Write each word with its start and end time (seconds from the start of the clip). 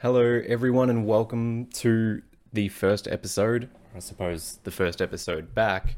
Hello, 0.00 0.42
everyone, 0.46 0.90
and 0.90 1.06
welcome 1.06 1.68
to 1.72 2.20
the 2.52 2.68
first 2.68 3.08
episode, 3.08 3.70
I 3.94 4.00
suppose 4.00 4.58
the 4.62 4.70
first 4.70 5.00
episode 5.00 5.54
back, 5.54 5.96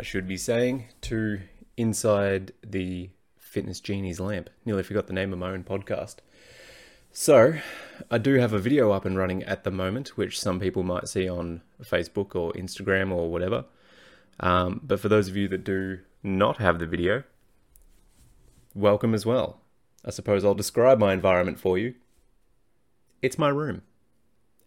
I 0.00 0.02
should 0.02 0.26
be 0.26 0.38
saying, 0.38 0.86
to 1.02 1.40
Inside 1.76 2.54
the 2.66 3.10
Fitness 3.36 3.80
Genie's 3.80 4.18
Lamp. 4.18 4.48
Nearly 4.64 4.82
forgot 4.82 5.08
the 5.08 5.12
name 5.12 5.30
of 5.30 5.38
my 5.38 5.50
own 5.50 5.62
podcast. 5.62 6.16
So, 7.12 7.58
I 8.10 8.16
do 8.16 8.36
have 8.36 8.54
a 8.54 8.58
video 8.58 8.92
up 8.92 9.04
and 9.04 9.18
running 9.18 9.42
at 9.42 9.64
the 9.64 9.70
moment, 9.70 10.16
which 10.16 10.40
some 10.40 10.58
people 10.58 10.82
might 10.82 11.06
see 11.06 11.28
on 11.28 11.60
Facebook 11.82 12.34
or 12.34 12.54
Instagram 12.54 13.12
or 13.12 13.30
whatever. 13.30 13.66
Um, 14.40 14.80
but 14.82 15.00
for 15.00 15.10
those 15.10 15.28
of 15.28 15.36
you 15.36 15.48
that 15.48 15.64
do 15.64 15.98
not 16.22 16.56
have 16.56 16.78
the 16.78 16.86
video, 16.86 17.24
welcome 18.74 19.12
as 19.12 19.26
well. 19.26 19.60
I 20.02 20.08
suppose 20.08 20.46
I'll 20.46 20.54
describe 20.54 20.98
my 20.98 21.12
environment 21.12 21.60
for 21.60 21.76
you. 21.76 21.94
It's 23.22 23.38
my 23.38 23.48
room. 23.48 23.82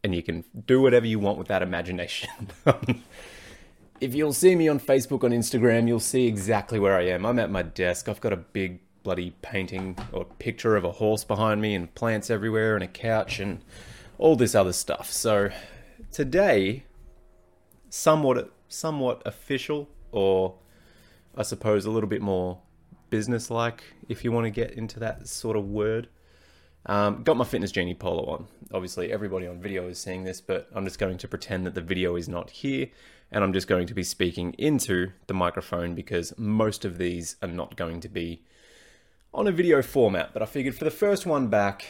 And 0.04 0.16
you 0.16 0.24
can 0.24 0.44
do 0.66 0.82
whatever 0.82 1.06
you 1.06 1.20
want 1.20 1.38
with 1.38 1.48
that 1.48 1.62
imagination. 1.62 2.30
if 4.02 4.16
you'll 4.16 4.34
see 4.34 4.56
me 4.56 4.68
on 4.68 4.80
Facebook, 4.80 5.24
on 5.24 5.32
Instagram, 5.32 5.88
you'll 5.88 6.00
see 6.00 6.28
exactly 6.28 6.80
where 6.80 6.96
I 6.96 7.08
am. 7.08 7.26
I'm 7.26 7.40
at 7.40 7.52
my 7.52 7.64
desk. 7.64 8.08
I've 8.08 8.22
got 8.22 8.34
a 8.34 8.38
big 8.38 8.80
bloody 9.04 9.36
painting 9.42 9.98
or 10.12 10.26
picture 10.26 10.76
of 10.76 10.84
a 10.84 10.94
horse 10.94 11.24
behind 11.24 11.62
me 11.62 11.76
and 11.76 11.94
plants 11.94 12.30
everywhere 12.30 12.76
and 12.76 12.84
a 12.84 12.88
couch 12.88 13.40
and 13.40 13.62
all 14.18 14.36
this 14.36 14.56
other 14.56 14.74
stuff. 14.74 15.12
So 15.12 15.50
today, 16.12 16.86
somewhat 17.90 18.52
somewhat 18.68 19.22
official 19.26 19.88
or 20.12 20.56
I 21.36 21.44
suppose 21.44 21.86
a 21.86 21.92
little 21.92 22.10
bit 22.10 22.22
more 22.22 22.60
business-like 23.10 23.84
if 24.10 24.24
you 24.24 24.32
want 24.32 24.46
to 24.46 24.50
get 24.50 24.72
into 24.72 25.00
that 25.00 25.28
sort 25.28 25.56
of 25.56 25.66
word. 25.66 26.10
Um, 26.88 27.24
got 27.24 27.38
my 27.38 27.46
Fitness 27.46 27.72
Genie 27.72 27.96
polo 27.96 28.26
on. 28.26 28.48
Obviously, 28.72 29.12
everybody 29.12 29.48
on 29.48 29.60
video 29.60 29.88
is 29.88 30.00
seeing 30.00 30.24
this, 30.24 30.40
but 30.42 30.70
I'm 30.74 30.86
just 30.86 31.00
going 31.00 31.18
to 31.18 31.28
pretend 31.28 31.66
that 31.66 31.74
the 31.74 31.82
video 31.82 32.16
is 32.16 32.30
not 32.30 32.50
here, 32.52 32.88
and 33.32 33.44
I'm 33.44 33.54
just 33.54 33.68
going 33.68 33.88
to 33.88 33.94
be 33.94 34.04
speaking 34.04 34.54
into 34.58 35.12
the 35.28 35.34
microphone 35.34 35.96
because 35.96 36.34
most 36.38 36.86
of 36.86 36.98
these 36.98 37.38
are 37.42 37.48
not 37.48 37.76
going 37.76 38.02
to 38.02 38.10
be 38.10 38.44
on 39.34 39.48
a 39.48 39.52
video 39.52 39.82
format, 39.82 40.32
but 40.32 40.42
I 40.42 40.46
figured 40.46 40.76
for 40.76 40.86
the 40.86 40.92
first 40.92 41.26
one 41.26 41.48
back, 41.48 41.86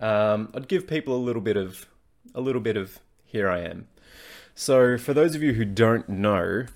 um, 0.00 0.50
I'd 0.54 0.68
give 0.68 0.86
people 0.86 1.16
a 1.16 1.18
little 1.18 1.42
bit 1.42 1.56
of 1.56 1.86
a 2.34 2.40
little 2.40 2.60
bit 2.60 2.76
of 2.76 3.00
here 3.24 3.48
I 3.48 3.60
am. 3.60 3.88
So 4.54 4.98
for 4.98 5.14
those 5.14 5.34
of 5.34 5.42
you 5.42 5.54
who 5.54 5.64
don't 5.64 6.08
know, 6.08 6.66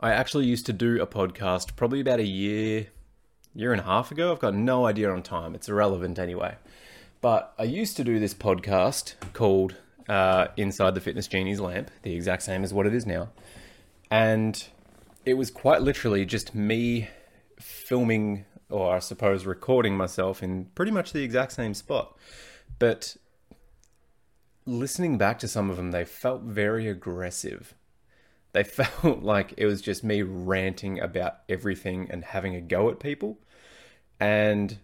I 0.00 0.12
actually 0.12 0.46
used 0.46 0.66
to 0.66 0.72
do 0.72 1.00
a 1.00 1.06
podcast 1.06 1.76
probably 1.76 2.00
about 2.00 2.20
a 2.20 2.26
year, 2.26 2.88
year 3.54 3.72
and 3.72 3.80
a 3.80 3.84
half 3.84 4.10
ago. 4.10 4.32
I've 4.32 4.38
got 4.38 4.54
no 4.54 4.86
idea 4.86 5.10
on 5.10 5.22
time. 5.22 5.54
It's 5.54 5.68
irrelevant 5.68 6.18
anyway. 6.18 6.56
But 7.20 7.52
I 7.58 7.64
used 7.64 7.96
to 7.96 8.04
do 8.04 8.18
this 8.18 8.34
podcast 8.34 9.14
called 9.32 9.76
uh, 10.08 10.48
Inside 10.56 10.94
the 10.94 11.00
Fitness 11.00 11.26
Genie's 11.26 11.60
Lamp, 11.60 11.90
the 12.02 12.14
exact 12.14 12.42
same 12.42 12.62
as 12.62 12.72
what 12.72 12.86
it 12.86 12.94
is 12.94 13.06
now. 13.06 13.30
And 14.10 14.64
it 15.24 15.34
was 15.34 15.50
quite 15.50 15.82
literally 15.82 16.24
just 16.24 16.54
me 16.54 17.08
filming 17.58 18.44
or 18.70 18.94
I 18.94 18.98
suppose 18.98 19.46
recording 19.46 19.96
myself 19.96 20.42
in 20.42 20.66
pretty 20.74 20.92
much 20.92 21.12
the 21.12 21.22
exact 21.22 21.52
same 21.52 21.74
spot. 21.74 22.16
But 22.78 23.16
listening 24.66 25.18
back 25.18 25.38
to 25.40 25.48
some 25.48 25.70
of 25.70 25.76
them, 25.76 25.90
they 25.90 26.04
felt 26.04 26.42
very 26.42 26.88
aggressive. 26.88 27.74
They 28.52 28.64
felt 28.64 29.22
like 29.22 29.54
it 29.56 29.66
was 29.66 29.80
just 29.80 30.04
me 30.04 30.22
ranting 30.22 31.00
about 31.00 31.38
everything 31.48 32.08
and 32.10 32.24
having 32.24 32.54
a 32.54 32.60
go 32.60 32.88
at 32.90 33.00
people. 33.00 33.38
And 34.20 34.78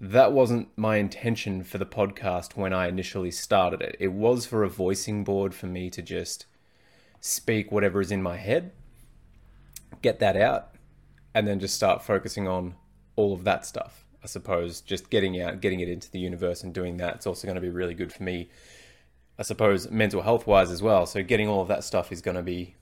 that 0.00 0.32
wasn't 0.32 0.68
my 0.76 0.96
intention 0.96 1.64
for 1.64 1.78
the 1.78 1.86
podcast 1.86 2.56
when 2.56 2.72
I 2.72 2.88
initially 2.88 3.30
started 3.30 3.82
it. 3.82 3.96
It 3.98 4.12
was 4.12 4.46
for 4.46 4.62
a 4.62 4.68
voicing 4.68 5.24
board 5.24 5.54
for 5.54 5.66
me 5.66 5.90
to 5.90 6.02
just 6.02 6.46
speak 7.20 7.72
whatever 7.72 8.00
is 8.00 8.12
in 8.12 8.22
my 8.22 8.36
head, 8.36 8.72
get 10.02 10.20
that 10.20 10.36
out, 10.36 10.70
and 11.34 11.48
then 11.48 11.58
just 11.58 11.74
start 11.74 12.02
focusing 12.02 12.46
on 12.46 12.74
all 13.16 13.32
of 13.32 13.44
that 13.44 13.66
stuff. 13.66 14.04
I 14.22 14.26
suppose 14.26 14.80
just 14.80 15.10
getting 15.10 15.40
out, 15.40 15.60
getting 15.60 15.80
it 15.80 15.88
into 15.88 16.10
the 16.10 16.18
universe 16.18 16.62
and 16.62 16.72
doing 16.72 16.96
that, 16.98 17.16
it's 17.16 17.26
also 17.26 17.46
going 17.46 17.56
to 17.56 17.60
be 17.60 17.68
really 17.68 17.94
good 17.94 18.12
for 18.12 18.22
me. 18.22 18.50
I 19.38 19.42
suppose 19.42 19.90
mental 19.90 20.22
health 20.22 20.46
wise 20.46 20.70
as 20.70 20.82
well. 20.82 21.06
So 21.06 21.22
getting 21.22 21.48
all 21.48 21.62
of 21.62 21.68
that 21.68 21.84
stuff 21.84 22.10
is 22.10 22.20
going 22.20 22.36
to 22.36 22.42
be 22.42 22.74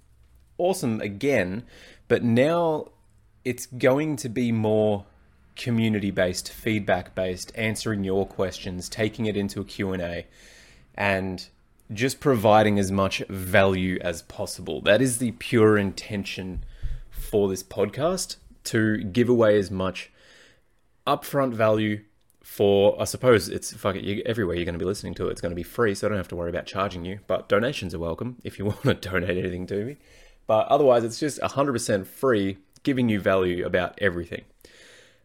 awesome 0.58 1.00
again, 1.00 1.64
but 2.08 2.22
now 2.22 2.88
it's 3.44 3.66
going 3.66 4.16
to 4.16 4.28
be 4.28 4.52
more 4.52 5.06
community 5.56 6.10
based, 6.10 6.52
feedback 6.52 7.14
based, 7.14 7.52
answering 7.54 8.04
your 8.04 8.26
questions, 8.26 8.88
taking 8.88 9.26
it 9.26 9.36
into 9.36 9.60
a 9.60 9.64
Q&A 9.64 10.26
and 10.94 11.48
just 11.92 12.20
providing 12.20 12.78
as 12.78 12.90
much 12.90 13.22
value 13.28 13.98
as 14.00 14.22
possible. 14.22 14.80
That 14.80 15.00
is 15.00 15.18
the 15.18 15.32
pure 15.32 15.78
intention 15.78 16.64
for 17.10 17.48
this 17.48 17.62
podcast 17.62 18.36
to 18.64 18.98
give 18.98 19.28
away 19.28 19.58
as 19.58 19.70
much 19.70 20.10
upfront 21.06 21.54
value 21.54 22.02
for 22.42 23.00
I 23.00 23.04
suppose 23.04 23.48
it's 23.48 23.72
fuck 23.72 23.96
it, 23.96 24.04
you, 24.04 24.22
everywhere 24.24 24.54
you're 24.54 24.64
going 24.64 24.74
to 24.74 24.78
be 24.78 24.84
listening 24.84 25.14
to 25.14 25.28
it. 25.28 25.32
It's 25.32 25.40
going 25.40 25.50
to 25.50 25.56
be 25.56 25.64
free, 25.64 25.94
so 25.94 26.06
I 26.06 26.10
don't 26.10 26.18
have 26.18 26.28
to 26.28 26.36
worry 26.36 26.50
about 26.50 26.66
charging 26.66 27.04
you. 27.04 27.18
But 27.26 27.48
donations 27.48 27.92
are 27.92 27.98
welcome 27.98 28.36
if 28.44 28.58
you 28.58 28.64
want 28.66 28.82
to 28.82 28.94
donate 28.94 29.36
anything 29.36 29.66
to 29.66 29.84
me. 29.84 29.96
But 30.46 30.68
otherwise, 30.68 31.04
it's 31.04 31.18
just 31.18 31.40
100% 31.40 32.06
free, 32.06 32.58
giving 32.82 33.08
you 33.08 33.20
value 33.20 33.66
about 33.66 33.98
everything. 34.00 34.44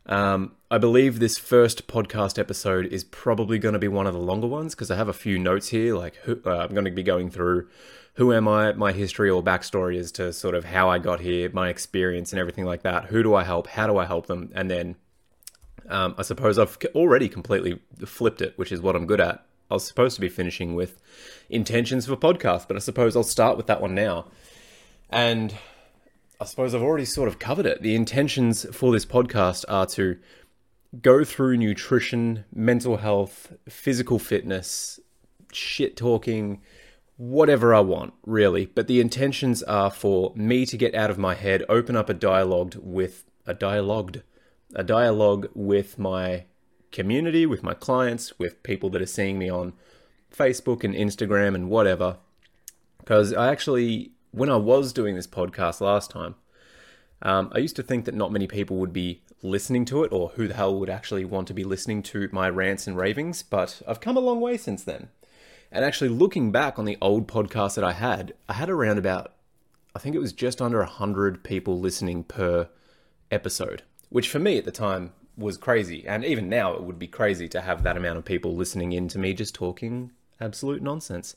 Um, 0.08 0.56
I 0.72 0.78
believe 0.78 1.20
this 1.20 1.38
first 1.38 1.88
podcast 1.88 2.40
episode 2.40 2.88
is 2.88 3.04
probably 3.04 3.60
going 3.60 3.74
to 3.74 3.80
be 3.80 3.88
one 3.88 4.08
of 4.08 4.14
the 4.14 4.20
longer 4.20 4.48
ones 4.48 4.74
because 4.74 4.90
I 4.90 4.96
have 4.96 5.08
a 5.08 5.14
few 5.14 5.38
notes 5.38 5.70
here. 5.70 5.96
Like, 5.96 6.16
who, 6.24 6.42
uh, 6.46 6.58
I'm 6.58 6.74
going 6.74 6.86
to 6.86 6.92
be 6.92 7.04
going 7.04 7.30
through 7.30 7.68
who 8.16 8.34
am 8.34 8.48
I, 8.48 8.74
my 8.74 8.92
history 8.92 9.30
or 9.30 9.44
backstory 9.44 9.98
as 9.98 10.12
to 10.14 10.34
sort 10.34 10.56
of 10.56 10.66
how 10.66 10.90
I 10.90 10.98
got 10.98 11.22
here, 11.22 11.50
my 11.54 11.70
experience, 11.70 12.34
and 12.34 12.40
everything 12.40 12.66
like 12.66 12.82
that. 12.82 13.06
Who 13.06 13.24
do 13.24 13.36
I 13.36 13.44
help? 13.44 13.68
How 13.68 13.88
do 13.88 13.98
I 13.98 14.06
help 14.06 14.28
them? 14.28 14.52
And 14.54 14.70
then 14.70 14.96
um, 15.88 16.16
I 16.18 16.24
suppose 16.24 16.60
I've 16.60 16.78
already 16.94 17.30
completely 17.30 17.80
flipped 18.06 18.42
it, 18.42 18.58
which 18.58 18.72
is 18.72 18.82
what 18.82 18.96
I'm 18.96 19.06
good 19.06 19.22
at. 19.22 19.46
I 19.70 19.76
was 19.76 19.86
supposed 19.86 20.16
to 20.16 20.22
be 20.22 20.30
finishing 20.30 20.76
with 20.76 21.02
intentions 21.50 22.06
for 22.06 22.18
podcast, 22.18 22.68
but 22.68 22.76
I 22.76 22.80
suppose 22.80 23.16
I'll 23.16 23.24
start 23.24 23.56
with 23.56 23.68
that 23.68 23.82
one 23.82 23.96
now. 23.96 24.26
And 25.12 25.56
I 26.40 26.46
suppose 26.46 26.74
I've 26.74 26.82
already 26.82 27.06
sort 27.06 27.28
of 27.28 27.40
covered 27.40 27.66
it. 27.66 27.82
The 27.82 27.96
intentions 27.96 28.66
for 28.76 28.92
this 28.92 29.06
podcast 29.06 29.66
are 29.68 29.86
to 29.88 30.18
go 31.02 31.24
through 31.24 31.58
nutrition, 31.58 32.46
mental 32.54 32.98
health, 32.98 33.54
physical 33.70 34.20
fitness, 34.20 35.00
shit 35.52 35.96
talking, 35.96 36.62
whatever 37.18 37.74
I 37.74 37.82
want, 37.82 38.14
really. 38.26 38.66
But 38.66 38.88
the 38.88 39.00
intentions 39.00 39.62
are 39.64 39.92
for 39.92 40.34
me 40.36 40.66
to 40.66 40.78
get 40.78 40.96
out 40.96 41.12
of 41.12 41.18
my 41.18 41.36
head, 41.36 41.64
open 41.70 41.96
up 41.96 42.10
a 42.10 42.14
dialogue 42.14 42.76
with 42.82 43.26
a 43.46 43.54
dialogued 43.54 44.22
a 44.76 44.84
dialogue 44.84 45.50
with 45.54 46.00
my 46.00 46.46
community, 46.92 47.46
with 47.46 47.64
my 47.64 47.74
clients, 47.74 48.38
with 48.40 48.64
people 48.64 48.90
that 48.90 49.02
are 49.02 49.08
seeing 49.08 49.38
me 49.38 49.50
on 49.50 49.74
Facebook 50.34 50.84
and 50.84 50.94
Instagram 50.94 51.56
and 51.56 51.70
whatever. 51.70 52.18
Because 53.00 53.34
I 53.34 53.52
actually, 53.52 54.12
when 54.32 54.50
I 54.50 54.58
was 54.58 54.94
doing 54.94 55.16
this 55.16 55.28
podcast 55.28 55.82
last 55.82 56.12
time, 56.12 56.36
um, 57.22 57.52
I 57.54 57.60
used 57.60 57.76
to 57.76 57.84
think 57.84 58.06
that 58.06 58.16
not 58.16 58.32
many 58.32 58.48
people 58.48 58.78
would 58.78 58.94
be 58.94 59.22
listening 59.44 59.86
to 59.86 60.04
it, 60.04 60.12
or 60.12 60.30
who 60.30 60.48
the 60.48 60.54
hell 60.54 60.80
would 60.80 60.90
actually 60.90 61.26
want 61.26 61.48
to 61.48 61.54
be 61.54 61.64
listening 61.64 62.04
to 62.04 62.30
my 62.32 62.50
rants 62.50 62.88
and 62.88 62.98
ravings, 62.98 63.44
but 63.44 63.82
I've 63.88 64.02
come 64.02 64.18
a 64.18 64.22
long 64.22 64.42
way 64.42 64.58
since 64.58 64.84
then. 64.84 65.10
And 65.72 65.86
actually, 65.86 66.10
looking 66.10 66.52
back 66.52 66.78
on 66.78 66.86
the 66.86 66.98
old 67.02 67.28
podcast 67.28 67.76
that 67.76 67.84
I 67.84 67.94
had, 67.94 68.34
I 68.50 68.54
had 68.54 68.70
around 68.70 68.98
about, 68.98 69.34
I 69.96 70.00
think 70.00 70.16
it 70.16 70.20
was 70.20 70.34
just 70.34 70.62
under 70.62 70.80
100 70.80 71.44
people 71.44 71.80
listening 71.80 72.24
per 72.24 72.70
episode 73.30 73.84
which 74.12 74.28
for 74.28 74.40
me 74.40 74.58
at 74.58 74.66
the 74.66 74.72
time 74.72 75.14
was 75.38 75.58
crazy. 75.58 76.06
And 76.06 76.24
even 76.24 76.50
now, 76.50 76.74
it 76.74 76.84
would 76.84 77.00
be 77.00 77.08
crazy 77.08 77.48
to 77.50 77.62
have 77.62 77.82
that 77.84 77.98
amount 77.98 78.18
of 78.18 78.26
people 78.26 78.56
listening 78.56 78.92
in 78.92 79.08
to 79.08 79.18
me 79.18 79.34
just 79.34 79.56
talking 79.56 80.12
absolute 80.40 80.84
nonsense. 80.84 81.36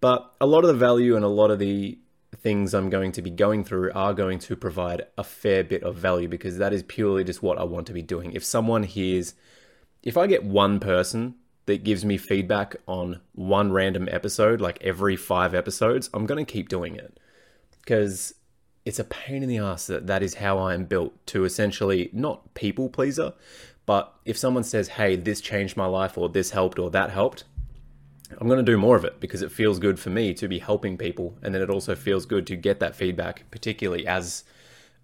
But 0.00 0.32
a 0.40 0.46
lot 0.46 0.62
of 0.62 0.68
the 0.68 0.74
value 0.74 1.16
and 1.16 1.24
a 1.24 1.28
lot 1.28 1.50
of 1.50 1.58
the 1.58 1.98
things 2.36 2.74
I'm 2.74 2.90
going 2.90 3.12
to 3.12 3.22
be 3.22 3.30
going 3.30 3.64
through 3.64 3.92
are 3.94 4.14
going 4.14 4.38
to 4.40 4.56
provide 4.56 5.02
a 5.18 5.24
fair 5.24 5.62
bit 5.62 5.82
of 5.82 5.96
value 5.96 6.28
because 6.28 6.58
that 6.58 6.72
is 6.72 6.82
purely 6.82 7.24
just 7.24 7.42
what 7.42 7.58
I 7.58 7.64
want 7.64 7.86
to 7.88 7.92
be 7.92 8.02
doing. 8.02 8.32
If 8.32 8.44
someone 8.44 8.82
hears, 8.82 9.34
if 10.02 10.16
I 10.16 10.26
get 10.26 10.44
one 10.44 10.80
person 10.80 11.34
that 11.66 11.84
gives 11.84 12.04
me 12.04 12.16
feedback 12.16 12.76
on 12.86 13.20
one 13.34 13.72
random 13.72 14.08
episode, 14.10 14.60
like 14.60 14.82
every 14.82 15.16
five 15.16 15.54
episodes, 15.54 16.10
I'm 16.12 16.26
going 16.26 16.44
to 16.44 16.50
keep 16.50 16.68
doing 16.68 16.96
it 16.96 17.20
because 17.80 18.34
it's 18.84 18.98
a 18.98 19.04
pain 19.04 19.42
in 19.42 19.48
the 19.48 19.58
ass 19.58 19.86
that 19.86 20.06
that 20.06 20.22
is 20.22 20.34
how 20.34 20.58
I 20.58 20.74
am 20.74 20.86
built 20.86 21.26
to 21.28 21.44
essentially 21.44 22.10
not 22.12 22.54
people 22.54 22.88
pleaser, 22.88 23.34
but 23.86 24.12
if 24.24 24.36
someone 24.36 24.64
says, 24.64 24.88
"Hey, 24.88 25.16
this 25.16 25.40
changed 25.40 25.76
my 25.76 25.86
life," 25.86 26.16
or 26.18 26.28
"This 26.28 26.50
helped," 26.50 26.78
or 26.78 26.90
"That 26.90 27.10
helped," 27.10 27.44
I'm 28.38 28.48
going 28.48 28.64
to 28.64 28.72
do 28.72 28.78
more 28.78 28.96
of 28.96 29.04
it 29.04 29.20
because 29.20 29.42
it 29.42 29.52
feels 29.52 29.78
good 29.78 29.98
for 29.98 30.10
me 30.10 30.34
to 30.34 30.48
be 30.48 30.58
helping 30.58 30.96
people, 30.96 31.36
and 31.42 31.54
then 31.54 31.62
it 31.62 31.70
also 31.70 31.94
feels 31.94 32.26
good 32.26 32.46
to 32.48 32.56
get 32.56 32.80
that 32.80 32.94
feedback, 32.94 33.44
particularly 33.50 34.06
as 34.06 34.44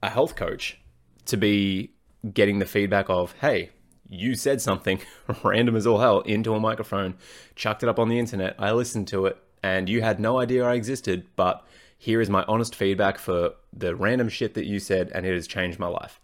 a 0.03 0.11
health 0.11 0.37
coach, 0.37 0.79
to 1.27 1.37
be 1.37 1.93
getting 2.33 2.59
the 2.59 2.67
feedback 2.67 3.07
of, 3.09 3.33
"Hey, 3.41 3.71
you 4.09 4.35
said 4.35 4.61
something 4.61 5.01
random 5.45 5.77
as 5.77 5.87
all 5.87 5.99
hell 5.99 6.21
into 6.21 6.55
a 6.55 6.61
microphone, 6.61 7.15
chucked 7.55 7.83
it 7.83 7.89
up 7.89 7.99
on 7.99 8.09
the 8.09 8.19
internet. 8.19 8.57
I 8.59 8.73
listened 8.73 9.09
to 9.09 9.27
it, 9.27 9.37
and 9.63 9.89
you 9.89 10.03
had 10.03 10.19
no 10.19 10.41
idea 10.41 10.65
I 10.65 10.75
existed, 10.75 11.27
but 11.37 11.65
here 11.99 12.21
is 12.21 12.31
my 12.31 12.45
honest 12.49 12.75
feedback 12.75 13.19
for 13.19 13.55
the 13.73 13.95
random 13.95 14.29
shit 14.29 14.55
that 14.55 14.67
you 14.67 14.79
said, 14.79 15.11
and 15.15 15.27
it 15.27 15.35
has 15.35 15.47
changed 15.47 15.79
my 15.79 15.89
life. 15.89 16.21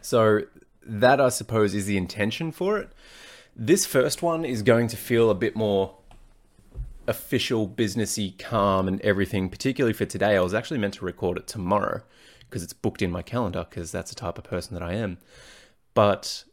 So, 0.00 0.42
that 0.84 1.20
I 1.20 1.28
suppose 1.28 1.74
is 1.74 1.86
the 1.86 1.96
intention 1.96 2.50
for 2.50 2.76
it. 2.78 2.90
This 3.54 3.84
first 3.84 4.22
one 4.22 4.44
is 4.44 4.62
going 4.62 4.88
to 4.88 4.96
feel 4.96 5.30
a 5.30 5.34
bit 5.34 5.54
more 5.54 5.96
official, 7.06 7.68
businessy, 7.68 8.38
calm, 8.38 8.88
and 8.88 9.00
everything, 9.02 9.50
particularly 9.50 9.92
for 9.92 10.06
today. 10.06 10.36
I 10.36 10.40
was 10.40 10.54
actually 10.54 10.78
meant 10.78 10.94
to 10.94 11.04
record 11.04 11.36
it 11.36 11.46
tomorrow 11.46 12.02
because 12.40 12.62
it's 12.62 12.72
booked 12.72 13.02
in 13.02 13.10
my 13.10 13.22
calendar 13.22 13.66
because 13.68 13.92
that's 13.92 14.10
the 14.10 14.16
type 14.16 14.38
of 14.38 14.44
person 14.44 14.74
that 14.74 14.82
I 14.82 14.94
am. 14.94 15.18
But 15.92 16.44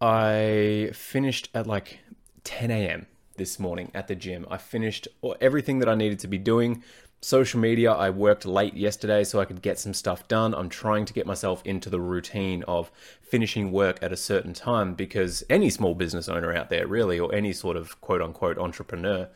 I 0.00 0.90
finished 0.94 1.50
at 1.54 1.66
like 1.66 2.00
10 2.44 2.70
a.m. 2.70 3.06
this 3.36 3.58
morning 3.58 3.90
at 3.94 4.08
the 4.08 4.14
gym. 4.14 4.46
I 4.50 4.56
finished 4.56 5.08
everything 5.42 5.78
that 5.80 5.88
I 5.88 5.94
needed 5.94 6.20
to 6.20 6.28
be 6.28 6.38
doing. 6.38 6.82
Social 7.24 7.58
media, 7.58 7.90
I 7.90 8.10
worked 8.10 8.44
late 8.44 8.74
yesterday 8.74 9.24
so 9.24 9.40
I 9.40 9.46
could 9.46 9.62
get 9.62 9.78
some 9.78 9.94
stuff 9.94 10.28
done. 10.28 10.54
I'm 10.54 10.68
trying 10.68 11.06
to 11.06 11.14
get 11.14 11.24
myself 11.24 11.62
into 11.64 11.88
the 11.88 11.98
routine 11.98 12.62
of 12.64 12.92
finishing 13.22 13.72
work 13.72 13.98
at 14.02 14.12
a 14.12 14.16
certain 14.16 14.52
time 14.52 14.92
because 14.92 15.42
any 15.48 15.70
small 15.70 15.94
business 15.94 16.28
owner 16.28 16.54
out 16.54 16.68
there, 16.68 16.86
really, 16.86 17.18
or 17.18 17.34
any 17.34 17.54
sort 17.54 17.78
of 17.78 17.98
quote 18.02 18.20
unquote 18.20 18.58
entrepreneur, 18.58 19.30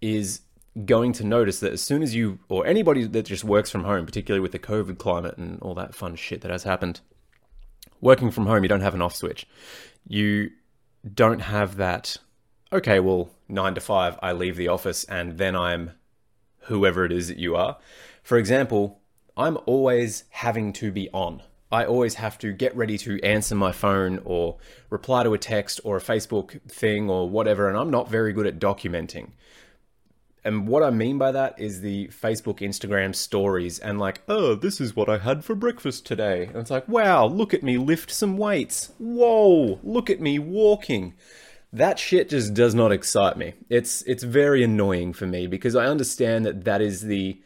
is 0.00 0.42
going 0.84 1.12
to 1.14 1.24
notice 1.24 1.58
that 1.58 1.72
as 1.72 1.82
soon 1.82 2.04
as 2.04 2.14
you, 2.14 2.38
or 2.48 2.64
anybody 2.68 3.04
that 3.04 3.24
just 3.24 3.42
works 3.42 3.68
from 3.68 3.82
home, 3.82 4.06
particularly 4.06 4.40
with 4.40 4.52
the 4.52 4.60
COVID 4.60 4.98
climate 4.98 5.36
and 5.36 5.60
all 5.60 5.74
that 5.74 5.92
fun 5.92 6.14
shit 6.14 6.40
that 6.42 6.52
has 6.52 6.62
happened, 6.62 7.00
working 8.00 8.30
from 8.30 8.46
home, 8.46 8.62
you 8.62 8.68
don't 8.68 8.80
have 8.80 8.94
an 8.94 9.02
off 9.02 9.16
switch. 9.16 9.44
You 10.06 10.50
don't 11.12 11.40
have 11.40 11.78
that, 11.78 12.16
okay, 12.72 13.00
well, 13.00 13.30
nine 13.48 13.74
to 13.74 13.80
five, 13.80 14.20
I 14.22 14.30
leave 14.30 14.54
the 14.54 14.68
office 14.68 15.02
and 15.02 15.36
then 15.36 15.56
I'm 15.56 15.94
whoever 16.66 17.04
it 17.04 17.12
is 17.12 17.28
that 17.28 17.38
you 17.38 17.56
are. 17.56 17.78
For 18.22 18.38
example, 18.38 19.00
I'm 19.36 19.58
always 19.66 20.24
having 20.30 20.72
to 20.74 20.90
be 20.90 21.10
on. 21.10 21.42
I 21.72 21.84
always 21.84 22.14
have 22.14 22.38
to 22.38 22.52
get 22.52 22.76
ready 22.76 22.96
to 22.98 23.20
answer 23.22 23.54
my 23.54 23.72
phone 23.72 24.20
or 24.24 24.58
reply 24.90 25.24
to 25.24 25.34
a 25.34 25.38
text 25.38 25.80
or 25.82 25.96
a 25.96 26.00
Facebook 26.00 26.60
thing 26.70 27.10
or 27.10 27.28
whatever, 27.28 27.68
and 27.68 27.76
I'm 27.76 27.90
not 27.90 28.08
very 28.08 28.32
good 28.32 28.46
at 28.46 28.60
documenting. 28.60 29.32
And 30.44 30.68
what 30.68 30.82
I 30.82 30.90
mean 30.90 31.16
by 31.16 31.32
that 31.32 31.58
is 31.58 31.80
the 31.80 32.08
Facebook, 32.08 32.58
Instagram 32.58 33.14
stories 33.14 33.78
and 33.78 33.98
like, 33.98 34.20
oh, 34.28 34.54
this 34.54 34.78
is 34.78 34.94
what 34.94 35.08
I 35.08 35.16
had 35.18 35.42
for 35.42 35.54
breakfast 35.54 36.04
today. 36.04 36.44
And 36.44 36.56
it's 36.56 36.70
like, 36.70 36.86
wow, 36.86 37.26
look 37.26 37.54
at 37.54 37.62
me 37.62 37.78
lift 37.78 38.10
some 38.10 38.36
weights. 38.36 38.92
Whoa, 38.98 39.80
look 39.82 40.10
at 40.10 40.20
me 40.20 40.38
walking. 40.38 41.14
That 41.74 41.98
shit 41.98 42.28
just 42.28 42.54
does 42.54 42.72
not 42.72 42.92
excite 42.92 43.36
me. 43.36 43.54
It's 43.68 44.02
it's 44.02 44.22
very 44.22 44.62
annoying 44.62 45.12
for 45.12 45.26
me 45.26 45.48
because 45.48 45.74
I 45.74 45.86
understand 45.86 46.46
that 46.46 46.64
that 46.64 46.80
is 46.80 47.02
the 47.02 47.40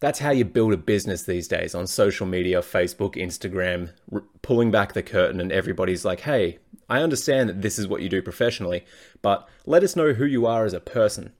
that's 0.00 0.20
how 0.20 0.30
you 0.30 0.46
build 0.46 0.72
a 0.72 0.78
business 0.78 1.24
these 1.24 1.48
days 1.48 1.74
on 1.74 1.86
social 1.86 2.26
media, 2.26 2.60
Facebook, 2.60 3.16
Instagram, 3.16 3.90
r- 4.10 4.24
pulling 4.40 4.70
back 4.70 4.94
the 4.94 5.02
curtain 5.02 5.38
and 5.38 5.52
everybody's 5.52 6.02
like, 6.02 6.20
"Hey, 6.20 6.60
I 6.88 7.02
understand 7.02 7.50
that 7.50 7.60
this 7.60 7.78
is 7.78 7.86
what 7.86 8.00
you 8.00 8.08
do 8.08 8.22
professionally, 8.22 8.86
but 9.20 9.46
let 9.66 9.82
us 9.82 9.96
know 9.96 10.14
who 10.14 10.24
you 10.24 10.46
are 10.46 10.64
as 10.64 10.72
a 10.72 10.80
person." 10.80 11.32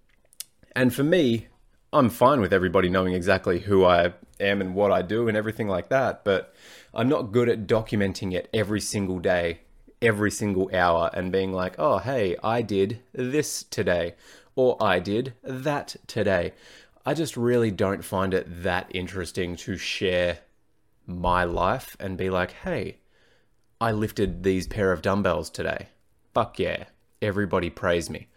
And 0.77 0.95
for 0.95 1.05
me, 1.05 1.47
I'm 1.95 2.11
fine 2.11 2.43
with 2.43 2.53
everybody 2.53 2.91
knowing 2.91 3.15
exactly 3.15 3.61
who 3.61 3.87
I 3.87 4.13
am 4.39 4.61
and 4.61 4.75
what 4.75 4.93
I 4.93 5.01
do 5.01 5.29
and 5.29 5.37
everything 5.37 5.69
like 5.69 5.89
that, 5.89 6.25
but 6.25 6.55
I'm 6.93 7.09
not 7.09 7.33
good 7.33 7.49
at 7.49 7.67
documenting 7.67 8.35
it 8.35 8.51
every 8.53 8.83
single 8.83 9.19
day, 9.19 9.61
every 10.01 10.31
single 10.31 10.71
hour, 10.75 11.11
and 11.13 11.33
being 11.33 11.53
like, 11.53 11.75
oh, 11.79 11.99
hey, 11.99 12.37
I 12.43 12.63
did 12.63 13.01
this 13.13 13.63
today, 13.65 14.15
or 14.55 14.77
I 14.83 14.99
did 14.99 15.35
that 15.43 15.97
today. 16.07 16.53
I 17.05 17.15
just 17.15 17.37
really 17.37 17.71
don't 17.71 18.05
find 18.05 18.35
it 18.35 18.63
that 18.63 18.91
interesting 18.95 19.57
to 19.57 19.77
share 19.77 20.39
my 21.07 21.45
life 21.45 21.97
and 21.99 22.19
be 22.19 22.29
like, 22.29 22.53
hey, 22.53 22.99
I 23.81 23.93
lifted 23.93 24.43
these 24.43 24.67
pair 24.67 24.93
of 24.93 25.03
dumbbells 25.03 25.49
today. 25.51 25.89
Fuck 26.35 26.59
yeah. 26.59 26.85
Everybody 27.23 27.71
praise 27.71 28.11
me 28.11 28.29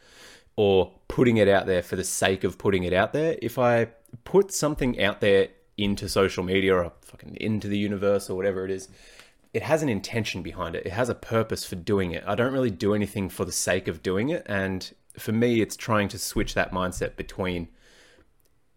or 0.55 0.93
putting 1.07 1.37
it 1.37 1.47
out 1.47 1.65
there 1.65 1.81
for 1.81 1.95
the 1.95 2.03
sake 2.03 2.43
of 2.43 2.57
putting 2.57 2.83
it 2.83 2.93
out 2.93 3.13
there. 3.13 3.37
If 3.41 3.59
I 3.59 3.87
put 4.23 4.53
something 4.53 5.01
out 5.01 5.19
there 5.19 5.49
into 5.77 6.07
social 6.07 6.43
media 6.43 6.75
or 6.75 6.91
fucking 7.01 7.37
into 7.41 7.67
the 7.67 7.77
universe 7.77 8.29
or 8.29 8.35
whatever 8.35 8.65
it 8.65 8.71
is, 8.71 8.87
it 9.53 9.63
has 9.63 9.83
an 9.83 9.89
intention 9.89 10.41
behind 10.41 10.75
it. 10.75 10.85
It 10.85 10.93
has 10.93 11.09
a 11.09 11.15
purpose 11.15 11.65
for 11.65 11.75
doing 11.75 12.11
it. 12.11 12.23
I 12.25 12.35
don't 12.35 12.53
really 12.53 12.71
do 12.71 12.93
anything 12.93 13.29
for 13.29 13.45
the 13.45 13.51
sake 13.51 13.87
of 13.87 14.01
doing 14.01 14.29
it. 14.29 14.43
And 14.45 14.93
for 15.17 15.31
me, 15.31 15.61
it's 15.61 15.75
trying 15.75 16.07
to 16.09 16.19
switch 16.19 16.53
that 16.53 16.71
mindset 16.71 17.15
between 17.15 17.67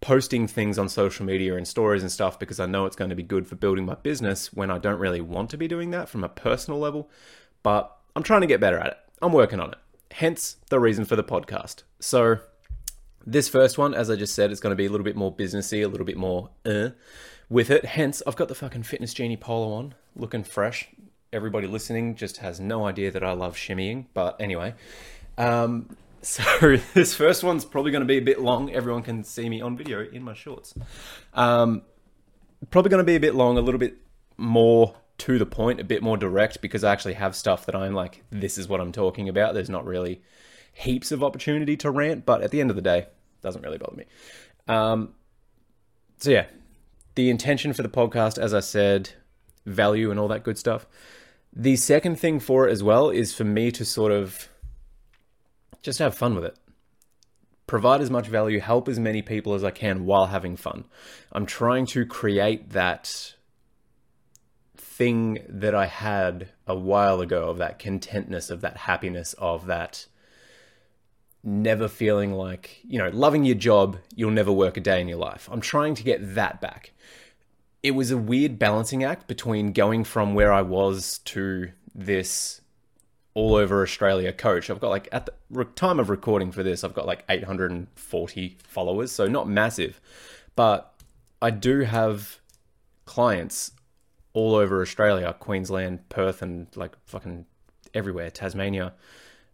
posting 0.01 0.47
things 0.47 0.79
on 0.79 0.89
social 0.89 1.25
media 1.25 1.57
and 1.57 1.67
stories 1.67 2.03
and 2.03 2.11
stuff 2.11 2.39
because 2.39 2.61
I 2.61 2.67
know 2.67 2.87
it's 2.87 2.97
going 2.97 3.11
to 3.11 3.17
be 3.17 3.23
good 3.23 3.47
for 3.47 3.55
building 3.55 3.87
my 3.87 3.95
business 3.95 4.53
when 4.53 4.71
I 4.71 4.79
don't 4.79 4.99
really 4.99 5.21
want 5.21 5.51
to 5.51 5.57
be 5.57 5.69
doing 5.69 5.93
that 5.93 6.09
from 6.09 6.25
a 6.25 6.29
personal 6.29 6.81
level. 6.81 7.09
But 7.63 7.97
I'm 8.17 8.23
trying 8.23 8.43
to 8.43 8.47
get 8.47 8.61
better 8.61 8.79
at 8.79 8.89
it. 8.89 8.99
I'm 9.23 9.33
working 9.33 9.61
on 9.61 9.71
it 9.71 9.79
hence 10.15 10.59
the 10.71 10.79
reason 10.79 11.05
for 11.05 11.17
the 11.17 11.25
podcast. 11.25 11.83
So, 11.99 12.39
this 13.27 13.49
first 13.49 13.79
one, 13.79 13.95
as 13.95 14.11
I 14.11 14.17
just 14.17 14.35
said, 14.35 14.53
is 14.53 14.61
going 14.61 14.71
to 14.71 14.77
be 14.77 14.87
a 14.87 14.91
little 14.91 15.05
bit 15.05 15.17
more 15.17 15.35
businessy, 15.35 15.85
a 15.85 15.89
little 15.89 16.07
bit 16.07 16.17
more 16.17 16.51
uh, 16.65 16.91
with 17.49 17.71
it. 17.71 17.85
Hence, 17.85 18.23
I've 18.27 18.37
got 18.37 18.49
the 18.49 18.55
fucking 18.55 18.85
Fitness 18.85 19.15
Genie 19.15 19.37
polo 19.37 19.73
on, 19.75 19.95
looking 20.17 20.45
fresh. 20.45 20.89
Everybody 21.33 21.67
listening 21.67 22.15
just 22.15 22.39
has 22.39 22.61
no 22.61 22.87
idea 22.87 23.11
that 23.11 23.25
I 23.25 23.33
love 23.33 23.57
shimmying, 23.57 24.07
but 24.15 24.41
anyway. 24.41 24.75
Um, 25.37 25.97
so 26.23 26.77
this 26.95 27.15
first 27.15 27.45
one's 27.45 27.65
probably 27.65 27.91
going 27.91 28.03
to 28.03 28.07
be 28.07 28.19
a 28.19 28.23
bit 28.23 28.41
long. 28.41 28.73
Everyone 28.73 29.03
can 29.03 29.25
see 29.25 29.49
me 29.49 29.61
on 29.61 29.77
video 29.77 30.01
in 30.01 30.23
my 30.23 30.35
shorts. 30.35 30.75
Um, 31.35 31.83
probably 32.71 32.91
going 32.91 33.03
to 33.03 33.05
be 33.05 33.17
a 33.17 33.21
bit 33.21 33.35
long, 33.35 33.59
a 33.59 33.61
little 33.61 33.81
bit 33.81 33.99
more 34.37 34.95
to 35.19 35.39
the 35.39 35.47
point, 35.47 35.81
a 35.81 35.85
bit 35.85 36.03
more 36.03 36.17
direct 36.17 36.61
because 36.61 36.83
I 36.83 36.93
actually 36.93 37.15
have 37.15 37.37
stuff 37.37 37.67
that 37.67 37.75
I'm 37.75 37.95
like, 37.95 38.25
this 38.31 38.59
is 38.59 38.69
what 38.69 38.81
I'm 38.81 38.93
talking 38.93 39.29
about. 39.29 39.55
There's 39.55 39.71
not 39.71 39.85
really 39.85 40.23
heaps 40.73 41.13
of 41.13 41.23
opportunity 41.23 41.77
to 41.79 41.91
rant, 41.91 42.27
but 42.27 42.43
at 42.43 42.51
the 42.51 42.61
end 42.61 42.71
of 42.71 42.77
the 42.77 42.83
day, 42.83 43.07
doesn't 43.43 43.63
really 43.63 43.79
bother 43.79 43.97
me. 43.97 44.05
Um, 44.67 45.15
so 46.19 46.31
yeah, 46.31 46.47
the 47.15 47.31
intention 47.31 47.73
for 47.73 47.83
the 47.83 47.89
podcast, 47.89 48.39
as 48.39 48.53
I 48.53 48.61
said, 48.61 49.11
value 49.67 50.11
and 50.11 50.19
all 50.19 50.29
that 50.29 50.45
good 50.45 50.59
stuff. 50.59 50.87
The 51.53 51.77
second 51.77 52.19
thing 52.19 52.41
for 52.41 52.69
it 52.69 52.73
as 52.73 52.83
well 52.83 53.11
is 53.11 53.35
for 53.35 53.45
me 53.45 53.71
to 53.73 53.85
sort 53.85 54.13
of 54.13 54.49
just 55.83 55.99
have 56.01 56.15
fun 56.15 56.35
with 56.35 56.45
it. 56.45 56.57
Provide 57.67 58.01
as 58.01 58.11
much 58.11 58.27
value, 58.27 58.61
help 58.61 58.89
as 58.89 58.99
many 58.99 59.23
people 59.23 59.55
as 59.55 59.65
I 59.65 59.71
can 59.71 60.05
while 60.05 60.27
having 60.27 60.57
fun. 60.57 60.85
I'm 61.33 61.47
trying 61.47 61.87
to 61.87 62.05
create 62.05 62.71
that 62.71 63.35
thing 64.77 65.45
that 65.49 65.75
I 65.75 65.87
had 65.87 66.49
a 66.67 66.75
while 66.75 67.21
ago 67.21 67.49
of 67.49 67.59
that 67.59 67.79
contentness, 67.79 68.51
of 68.51 68.61
that 68.61 68.79
happiness, 68.79 69.35
of 69.35 69.67
that 69.67 70.07
never 71.45 71.89
feeling 71.89 72.33
like, 72.33 72.81
you 72.85 72.99
know, 72.99 73.11
loving 73.11 73.45
your 73.45 73.55
job, 73.55 73.99
you'll 74.15 74.31
never 74.31 74.53
work 74.53 74.77
a 74.77 74.81
day 74.81 75.01
in 75.01 75.09
your 75.09 75.19
life. 75.19 75.49
I'm 75.53 75.61
trying 75.61 75.95
to 75.97 76.03
get 76.03 76.35
that 76.35 76.61
back. 76.61 76.93
It 77.83 77.93
was 77.93 78.11
a 78.11 78.17
weird 78.17 78.59
balancing 78.59 79.05
act 79.05 79.29
between 79.29 79.73
going 79.73 80.05
from 80.05 80.35
where 80.35 80.53
I 80.53 80.63
was 80.63 81.19
to 81.27 81.71
this 81.95 82.63
all 83.35 83.57
over 83.57 83.83
Australia 83.83 84.33
coach. 84.33 84.71
I've 84.71 84.81
got 84.81 84.89
like 84.89 85.09
at 85.13 85.29
the 85.51 85.65
time 85.65 86.01
of 86.01 86.09
recording 86.09 86.51
for 86.51 86.63
this, 86.63 86.83
I've 86.83 86.95
got 86.95 87.07
like 87.07 87.25
840 87.29 88.59
followers, 88.63 89.13
so 89.13 89.27
not 89.27 89.49
massive, 89.49 90.01
but 90.57 90.95
I 91.43 91.51
do 91.51 91.81
have 91.81 92.39
clients 93.05 93.73
all 94.33 94.55
over 94.55 94.81
Australia, 94.81 95.35
Queensland, 95.39 96.09
Perth, 96.09 96.43
and 96.43 96.69
like 96.75 96.93
fucking 97.05 97.45
everywhere, 97.93 98.31
Tasmania. 98.31 98.95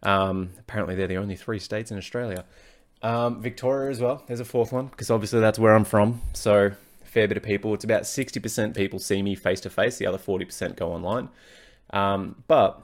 Um, 0.03 0.51
apparently, 0.59 0.95
they're 0.95 1.07
the 1.07 1.17
only 1.17 1.35
three 1.35 1.59
states 1.59 1.91
in 1.91 1.97
Australia. 1.97 2.45
Um, 3.01 3.41
Victoria 3.41 3.89
as 3.89 3.99
well. 3.99 4.23
There's 4.27 4.39
a 4.39 4.45
fourth 4.45 4.71
one 4.71 4.87
because 4.87 5.09
obviously 5.09 5.39
that's 5.39 5.57
where 5.57 5.73
I'm 5.73 5.85
from. 5.85 6.21
So 6.33 6.71
fair 7.03 7.27
bit 7.27 7.37
of 7.37 7.43
people. 7.43 7.73
It's 7.73 7.83
about 7.83 8.03
60% 8.03 8.75
people 8.75 8.99
see 8.99 9.21
me 9.21 9.35
face 9.35 9.59
to 9.61 9.69
face. 9.69 9.97
The 9.97 10.05
other 10.05 10.19
40% 10.19 10.75
go 10.75 10.93
online. 10.93 11.29
Um, 11.89 12.43
but 12.47 12.81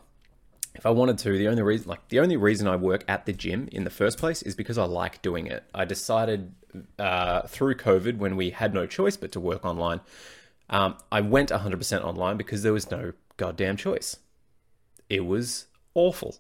if 0.76 0.86
I 0.86 0.90
wanted 0.90 1.18
to, 1.20 1.38
the 1.38 1.48
only 1.48 1.62
reason, 1.62 1.88
like 1.88 2.08
the 2.10 2.20
only 2.20 2.36
reason 2.36 2.68
I 2.68 2.76
work 2.76 3.06
at 3.08 3.26
the 3.26 3.34
gym 3.34 3.70
in 3.72 3.84
the 3.84 3.90
first 3.90 4.18
place 4.18 4.42
is 4.42 4.56
because 4.56 4.78
I 4.78 4.86
like 4.86 5.22
doing 5.22 5.48
it. 5.48 5.64
I 5.74 5.86
decided 5.86 6.54
uh, 6.98 7.44
through 7.44 7.76
COVID 7.76 8.18
when 8.18 8.36
we 8.36 8.50
had 8.50 8.74
no 8.74 8.86
choice 8.86 9.18
but 9.18 9.32
to 9.34 9.40
work 9.40 9.64
online 9.66 10.02
um, 10.70 10.98
I 11.12 11.22
went 11.22 11.50
100% 11.50 12.04
online 12.04 12.38
because 12.38 12.64
there 12.64 12.74
was 12.74 12.92
no 12.92 13.14
goddamn 13.38 13.78
choice. 13.78 14.18
It 15.10 15.26
was 15.26 15.68
awful. 15.94 16.38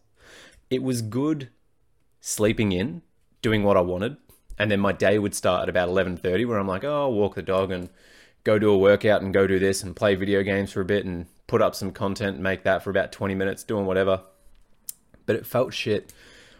It 0.69 0.83
was 0.83 1.01
good 1.01 1.49
sleeping 2.19 2.71
in, 2.71 3.01
doing 3.41 3.63
what 3.63 3.77
I 3.77 3.81
wanted, 3.81 4.17
and 4.57 4.69
then 4.69 4.79
my 4.79 4.91
day 4.91 5.17
would 5.19 5.35
start 5.35 5.63
at 5.63 5.69
about 5.69 5.89
11:30 5.89 6.45
where 6.45 6.57
I'm 6.57 6.67
like, 6.67 6.83
"Oh, 6.83 7.03
I'll 7.03 7.13
walk 7.13 7.35
the 7.35 7.41
dog 7.41 7.71
and 7.71 7.89
go 8.43 8.59
do 8.59 8.69
a 8.69 8.77
workout 8.77 9.21
and 9.21 9.33
go 9.33 9.47
do 9.47 9.59
this 9.59 9.83
and 9.83 9.95
play 9.95 10.15
video 10.15 10.43
games 10.43 10.71
for 10.71 10.81
a 10.81 10.85
bit 10.85 11.05
and 11.05 11.27
put 11.47 11.61
up 11.61 11.75
some 11.75 11.91
content 11.91 12.35
and 12.35 12.43
make 12.43 12.63
that 12.63 12.83
for 12.83 12.89
about 12.89 13.11
20 13.11 13.35
minutes 13.35 13.63
doing 13.63 13.85
whatever. 13.85 14.21
But 15.25 15.35
it 15.35 15.45
felt 15.45 15.73
shit 15.73 16.13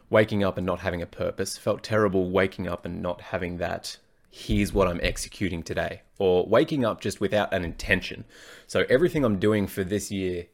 waking 0.10 0.44
up 0.44 0.58
and 0.58 0.66
not 0.66 0.80
having 0.80 1.02
a 1.02 1.06
purpose. 1.06 1.58
Felt 1.58 1.84
terrible 1.84 2.30
waking 2.30 2.68
up 2.68 2.86
and 2.86 3.02
not 3.02 3.22
having 3.22 3.58
that 3.58 3.98
here's 4.30 4.74
what 4.74 4.88
I'm 4.88 5.00
executing 5.02 5.64
today 5.64 6.02
or 6.20 6.46
waking 6.46 6.86
up 6.86 7.02
just 7.02 7.20
without 7.20 7.54
an 7.54 7.64
intention. 7.64 8.26
So 8.68 8.86
everything 8.90 9.24
I'm 9.24 9.40
doing 9.40 9.68
for 9.68 9.84
this 9.84 10.12
year 10.12 10.48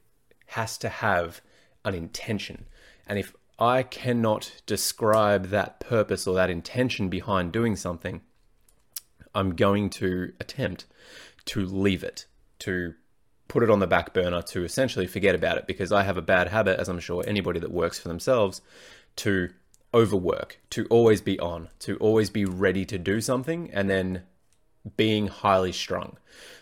has 0.48 0.78
to 0.80 0.90
have 0.90 1.42
an 1.84 1.94
intention. 1.94 2.66
And 3.08 3.20
if 3.20 3.34
I 3.60 3.84
cannot 3.84 4.62
describe 4.66 5.48
that 5.48 5.80
purpose 5.80 6.28
or 6.28 6.36
that 6.36 6.50
intention 6.50 7.10
behind 7.10 7.52
doing 7.52 7.76
something, 7.76 8.22
I'm 9.36 9.56
going 9.56 9.90
to 9.92 10.34
attempt 10.40 10.86
to 11.46 11.66
leave 11.66 12.04
it, 12.04 12.26
to 12.60 12.94
put 13.48 13.64
it 13.64 13.70
on 13.70 13.80
the 13.80 13.88
back 13.88 14.14
burner, 14.14 14.42
to 14.42 14.64
essentially 14.64 15.08
forget 15.08 15.36
about 15.36 15.58
it 15.58 15.68
because 15.68 15.92
I 15.92 16.04
have 16.04 16.18
a 16.18 16.22
bad 16.22 16.50
habit, 16.50 16.80
as 16.80 16.90
I'm 16.90 17.00
sure 17.00 17.24
anybody 17.26 17.60
that 17.60 17.72
works 17.72 18.00
for 18.00 18.08
themselves, 18.08 18.62
to 19.18 19.50
overwork, 19.94 20.60
to 20.72 20.86
always 20.86 21.22
be 21.22 21.40
on, 21.40 21.70
to 21.80 21.98
always 21.98 22.30
be 22.30 22.46
ready 22.46 22.86
to 22.86 22.98
do 22.98 23.22
something 23.22 23.70
and 23.72 23.90
then 23.90 24.24
being 24.98 25.28
highly 25.28 25.72
strung. 25.72 26.18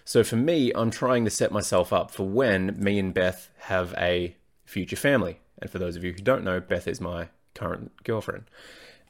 So 0.05 0.24
for 0.24 0.36
me, 0.36 0.71
I'm 0.75 0.91
trying 0.91 1.25
to 1.25 1.31
set 1.31 1.51
myself 1.51 1.91
up 1.93 2.12
for 2.12 2.27
when 2.27 2.75
me 2.77 3.00
and 3.00 3.13
Beth 3.13 3.50
have 3.60 3.93
a 3.98 4.36
future 4.65 4.95
family. 4.95 5.40
And 5.61 5.69
for 5.69 5.79
those 5.79 5.95
of 5.95 6.03
you 6.03 6.11
who 6.11 6.19
don't 6.19 6.43
know, 6.43 6.59
Beth 6.59 6.87
is 6.87 6.99
my 6.99 7.29
current 7.53 7.91
girlfriend. 8.03 8.45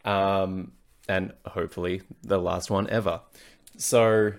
Um, 0.05 0.73
and 1.07 1.33
hopefully 1.45 2.01
the 2.23 2.37
last 2.37 2.69
one 2.69 2.89
ever. 2.89 3.21
So 3.77 4.33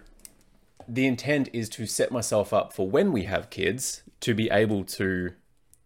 the 0.88 1.06
intent 1.06 1.48
is 1.52 1.68
to 1.70 1.86
set 1.86 2.10
myself 2.10 2.52
up 2.52 2.72
for 2.72 2.88
when 2.88 3.12
we 3.12 3.24
have 3.24 3.50
kids 3.50 4.02
to 4.20 4.34
be 4.34 4.50
able 4.50 4.84
to 4.84 5.32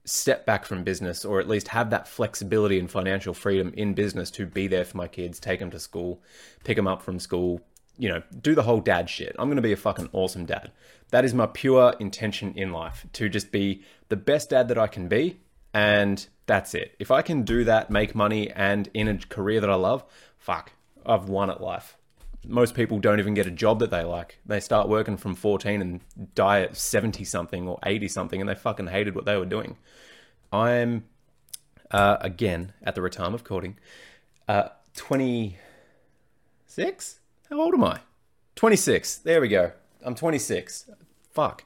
step 0.04 0.47
back 0.47 0.64
from 0.64 0.85
business 0.85 1.25
or 1.25 1.40
at 1.40 1.49
least 1.49 1.68
have 1.68 1.90
that 1.90 2.06
flexibility 2.06 2.78
and 2.78 2.90
financial 2.90 3.35
freedom 3.35 3.73
in 3.76 3.92
business 3.92 4.30
to 4.30 4.47
be 4.47 4.68
there 4.68 4.85
for 4.85 4.97
my 4.97 5.09
kids, 5.09 5.40
take 5.40 5.59
them 5.59 5.71
to 5.71 5.80
school, 5.80 6.23
pick 6.64 6.76
them 6.76 6.87
up 6.87 7.02
from 7.02 7.18
school, 7.18 7.61
you 7.99 8.09
know, 8.09 8.23
do 8.40 8.54
the 8.54 8.62
whole 8.62 8.80
dad 8.80 9.11
shit. 9.11 9.35
I'm 9.38 9.49
going 9.49 9.56
to 9.56 9.62
be 9.62 9.73
a 9.73 9.76
fucking 9.76 10.11
awesome 10.12 10.47
dad. 10.47 10.71
That 11.11 11.25
is 11.25 11.35
my 11.35 11.47
pure 11.47 11.95
intention 11.99 12.52
in 12.54 12.73
life 12.73 13.06
to 13.14 13.28
just 13.28 13.50
be 13.50 13.83
the 14.09 14.16
best 14.16 14.50
dad 14.50 14.68
that 14.68 14.78
I 14.78 14.87
can 14.87 15.09
be. 15.09 15.40
And 15.76 16.26
that's 16.47 16.75
it. 16.75 16.97
If 16.99 17.11
I 17.11 17.21
can 17.21 17.42
do 17.42 17.64
that, 17.64 17.90
make 17.90 18.14
money, 18.14 18.50
and 18.50 18.88
in 18.95 19.09
a 19.09 19.18
career 19.18 19.61
that 19.61 19.68
I 19.68 19.75
love, 19.75 20.04
fuck, 20.38 20.73
I've 21.04 21.28
won 21.28 21.50
at 21.50 21.61
life. 21.61 21.99
Most 22.47 22.75
people 22.75 22.99
don't 22.99 23.18
even 23.18 23.35
get 23.35 23.47
a 23.47 23.50
job 23.50 23.80
that 23.80 23.90
they 23.90 24.02
like. 24.02 24.38
They 24.47 24.61
start 24.61 24.88
working 24.88 25.18
from 25.18 25.35
14 25.35 25.83
and 25.83 26.00
die 26.35 26.62
at 26.62 26.78
70 26.78 27.25
something 27.25 27.68
or 27.68 27.78
80 27.85 28.09
something, 28.09 28.40
and 28.40 28.49
they 28.49 28.54
fucking 28.54 28.87
hated 28.87 29.14
what 29.14 29.26
they 29.26 29.37
were 29.37 29.45
doing. 29.45 29.76
I'm, 30.50 31.04
uh, 31.90 32.16
again, 32.23 32.73
at 32.83 32.95
the 32.95 33.02
retirement 33.02 33.35
of 33.35 33.45
courting, 33.45 33.76
uh, 34.49 34.71
26? 34.95 37.21
How 37.50 37.61
old 37.61 37.75
am 37.75 37.85
I? 37.85 38.00
26. 38.54 39.18
There 39.18 39.42
we 39.42 39.49
go. 39.49 39.73
I'm 40.02 40.14
26. 40.14 40.88
Fuck. 41.33 41.64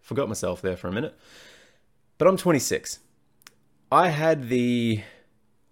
Forgot 0.00 0.26
myself 0.26 0.60
there 0.60 0.76
for 0.76 0.88
a 0.88 0.92
minute. 0.92 1.16
But 2.20 2.28
I'm 2.28 2.36
26. 2.36 2.98
I 3.90 4.10
had 4.10 4.50
the 4.50 5.00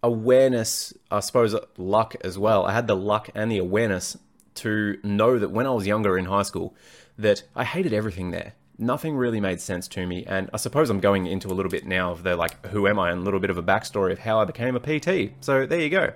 awareness, 0.02 0.94
I 1.10 1.20
suppose, 1.20 1.54
luck 1.76 2.16
as 2.22 2.38
well. 2.38 2.64
I 2.64 2.72
had 2.72 2.86
the 2.86 2.96
luck 2.96 3.28
and 3.34 3.52
the 3.52 3.58
awareness 3.58 4.16
to 4.54 4.96
know 5.02 5.38
that 5.38 5.50
when 5.50 5.66
I 5.66 5.72
was 5.72 5.86
younger 5.86 6.16
in 6.16 6.24
high 6.24 6.44
school, 6.44 6.74
that 7.18 7.42
I 7.54 7.64
hated 7.64 7.92
everything 7.92 8.30
there. 8.30 8.54
Nothing 8.78 9.14
really 9.14 9.42
made 9.42 9.60
sense 9.60 9.88
to 9.88 10.06
me, 10.06 10.24
and 10.24 10.48
I 10.54 10.56
suppose 10.56 10.88
I'm 10.88 11.00
going 11.00 11.26
into 11.26 11.48
a 11.48 11.52
little 11.52 11.70
bit 11.70 11.86
now 11.86 12.12
of 12.12 12.22
the 12.22 12.34
like, 12.34 12.64
who 12.68 12.88
am 12.88 12.98
I, 12.98 13.10
and 13.10 13.20
a 13.20 13.24
little 13.24 13.40
bit 13.40 13.50
of 13.50 13.58
a 13.58 13.62
backstory 13.62 14.12
of 14.12 14.20
how 14.20 14.40
I 14.40 14.46
became 14.46 14.74
a 14.74 14.80
PT. 14.80 15.34
So 15.44 15.66
there 15.66 15.80
you 15.80 15.90
go. 15.90 16.14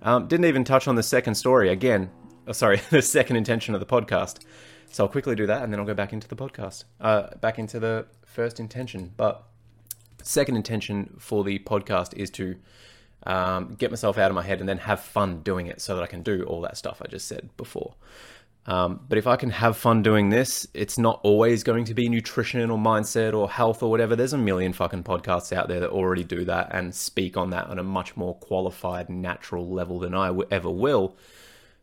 Um, 0.00 0.26
didn't 0.26 0.46
even 0.46 0.64
touch 0.64 0.88
on 0.88 0.94
the 0.94 1.02
second 1.02 1.34
story 1.34 1.68
again. 1.68 2.10
Oh, 2.46 2.52
sorry, 2.52 2.80
the 2.90 3.02
second 3.02 3.36
intention 3.36 3.74
of 3.74 3.80
the 3.80 3.86
podcast. 3.86 4.38
So 4.90 5.04
I'll 5.04 5.10
quickly 5.10 5.34
do 5.34 5.46
that, 5.48 5.62
and 5.62 5.70
then 5.70 5.80
I'll 5.80 5.86
go 5.86 5.92
back 5.92 6.14
into 6.14 6.28
the 6.28 6.36
podcast, 6.36 6.84
uh, 6.98 7.34
back 7.42 7.58
into 7.58 7.78
the 7.78 8.06
first 8.24 8.58
intention. 8.58 9.12
But 9.18 9.46
second 10.26 10.56
intention 10.56 11.14
for 11.18 11.44
the 11.44 11.58
podcast 11.60 12.14
is 12.14 12.30
to 12.30 12.56
um, 13.24 13.74
get 13.78 13.90
myself 13.90 14.18
out 14.18 14.30
of 14.30 14.34
my 14.34 14.42
head 14.42 14.60
and 14.60 14.68
then 14.68 14.78
have 14.78 15.00
fun 15.00 15.42
doing 15.42 15.66
it, 15.66 15.80
so 15.80 15.94
that 15.94 16.02
I 16.02 16.06
can 16.06 16.22
do 16.22 16.44
all 16.44 16.60
that 16.62 16.76
stuff 16.76 17.00
I 17.02 17.08
just 17.08 17.26
said 17.26 17.48
before. 17.56 17.94
Um, 18.66 19.00
but 19.08 19.16
if 19.16 19.28
I 19.28 19.36
can 19.36 19.50
have 19.50 19.76
fun 19.76 20.02
doing 20.02 20.30
this, 20.30 20.66
it's 20.74 20.98
not 20.98 21.20
always 21.22 21.62
going 21.62 21.84
to 21.84 21.94
be 21.94 22.08
nutrition 22.08 22.68
or 22.68 22.78
mindset 22.78 23.32
or 23.32 23.48
health 23.48 23.80
or 23.82 23.90
whatever. 23.90 24.16
There's 24.16 24.32
a 24.32 24.38
million 24.38 24.72
fucking 24.72 25.04
podcasts 25.04 25.52
out 25.52 25.68
there 25.68 25.78
that 25.80 25.90
already 25.90 26.24
do 26.24 26.44
that 26.46 26.70
and 26.72 26.92
speak 26.92 27.36
on 27.36 27.50
that 27.50 27.68
on 27.68 27.78
a 27.78 27.84
much 27.84 28.16
more 28.16 28.34
qualified, 28.34 29.08
natural 29.08 29.68
level 29.68 30.00
than 30.00 30.14
I 30.14 30.36
ever 30.50 30.70
will. 30.70 31.16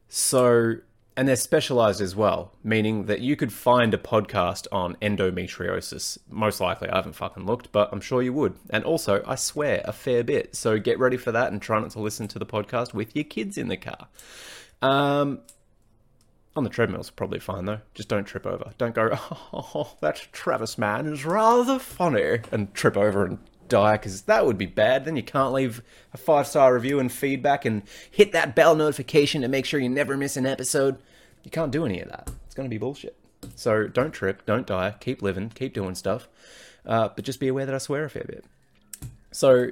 So, 0.10 0.76
and 1.16 1.28
they're 1.28 1.36
specialized 1.36 2.02
as 2.02 2.16
well, 2.16 2.54
meaning 2.64 3.06
that 3.06 3.22
you 3.22 3.36
could 3.36 3.54
find 3.54 3.94
a 3.94 3.98
podcast 3.98 4.68
on 4.72 4.96
endometriosis. 5.02 6.18
Most 6.30 6.60
likely, 6.60 6.90
I 6.90 6.96
haven't 6.96 7.14
fucking 7.14 7.46
looked, 7.46 7.72
but 7.72 7.90
I'm 7.92 8.02
sure 8.02 8.22
you 8.22 8.34
would. 8.34 8.56
And 8.70 8.84
also, 8.84 9.24
I 9.26 9.36
swear 9.36 9.82
a 9.86 9.92
fair 9.92 10.24
bit. 10.24 10.56
So 10.56 10.80
get 10.80 10.98
ready 10.98 11.18
for 11.18 11.32
that 11.32 11.52
and 11.52 11.62
try 11.62 11.80
not 11.80 11.92
to 11.92 12.00
listen 12.00 12.28
to 12.30 12.40
the 12.40 12.46
podcast 12.46 12.94
with 12.94 13.16
your 13.16 13.26
kids 13.26 13.58
in 13.58 13.68
the 13.68 13.78
car. 13.78 14.08
Um, 14.82 15.40
on 16.56 16.64
the 16.64 16.70
treadmill's 16.70 17.10
probably 17.10 17.40
fine 17.40 17.66
though. 17.66 17.80
Just 17.94 18.10
don't 18.10 18.26
trip 18.26 18.46
over. 18.46 18.72
Don't 18.78 18.96
go, 18.96 19.12
oh, 19.54 19.96
that 20.02 20.28
Travis 20.32 20.78
man 20.78 21.06
is 21.08 21.26
rather 21.26 21.80
funny, 21.80 22.40
and 22.52 22.74
trip 22.74 22.98
over 22.98 23.26
and 23.26 23.40
die 23.68 23.94
because 23.94 24.24
that 24.24 24.46
would 24.46 24.58
be 24.58 24.66
bad. 24.66 25.06
Then 25.06 25.16
you 25.16 25.24
can't 25.24 25.54
leave 25.54 25.82
a 26.14 26.18
five 26.18 26.48
star 26.48 26.74
review 26.74 27.00
and 27.00 27.12
feedback 27.12 27.66
and 27.66 27.84
hit 28.10 28.32
that 28.32 28.56
bell 28.56 28.76
notification 28.76 29.42
to 29.42 29.48
make 29.48 29.66
sure 29.66 29.80
you 29.80 29.90
never 29.90 30.18
miss 30.18 30.38
an 30.38 30.46
episode. 30.46 30.98
You 31.44 31.52
can't 31.52 31.72
do 31.72 31.86
any 31.86 32.00
of 32.00 32.10
that. 32.10 32.32
It's 32.46 32.56
going 32.56 32.70
to 32.70 32.74
be 32.74 32.78
bullshit. 32.78 33.18
So 33.56 33.88
don't 33.88 34.12
trip, 34.12 34.46
don't 34.46 34.66
die, 34.66 34.96
keep 35.00 35.22
living, 35.22 35.50
keep 35.50 35.74
doing 35.74 35.96
stuff. 35.96 36.28
Uh, 36.86 37.10
but 37.16 37.26
just 37.26 37.40
be 37.40 37.48
aware 37.48 37.66
that 37.66 37.76
I 37.76 37.78
swear 37.78 38.06
a 38.06 38.10
fair 38.10 38.26
bit. 38.26 38.46
So, 39.32 39.72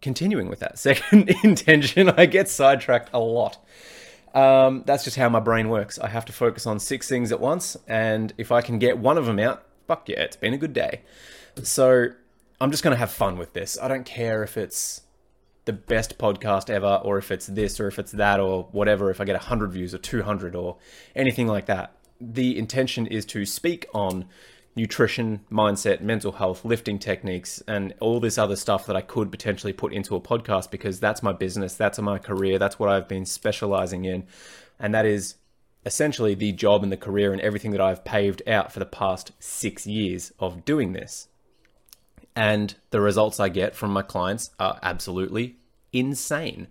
continuing 0.00 0.48
with 0.48 0.60
that 0.60 0.78
second 0.78 1.30
intention, 1.44 2.08
I 2.10 2.26
get 2.26 2.48
sidetracked 2.48 3.10
a 3.12 3.18
lot. 3.18 3.64
Um, 4.34 4.82
that's 4.84 5.04
just 5.04 5.16
how 5.16 5.28
my 5.28 5.40
brain 5.40 5.68
works. 5.68 5.98
I 5.98 6.08
have 6.08 6.26
to 6.26 6.32
focus 6.32 6.66
on 6.66 6.78
six 6.78 7.08
things 7.08 7.32
at 7.32 7.40
once, 7.40 7.76
and 7.88 8.32
if 8.36 8.52
I 8.52 8.60
can 8.60 8.78
get 8.78 8.98
one 8.98 9.16
of 9.16 9.26
them 9.26 9.38
out, 9.38 9.64
fuck 9.86 10.08
yeah, 10.08 10.20
it's 10.20 10.36
been 10.36 10.52
a 10.52 10.58
good 10.58 10.74
day. 10.74 11.00
So 11.62 12.08
I'm 12.60 12.70
just 12.70 12.82
going 12.82 12.94
to 12.94 12.98
have 12.98 13.10
fun 13.10 13.36
with 13.36 13.52
this. 13.52 13.78
I 13.80 13.88
don't 13.88 14.06
care 14.06 14.42
if 14.42 14.56
it's 14.56 15.02
the 15.66 15.72
best 15.72 16.16
podcast 16.16 16.70
ever, 16.70 17.00
or 17.04 17.18
if 17.18 17.30
it's 17.30 17.46
this, 17.46 17.78
or 17.80 17.88
if 17.88 17.98
it's 17.98 18.12
that, 18.12 18.40
or 18.40 18.68
whatever, 18.72 19.10
if 19.10 19.20
I 19.20 19.24
get 19.24 19.34
100 19.34 19.72
views 19.72 19.94
or 19.94 19.98
200 19.98 20.54
or 20.54 20.76
anything 21.14 21.48
like 21.48 21.66
that. 21.66 21.96
The 22.20 22.56
intention 22.56 23.06
is 23.06 23.26
to 23.26 23.44
speak 23.44 23.86
on 23.92 24.26
nutrition, 24.74 25.40
mindset, 25.50 26.00
mental 26.00 26.32
health, 26.32 26.64
lifting 26.64 26.98
techniques, 26.98 27.62
and 27.66 27.94
all 28.00 28.20
this 28.20 28.38
other 28.38 28.56
stuff 28.56 28.86
that 28.86 28.96
I 28.96 29.00
could 29.00 29.30
potentially 29.30 29.72
put 29.72 29.92
into 29.92 30.16
a 30.16 30.20
podcast 30.20 30.70
because 30.70 31.00
that's 31.00 31.22
my 31.22 31.32
business, 31.32 31.74
that's 31.74 31.98
my 31.98 32.18
career, 32.18 32.58
that's 32.58 32.78
what 32.78 32.88
I've 32.88 33.08
been 33.08 33.26
specializing 33.26 34.04
in. 34.04 34.24
And 34.78 34.94
that 34.94 35.04
is 35.04 35.34
essentially 35.84 36.34
the 36.34 36.52
job 36.52 36.82
and 36.82 36.92
the 36.92 36.96
career 36.96 37.32
and 37.32 37.40
everything 37.40 37.70
that 37.72 37.80
I've 37.80 38.04
paved 38.04 38.42
out 38.46 38.72
for 38.72 38.78
the 38.78 38.86
past 38.86 39.32
six 39.38 39.86
years 39.86 40.32
of 40.38 40.64
doing 40.64 40.92
this. 40.92 41.28
And 42.36 42.74
the 42.90 43.00
results 43.00 43.40
I 43.40 43.48
get 43.48 43.74
from 43.74 43.90
my 43.92 44.02
clients 44.02 44.50
are 44.60 44.78
absolutely 44.82 45.56
insane. 45.92 46.68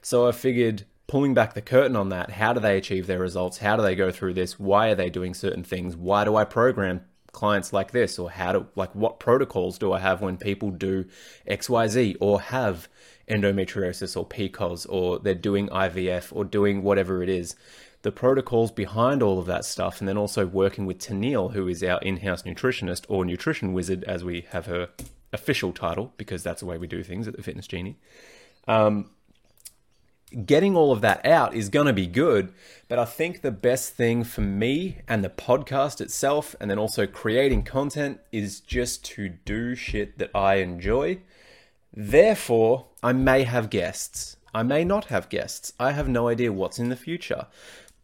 So 0.00 0.28
I 0.28 0.32
figured 0.32 0.84
pulling 1.08 1.34
back 1.34 1.54
the 1.54 1.60
curtain 1.60 1.96
on 1.96 2.10
that, 2.10 2.30
how 2.30 2.52
do 2.52 2.60
they 2.60 2.76
achieve 2.76 3.06
their 3.06 3.18
results? 3.18 3.58
How 3.58 3.76
do 3.76 3.82
they 3.82 3.96
go 3.96 4.12
through 4.12 4.34
this? 4.34 4.60
Why 4.60 4.90
are 4.90 4.94
they 4.94 5.10
doing 5.10 5.34
certain 5.34 5.64
things? 5.64 5.96
Why 5.96 6.24
do 6.24 6.36
I 6.36 6.44
program 6.44 7.00
clients 7.32 7.72
like 7.72 7.90
this 7.90 8.18
or 8.18 8.30
how 8.30 8.52
do, 8.52 8.66
like 8.74 8.94
what 8.94 9.18
protocols 9.18 9.78
do 9.78 9.92
I 9.92 9.98
have 9.98 10.20
when 10.20 10.36
people 10.36 10.70
do 10.70 11.04
XYZ 11.48 12.16
or 12.20 12.40
have 12.40 12.88
endometriosis 13.28 14.16
or 14.16 14.26
PCOS 14.26 14.86
or 14.88 15.18
they're 15.18 15.34
doing 15.34 15.68
IVF 15.68 16.34
or 16.34 16.44
doing 16.44 16.82
whatever 16.82 17.22
it 17.22 17.28
is. 17.28 17.54
The 18.02 18.12
protocols 18.12 18.70
behind 18.70 19.22
all 19.22 19.38
of 19.38 19.46
that 19.46 19.64
stuff, 19.64 20.00
and 20.00 20.08
then 20.08 20.16
also 20.16 20.46
working 20.46 20.86
with 20.86 20.98
Tennille, 20.98 21.52
who 21.52 21.66
is 21.66 21.82
our 21.82 22.00
in 22.00 22.18
house 22.18 22.42
nutritionist 22.42 23.04
or 23.08 23.24
nutrition 23.24 23.72
wizard, 23.72 24.04
as 24.04 24.22
we 24.22 24.46
have 24.50 24.66
her 24.66 24.90
official 25.32 25.72
title, 25.72 26.12
because 26.16 26.42
that's 26.42 26.60
the 26.60 26.66
way 26.66 26.78
we 26.78 26.86
do 26.86 27.02
things 27.02 27.26
at 27.26 27.36
the 27.36 27.42
Fitness 27.42 27.66
Genie. 27.66 27.96
Um, 28.68 29.10
getting 30.44 30.76
all 30.76 30.92
of 30.92 31.00
that 31.00 31.24
out 31.24 31.54
is 31.54 31.68
going 31.68 31.86
to 31.86 31.92
be 31.92 32.06
good. 32.06 32.52
But 32.88 32.98
I 32.98 33.04
think 33.04 33.40
the 33.40 33.50
best 33.50 33.94
thing 33.94 34.24
for 34.24 34.40
me 34.40 34.98
and 35.08 35.24
the 35.24 35.28
podcast 35.28 36.00
itself, 36.00 36.54
and 36.60 36.70
then 36.70 36.78
also 36.78 37.06
creating 37.06 37.64
content, 37.64 38.20
is 38.32 38.60
just 38.60 39.04
to 39.06 39.28
do 39.28 39.74
shit 39.74 40.18
that 40.18 40.30
I 40.34 40.56
enjoy. 40.56 41.18
Therefore, 41.92 42.86
I 43.02 43.12
may 43.12 43.44
have 43.44 43.70
guests. 43.70 44.36
I 44.54 44.62
may 44.62 44.84
not 44.84 45.06
have 45.06 45.28
guests. 45.28 45.72
I 45.78 45.92
have 45.92 46.08
no 46.08 46.28
idea 46.28 46.52
what's 46.52 46.78
in 46.78 46.88
the 46.88 46.96
future. 46.96 47.46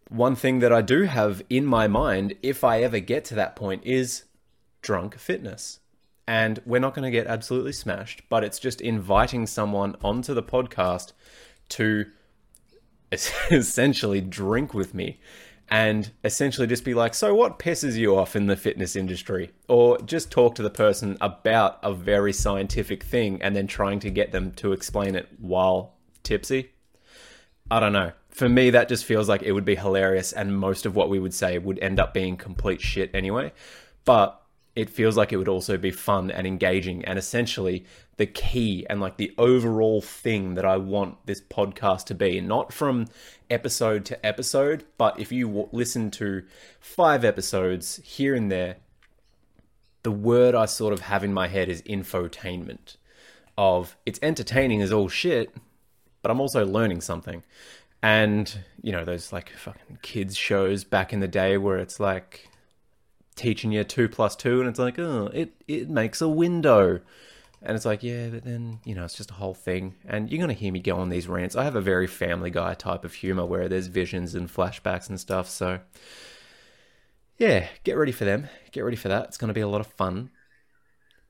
One 0.08 0.36
thing 0.36 0.58
that 0.60 0.72
I 0.72 0.82
do 0.82 1.02
have 1.02 1.42
in 1.48 1.64
my 1.64 1.88
mind, 1.88 2.34
if 2.42 2.64
I 2.64 2.82
ever 2.82 3.00
get 3.00 3.24
to 3.26 3.34
that 3.34 3.56
point, 3.56 3.84
is 3.84 4.24
drunk 4.82 5.18
fitness. 5.18 5.80
And 6.26 6.60
we're 6.64 6.80
not 6.80 6.94
going 6.94 7.04
to 7.04 7.10
get 7.10 7.26
absolutely 7.26 7.72
smashed, 7.72 8.22
but 8.28 8.44
it's 8.44 8.58
just 8.58 8.80
inviting 8.80 9.46
someone 9.46 9.96
onto 10.02 10.32
the 10.32 10.42
podcast 10.42 11.12
to 11.70 12.06
essentially 13.50 14.20
drink 14.20 14.72
with 14.72 14.94
me 14.94 15.20
and 15.68 16.10
essentially 16.22 16.66
just 16.66 16.84
be 16.84 16.94
like, 16.94 17.14
So, 17.14 17.34
what 17.34 17.58
pisses 17.58 17.96
you 17.96 18.16
off 18.16 18.36
in 18.36 18.46
the 18.46 18.56
fitness 18.56 18.96
industry? 18.96 19.50
Or 19.68 19.98
just 19.98 20.30
talk 20.30 20.54
to 20.56 20.62
the 20.62 20.70
person 20.70 21.16
about 21.20 21.78
a 21.82 21.94
very 21.94 22.32
scientific 22.32 23.02
thing 23.02 23.40
and 23.42 23.56
then 23.56 23.66
trying 23.66 24.00
to 24.00 24.10
get 24.10 24.32
them 24.32 24.52
to 24.52 24.72
explain 24.72 25.14
it 25.14 25.28
while 25.38 25.94
tipsy. 26.22 26.70
I 27.70 27.80
don't 27.80 27.92
know. 27.92 28.12
For 28.34 28.48
me, 28.48 28.70
that 28.70 28.88
just 28.88 29.04
feels 29.04 29.28
like 29.28 29.44
it 29.44 29.52
would 29.52 29.64
be 29.64 29.76
hilarious, 29.76 30.32
and 30.32 30.58
most 30.58 30.86
of 30.86 30.96
what 30.96 31.08
we 31.08 31.20
would 31.20 31.32
say 31.32 31.56
would 31.56 31.78
end 31.78 32.00
up 32.00 32.12
being 32.12 32.36
complete 32.36 32.80
shit 32.80 33.14
anyway. 33.14 33.52
But 34.04 34.44
it 34.74 34.90
feels 34.90 35.16
like 35.16 35.32
it 35.32 35.36
would 35.36 35.48
also 35.48 35.78
be 35.78 35.92
fun 35.92 36.32
and 36.32 36.44
engaging 36.44 37.04
and 37.04 37.16
essentially 37.16 37.84
the 38.16 38.26
key 38.26 38.84
and 38.90 39.00
like 39.00 39.18
the 39.18 39.32
overall 39.38 40.00
thing 40.00 40.54
that 40.54 40.64
I 40.64 40.76
want 40.78 41.26
this 41.26 41.40
podcast 41.40 42.06
to 42.06 42.14
be. 42.14 42.40
Not 42.40 42.72
from 42.72 43.06
episode 43.48 44.04
to 44.06 44.26
episode 44.26 44.84
but 44.98 45.20
if 45.20 45.30
you 45.30 45.46
w- 45.46 45.68
listen 45.70 46.10
to 46.10 46.42
5 46.80 47.24
episodes 47.24 48.00
here 48.02 48.34
and 48.34 48.50
there 48.50 48.76
the 50.02 50.10
word 50.10 50.54
I 50.54 50.66
sort 50.66 50.92
of 50.92 51.00
have 51.00 51.22
in 51.22 51.32
my 51.32 51.46
head 51.46 51.68
is 51.68 51.82
infotainment. 51.82 52.96
Of 53.56 53.96
it's 54.04 54.18
entertaining 54.22 54.82
as 54.82 54.90
all 54.90 55.08
shit 55.08 55.54
but 56.20 56.30
I'm 56.30 56.40
also 56.40 56.66
learning 56.66 57.00
something 57.00 57.44
and 58.04 58.58
you 58.82 58.92
know 58.92 59.02
those 59.02 59.32
like 59.32 59.48
fucking 59.48 59.98
kids 60.02 60.36
shows 60.36 60.84
back 60.84 61.14
in 61.14 61.20
the 61.20 61.26
day 61.26 61.56
where 61.56 61.78
it's 61.78 61.98
like 61.98 62.50
teaching 63.34 63.72
you 63.72 63.82
two 63.82 64.10
plus 64.10 64.36
two, 64.36 64.60
and 64.60 64.68
it's 64.68 64.78
like, 64.78 64.98
oh, 64.98 65.30
it 65.32 65.54
it 65.66 65.88
makes 65.88 66.20
a 66.20 66.28
window, 66.28 67.00
and 67.62 67.74
it's 67.74 67.86
like, 67.86 68.02
yeah, 68.02 68.28
but 68.28 68.44
then 68.44 68.78
you 68.84 68.94
know, 68.94 69.06
it's 69.06 69.16
just 69.16 69.30
a 69.30 69.34
whole 69.34 69.54
thing, 69.54 69.94
and 70.06 70.30
you're 70.30 70.38
gonna 70.38 70.52
hear 70.52 70.70
me 70.70 70.80
go 70.80 70.96
on 70.98 71.08
these 71.08 71.26
rants. 71.28 71.56
I 71.56 71.64
have 71.64 71.76
a 71.76 71.80
very 71.80 72.06
Family 72.06 72.50
Guy 72.50 72.74
type 72.74 73.06
of 73.06 73.14
humor 73.14 73.46
where 73.46 73.70
there's 73.70 73.86
visions 73.86 74.34
and 74.34 74.52
flashbacks 74.52 75.08
and 75.08 75.18
stuff, 75.18 75.48
so 75.48 75.80
yeah, 77.38 77.68
get 77.84 77.96
ready 77.96 78.12
for 78.12 78.26
them. 78.26 78.48
Get 78.70 78.84
ready 78.84 78.98
for 78.98 79.08
that. 79.08 79.28
It's 79.28 79.38
gonna 79.38 79.54
be 79.54 79.62
a 79.62 79.68
lot 79.68 79.80
of 79.80 79.86
fun. 79.86 80.28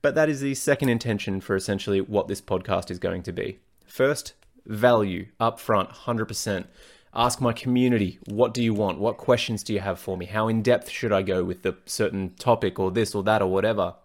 But 0.01 0.13
that 0.15 0.27
is 0.27 0.41
the 0.41 0.55
second 0.55 0.89
intention 0.89 1.39
for 1.39 1.55
essentially 1.55 2.01
what 2.01 2.27
this 2.27 2.41
podcast 2.41 2.91
is 2.91 2.99
going 2.99 3.23
to 3.23 3.31
be. 3.31 3.59
First, 3.87 4.33
value 4.65 5.27
upfront, 5.39 5.89
hundred 5.91 6.25
percent. 6.25 6.67
Ask 7.13 7.39
my 7.39 7.53
community 7.53 8.19
what 8.25 8.53
do 8.53 8.61
you 8.61 8.73
want? 8.73 8.99
What 8.99 9.17
questions 9.17 9.63
do 9.63 9.73
you 9.73 9.79
have 9.79 9.99
for 9.99 10.17
me? 10.17 10.25
How 10.25 10.47
in 10.47 10.61
depth 10.61 10.89
should 10.89 11.13
i 11.13 11.21
go 11.21 11.43
with 11.43 11.61
the 11.61 11.77
certain 11.85 12.33
topic 12.37 12.77
or 12.77 12.91
this 12.91 13.15
or 13.15 13.23
that 13.23 13.41
or 13.41 13.49
whatever? 13.49 13.95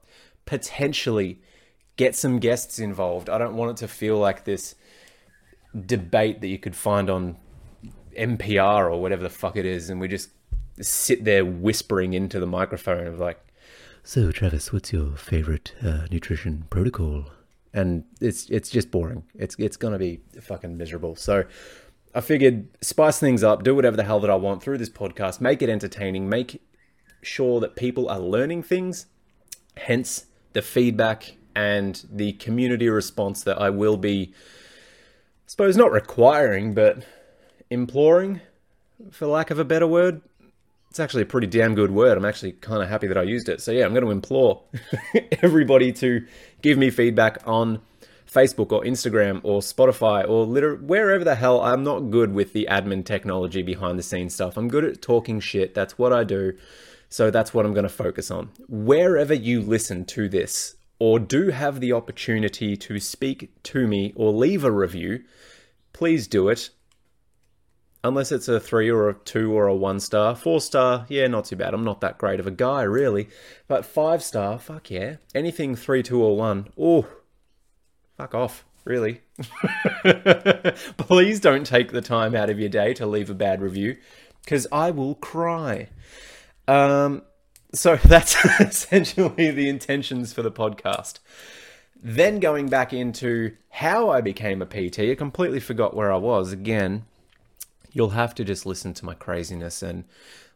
Potentially 0.47 1.41
get 1.97 2.15
some 2.15 2.39
guests 2.39 2.79
involved. 2.79 3.29
I 3.29 3.39
don't 3.39 3.57
want 3.57 3.73
it 3.73 3.77
to 3.79 3.89
feel 3.89 4.19
like 4.19 4.45
this 4.45 4.75
debate 5.87 6.41
that 6.41 6.49
you 6.49 6.59
could 6.59 6.75
find 6.75 7.09
on 7.09 7.37
npr 8.17 8.91
or 8.91 9.01
whatever 9.01 9.23
the 9.23 9.31
fuck 9.31 9.57
it 9.57 9.65
is 9.65 9.89
and 9.89 10.01
we 10.01 10.09
just 10.09 10.31
sit 10.81 11.25
there 11.25 11.45
whispering 11.45 12.13
into 12.13 12.41
the 12.41 12.47
microphone 12.47 13.07
of 13.07 13.21
like 13.21 13.39
so 14.03 14.33
travis 14.33 14.73
what's 14.73 14.93
your 14.93 15.17
favorite 15.17 15.75
uh, 15.83 16.07
nutrition 16.11 16.65
protocol 16.71 17.27
and 17.73 18.05
it's 18.21 18.51
it's 18.51 18.69
just 18.69 18.91
boring 18.91 19.23
it's 19.35 19.55
it's 19.59 19.77
going 19.77 19.93
to 19.93 19.99
be 19.99 20.21
fucking 20.41 20.77
miserable 20.77 21.15
so 21.15 21.45
I 22.13 22.21
figured 22.21 22.67
spice 22.81 23.21
things 23.21 23.45
up, 23.45 23.63
do 23.63 23.75
whatever 23.75 23.97
the 23.97 24.03
hell 24.03 24.19
that 24.21 24.31
I 24.31 24.35
want 24.35 24.63
through 24.63 24.79
this 24.79 24.89
podcast, 24.89 25.41
make 25.41 25.63
it 25.63 25.69
entertaining, 25.69 26.29
make 26.29 26.61
sure 27.23 27.61
that 27.61 27.77
people 27.77 28.09
are 28.09 28.19
learning 28.19 28.65
things, 28.65 29.07
hence 29.77 30.27
the 30.53 30.63
feedback 30.63 31.37
and 31.55 32.05
the 32.11 32.33
community 32.33 32.89
response 32.89 33.45
that 33.45 33.61
I 33.61 33.71
will 33.71 33.97
be, 33.97 34.33
I 34.35 34.37
suppose, 35.47 35.77
not 35.77 35.93
requiring, 35.93 36.75
but 36.75 37.05
imploring, 37.71 38.41
for 39.13 39.27
lack 39.27 39.53
of 39.53 39.61
a 39.61 39.65
better 39.65 39.87
word. 39.87 40.21
It's 40.91 41.01
actually 41.01 41.23
a 41.23 41.27
pretty 41.27 41.47
damn 41.47 41.75
good 41.75 41.93
word. 41.93 42.19
I'm 42.19 42.25
actually 42.25 42.53
kind 42.53 42.83
of 42.83 42.89
happy 42.89 43.07
that 43.07 43.17
I 43.17 43.23
used 43.23 43.49
it. 43.49 43.61
So, 43.61 43.71
yeah, 43.71 43.85
I'm 43.85 43.93
going 43.93 44.05
to 44.05 44.11
implore 44.11 44.63
everybody 45.43 45.93
to 45.93 46.27
give 46.63 46.77
me 46.79 46.91
feedback 46.91 47.39
on 47.47 47.81
Facebook 48.31 48.73
or 48.73 48.83
Instagram 48.83 49.41
or 49.45 49.61
Spotify 49.61 50.29
or 50.29 50.45
liter- 50.47 50.77
wherever 50.77 51.25
the 51.25 51.37
hell. 51.37 51.61
I'm 51.61 51.83
not 51.85 52.11
good 52.11 52.33
with 52.33 52.53
the 52.53 52.67
admin 52.71 53.05
technology 53.05 53.63
behind 53.63 53.99
the 53.99 54.03
scenes 54.03 54.35
stuff. 54.35 54.57
I'm 54.57 54.69
good 54.69 54.85
at 54.85 55.03
talking 55.03 55.41
shit. 55.41 55.75
That's 55.75 55.97
what 55.99 56.13
I 56.13 56.25
do. 56.25 56.55
So 57.09 57.31
that's 57.31 57.53
what 57.53 57.67
I'm 57.67 57.75
going 57.75 57.85
to 57.85 57.89
focus 57.89 58.31
on. 58.31 58.51
Wherever 58.69 59.35
you 59.35 59.61
listen 59.61 60.05
to 60.07 60.29
this 60.29 60.77
or 61.01 61.19
do 61.19 61.49
have 61.49 61.81
the 61.81 61.93
opportunity 61.93 62.77
to 62.77 63.01
speak 63.01 63.51
to 63.65 63.89
me 63.89 64.13
or 64.15 64.33
leave 64.33 64.63
a 64.65 64.71
review, 64.71 65.25
please 65.93 66.29
do 66.29 66.49
it. 66.49 66.71
Unless 68.03 68.33
it's 68.33 68.49
a 68.49 68.59
three 68.59 68.91
or 68.91 69.11
a 69.11 69.15
two 69.15 69.53
or 69.53 69.67
a 69.67 69.75
one 69.75 70.01
star. 70.01 70.35
Four 70.35 70.61
star, 70.61 71.05
yeah, 71.09 71.27
not 71.27 71.45
too 71.45 71.57
bad. 71.57 71.75
I'm 71.75 71.85
not 71.85 72.01
that 72.01 72.17
great 72.17 72.41
of 72.41 72.47
a 72.47 72.51
guy, 72.51 72.83
really. 72.83 73.29
But 73.69 73.85
five 73.85 74.23
star, 74.23 74.59
fuck 74.59 74.91
yeah. 74.91 75.17
Anything 75.35 75.77
three, 75.77 76.03
two, 76.03 76.23
or 76.23 76.37
one, 76.37 76.69
oh, 76.79 77.07
fuck 78.17 78.35
off, 78.35 78.65
really. 78.85 79.21
Please 80.97 81.41
don't 81.41 81.67
take 81.67 81.93
the 81.93 82.01
time 82.01 82.35
out 82.35 82.49
of 82.49 82.59
your 82.59 82.71
day 82.71 82.95
to 82.95 83.07
leave 83.07 83.29
a 83.29 83.35
bad 83.35 83.61
review, 83.61 83.99
because 84.45 84.67
I 84.73 84.91
will 84.91 85.15
cry. 85.17 85.89
Um, 86.67 87.23
so 87.73 87.97
that's 88.05 88.37
essentially 88.61 89.51
the 89.51 89.69
intentions 89.69 90.33
for 90.33 90.43
the 90.43 90.53
podcast. 90.53 91.19
Then 92.03 92.41
going 92.41 92.69
back 92.69 92.93
into 92.93 93.57
how 93.69 94.09
I 94.09 94.23
became 94.23 94.63
a 94.63 94.67
PT, 94.67 95.01
I 95.01 95.15
completely 95.15 95.61
forgot 95.61 95.95
where 95.95 96.11
I 96.11 96.17
was. 96.17 96.51
Again, 96.51 97.05
you'll 97.93 98.11
have 98.11 98.35
to 98.37 98.45
just 98.45 98.67
listen 98.67 98.95
to 98.95 99.05
my 99.05 99.15
craziness 99.15 99.83
and 99.83 100.05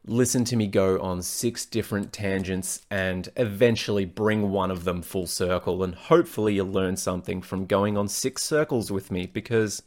listen 0.06 0.44
to 0.44 0.56
me 0.56 0.66
go 0.66 1.00
on 1.00 1.22
six 1.22 1.64
different 1.64 2.12
tangents 2.12 2.82
and 2.90 3.28
eventually 3.36 4.04
bring 4.04 4.50
one 4.50 4.70
of 4.70 4.84
them 4.84 5.02
full 5.02 5.26
circle. 5.26 5.82
And 5.82 5.94
hopefully, 5.94 6.54
you'll 6.54 6.66
learn 6.66 6.96
something 6.96 7.42
from 7.42 7.66
going 7.66 7.96
on 7.96 8.08
six 8.08 8.42
circles 8.42 8.90
with 8.90 9.10
me 9.10 9.26
because 9.26 9.82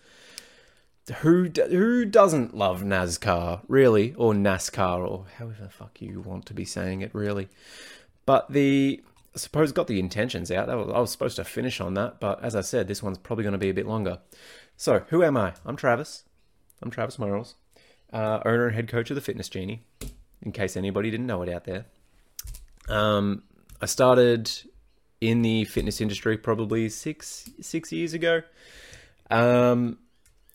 who 1.21 1.49
who 1.69 2.05
doesn't 2.05 2.55
love 2.55 2.81
NASCAR 2.81 3.61
really, 3.67 4.13
or 4.15 4.33
NASCAR, 4.33 5.07
or 5.07 5.25
however 5.37 5.63
the 5.63 5.69
fuck 5.69 6.01
you 6.01 6.21
want 6.21 6.45
to 6.47 6.53
be 6.53 6.65
saying 6.65 7.01
it, 7.01 7.13
really. 7.13 7.47
But 8.25 8.51
the 8.51 9.01
I 9.35 9.39
suppose 9.39 9.71
got 9.71 9.87
the 9.87 9.99
intentions 9.99 10.51
out. 10.51 10.69
I 10.69 10.75
was 10.75 11.11
supposed 11.11 11.35
to 11.35 11.43
finish 11.43 11.79
on 11.79 11.93
that, 11.93 12.19
but 12.19 12.43
as 12.43 12.55
I 12.55 12.61
said, 12.61 12.87
this 12.87 13.03
one's 13.03 13.19
probably 13.19 13.43
going 13.43 13.53
to 13.53 13.59
be 13.59 13.69
a 13.69 13.73
bit 13.73 13.85
longer. 13.85 14.19
So, 14.75 15.03
who 15.09 15.23
am 15.23 15.37
I? 15.37 15.53
I'm 15.65 15.75
Travis. 15.75 16.23
I'm 16.81 16.91
Travis 16.91 17.17
Morals 17.17 17.55
uh, 18.13 18.39
owner 18.45 18.67
and 18.67 18.75
head 18.75 18.87
coach 18.87 19.09
of 19.09 19.15
the 19.15 19.21
Fitness 19.21 19.49
Genie, 19.49 19.83
in 20.41 20.51
case 20.51 20.77
anybody 20.77 21.09
didn't 21.09 21.27
know 21.27 21.41
it 21.41 21.49
out 21.49 21.65
there. 21.65 21.85
Um, 22.87 23.43
I 23.81 23.85
started 23.85 24.51
in 25.19 25.41
the 25.41 25.65
fitness 25.65 25.99
industry 25.99 26.37
probably 26.37 26.89
six 26.89 27.49
six 27.61 27.91
years 27.91 28.13
ago. 28.13 28.41
Um, 29.29 29.97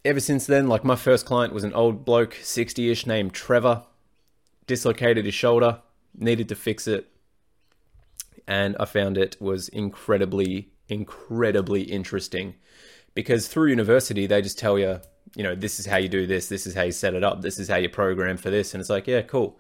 ever 0.05 0.21
since 0.21 0.47
then, 0.47 0.69
like 0.69 0.85
my 0.85 0.97
first 0.97 1.27
client 1.27 1.53
was 1.53 1.65
an 1.65 1.73
old 1.75 2.05
bloke, 2.05 2.35
sixty 2.43 2.91
ish, 2.91 3.07
named 3.07 3.33
Trevor. 3.33 3.85
Dislocated 4.69 5.25
his 5.25 5.35
shoulder, 5.35 5.81
needed 6.17 6.49
to 6.49 6.55
fix 6.55 6.87
it, 6.87 7.11
and 8.47 8.77
I 8.79 8.85
found 8.85 9.19
it 9.19 9.37
was 9.41 9.69
incredibly, 9.69 10.71
incredibly 10.89 11.83
interesting 11.83 12.55
because 13.13 13.49
through 13.49 13.71
university 13.71 14.27
they 14.27 14.41
just 14.41 14.59
tell 14.59 14.79
you 14.79 15.01
you 15.35 15.43
know, 15.43 15.55
this 15.55 15.81
is 15.81 15.87
how 15.87 15.97
you 15.97 16.09
do 16.09 16.27
this, 16.27 16.49
this 16.49 16.67
is 16.67 16.75
how 16.75 16.83
you 16.83 16.93
set 16.93 17.15
it 17.15 17.25
up, 17.25 17.43
this 17.43 17.59
is 17.59 17.69
how 17.69 17.77
you 17.77 17.89
program 17.89 18.37
for 18.37 18.51
this. 18.51 18.75
And 18.75 18.81
it's 18.81 18.91
like, 18.91 19.07
yeah, 19.07 19.23
cool. 19.23 19.59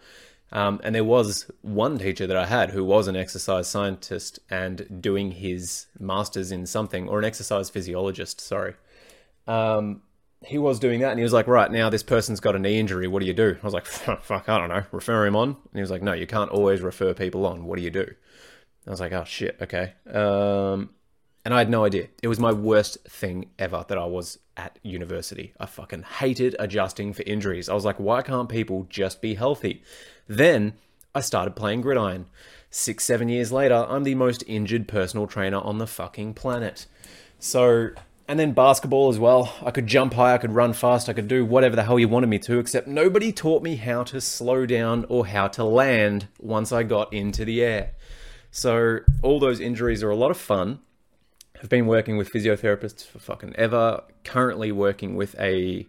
Um, 0.53 0.81
and 0.85 0.95
there 0.95 1.05
was 1.05 1.51
one 1.63 1.99
teacher 1.99 2.27
that 2.27 2.37
I 2.37 2.45
had 2.45 2.71
who 2.71 2.85
was 2.85 3.09
an 3.09 3.17
exercise 3.17 3.69
scientist 3.69 4.39
and 4.51 5.01
doing 5.01 5.33
his 5.33 5.87
master's 5.99 6.53
in 6.53 6.67
something, 6.67 7.09
or 7.09 7.19
an 7.19 7.25
exercise 7.25 7.71
physiologist, 7.71 8.41
sorry. 8.41 8.75
Um, 9.47 10.03
he 10.45 10.59
was 10.59 10.79
doing 10.79 11.01
that 11.01 11.11
and 11.11 11.19
he 11.19 11.23
was 11.23 11.33
like, 11.33 11.47
right, 11.47 11.71
now 11.71 11.89
this 11.89 12.03
person's 12.03 12.41
got 12.41 12.57
a 12.57 12.59
knee 12.59 12.79
injury. 12.79 13.09
What 13.09 13.21
do 13.21 13.27
you 13.27 13.33
do? 13.33 13.57
I 13.63 13.65
was 13.65 13.75
like, 13.75 13.87
fuck, 13.87 14.49
I 14.49 14.59
don't 14.59 14.69
know. 14.69 14.85
Refer 14.93 15.27
him 15.27 15.37
on. 15.37 15.49
And 15.49 15.75
he 15.75 15.81
was 15.81 15.91
like, 15.91 16.03
no, 16.03 16.13
you 16.13 16.27
can't 16.27 16.51
always 16.51 16.81
refer 16.81 17.15
people 17.15 17.47
on. 17.47 17.65
What 17.65 17.77
do 17.77 17.83
you 17.83 17.91
do? 17.91 18.13
I 18.87 18.91
was 18.91 19.01
like, 19.01 19.13
oh 19.13 19.25
shit, 19.25 19.57
okay. 19.63 19.95
Um, 20.13 20.91
and 21.45 21.53
I 21.53 21.59
had 21.59 21.71
no 21.71 21.85
idea. 21.85 22.09
It 22.23 22.29
was 22.29 22.39
my 22.39 22.53
worst 22.53 22.99
thing 23.09 23.51
ever 23.59 23.85
that 23.89 23.99
I 23.99 24.05
was 24.05 24.39
at 24.57 24.79
university. 24.83 25.55
I 25.59 25.67
fucking 25.67 26.03
hated 26.19 26.55
adjusting 26.59 27.13
for 27.13 27.23
injuries. 27.23 27.69
I 27.69 27.75
was 27.75 27.85
like, 27.85 27.99
why 27.99 28.23
can't 28.23 28.49
people 28.49 28.87
just 28.89 29.21
be 29.21 29.35
healthy? 29.35 29.83
Then 30.29 30.75
I 31.15 31.21
started 31.21 31.57
playing 31.57 31.81
gridiron. 31.81 32.27
Six, 32.71 33.05
seven 33.05 33.29
years 33.29 33.53
later, 33.53 33.87
I'm 33.89 34.05
the 34.05 34.15
most 34.15 34.45
injured 34.47 34.89
personal 34.89 35.27
trainer 35.27 35.59
on 35.59 35.79
the 35.79 35.87
fucking 35.87 36.35
planet. 36.35 36.87
So, 37.39 37.91
and 38.29 38.39
then 38.39 38.53
basketball 38.53 39.11
as 39.11 39.19
well. 39.19 39.55
I 39.63 39.73
could 39.73 39.87
jump 39.87 40.15
high, 40.15 40.35
I 40.35 40.39
could 40.39 40.53
run 40.53 40.73
fast, 40.73 41.09
I 41.09 41.13
could 41.13 41.29
do 41.29 41.45
whatever 41.45 41.77
the 41.77 41.83
hell 41.83 41.99
you 41.99 42.09
wanted 42.09 42.29
me 42.29 42.39
to, 42.41 42.59
except 42.59 42.87
nobody 42.87 43.33
taught 43.33 43.63
me 43.63 43.77
how 43.77 44.05
to 44.05 44.21
slow 44.21 44.65
down 44.65 45.05
or 45.09 45.27
how 45.27 45.49
to 45.49 45.65
land 45.65 46.29
once 46.39 46.73
I 46.73 46.85
got 46.85 47.13
into 47.13 47.45
the 47.45 47.63
air. 47.63 47.91
So 48.51 49.01
all 49.23 49.41
those 49.41 49.61
injuries 49.61 50.03
are 50.03 50.11
a 50.11 50.17
lot 50.17 50.31
of 50.31 50.39
fun. 50.39 50.79
I've 51.63 51.69
been 51.69 51.87
working 51.87 52.17
with 52.17 52.33
physiotherapists 52.33 53.07
for 53.07 53.21
fucking 53.21 53.55
ever. 53.55 54.03
Currently 54.25 54.73
working 54.73 55.15
with 55.15 55.39
a 55.39 55.87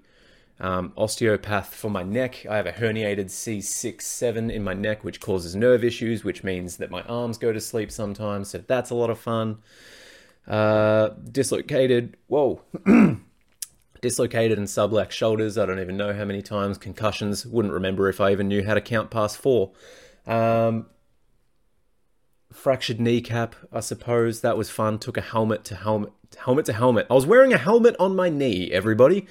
um, 0.60 0.94
osteopath 0.96 1.74
for 1.74 1.90
my 1.90 2.04
neck. 2.04 2.46
I 2.48 2.58
have 2.58 2.68
a 2.68 2.72
herniated 2.72 3.26
C6-7 3.26 4.52
in 4.52 4.64
my 4.64 4.76
neck, 4.76 5.04
which 5.04 5.20
causes 5.20 5.56
nerve 5.56 5.84
issues, 5.84 6.24
which 6.24 6.44
means 6.44 6.78
that 6.78 6.92
my 6.92 7.02
arms 7.04 7.40
go 7.40 7.52
to 7.52 7.60
sleep 7.60 7.92
sometimes. 7.92 8.50
So 8.50 8.60
that's 8.60 8.92
a 8.92 8.96
lot 8.96 9.10
of 9.10 9.18
fun. 9.18 9.58
Uh, 10.48 11.10
dislocated, 11.32 12.18
whoa, 12.28 12.62
dislocated 14.02 14.60
and 14.60 14.68
subluxed 14.68 15.12
shoulders. 15.12 15.58
I 15.58 15.66
don't 15.66 15.80
even 15.80 15.98
know 15.98 16.14
how 16.14 16.26
many 16.26 16.44
times. 16.44 16.78
Concussions. 16.78 17.48
Wouldn't 17.48 17.74
remember 17.74 18.10
if 18.10 18.22
I 18.22 18.32
even 18.32 18.48
knew 18.48 18.64
how 18.64 18.76
to 18.76 18.82
count 18.82 19.10
past 19.10 19.38
four. 19.38 19.72
Um, 20.28 20.86
fractured 22.54 23.00
kneecap. 23.00 23.56
I 23.72 23.80
suppose 23.80 24.42
that 24.42 24.58
was 24.58 24.70
fun. 24.70 25.00
Took 25.00 25.18
a 25.18 25.22
helmet 25.22 25.64
to 25.66 25.76
helmet, 25.76 26.12
helmet 26.38 26.66
to 26.66 26.74
helmet. 26.74 27.08
I 27.10 27.14
was 27.14 27.26
wearing 27.26 27.54
a 27.54 27.58
helmet 27.58 27.96
on 28.00 28.16
my 28.16 28.30
knee. 28.30 28.72
Everybody. 28.72 29.28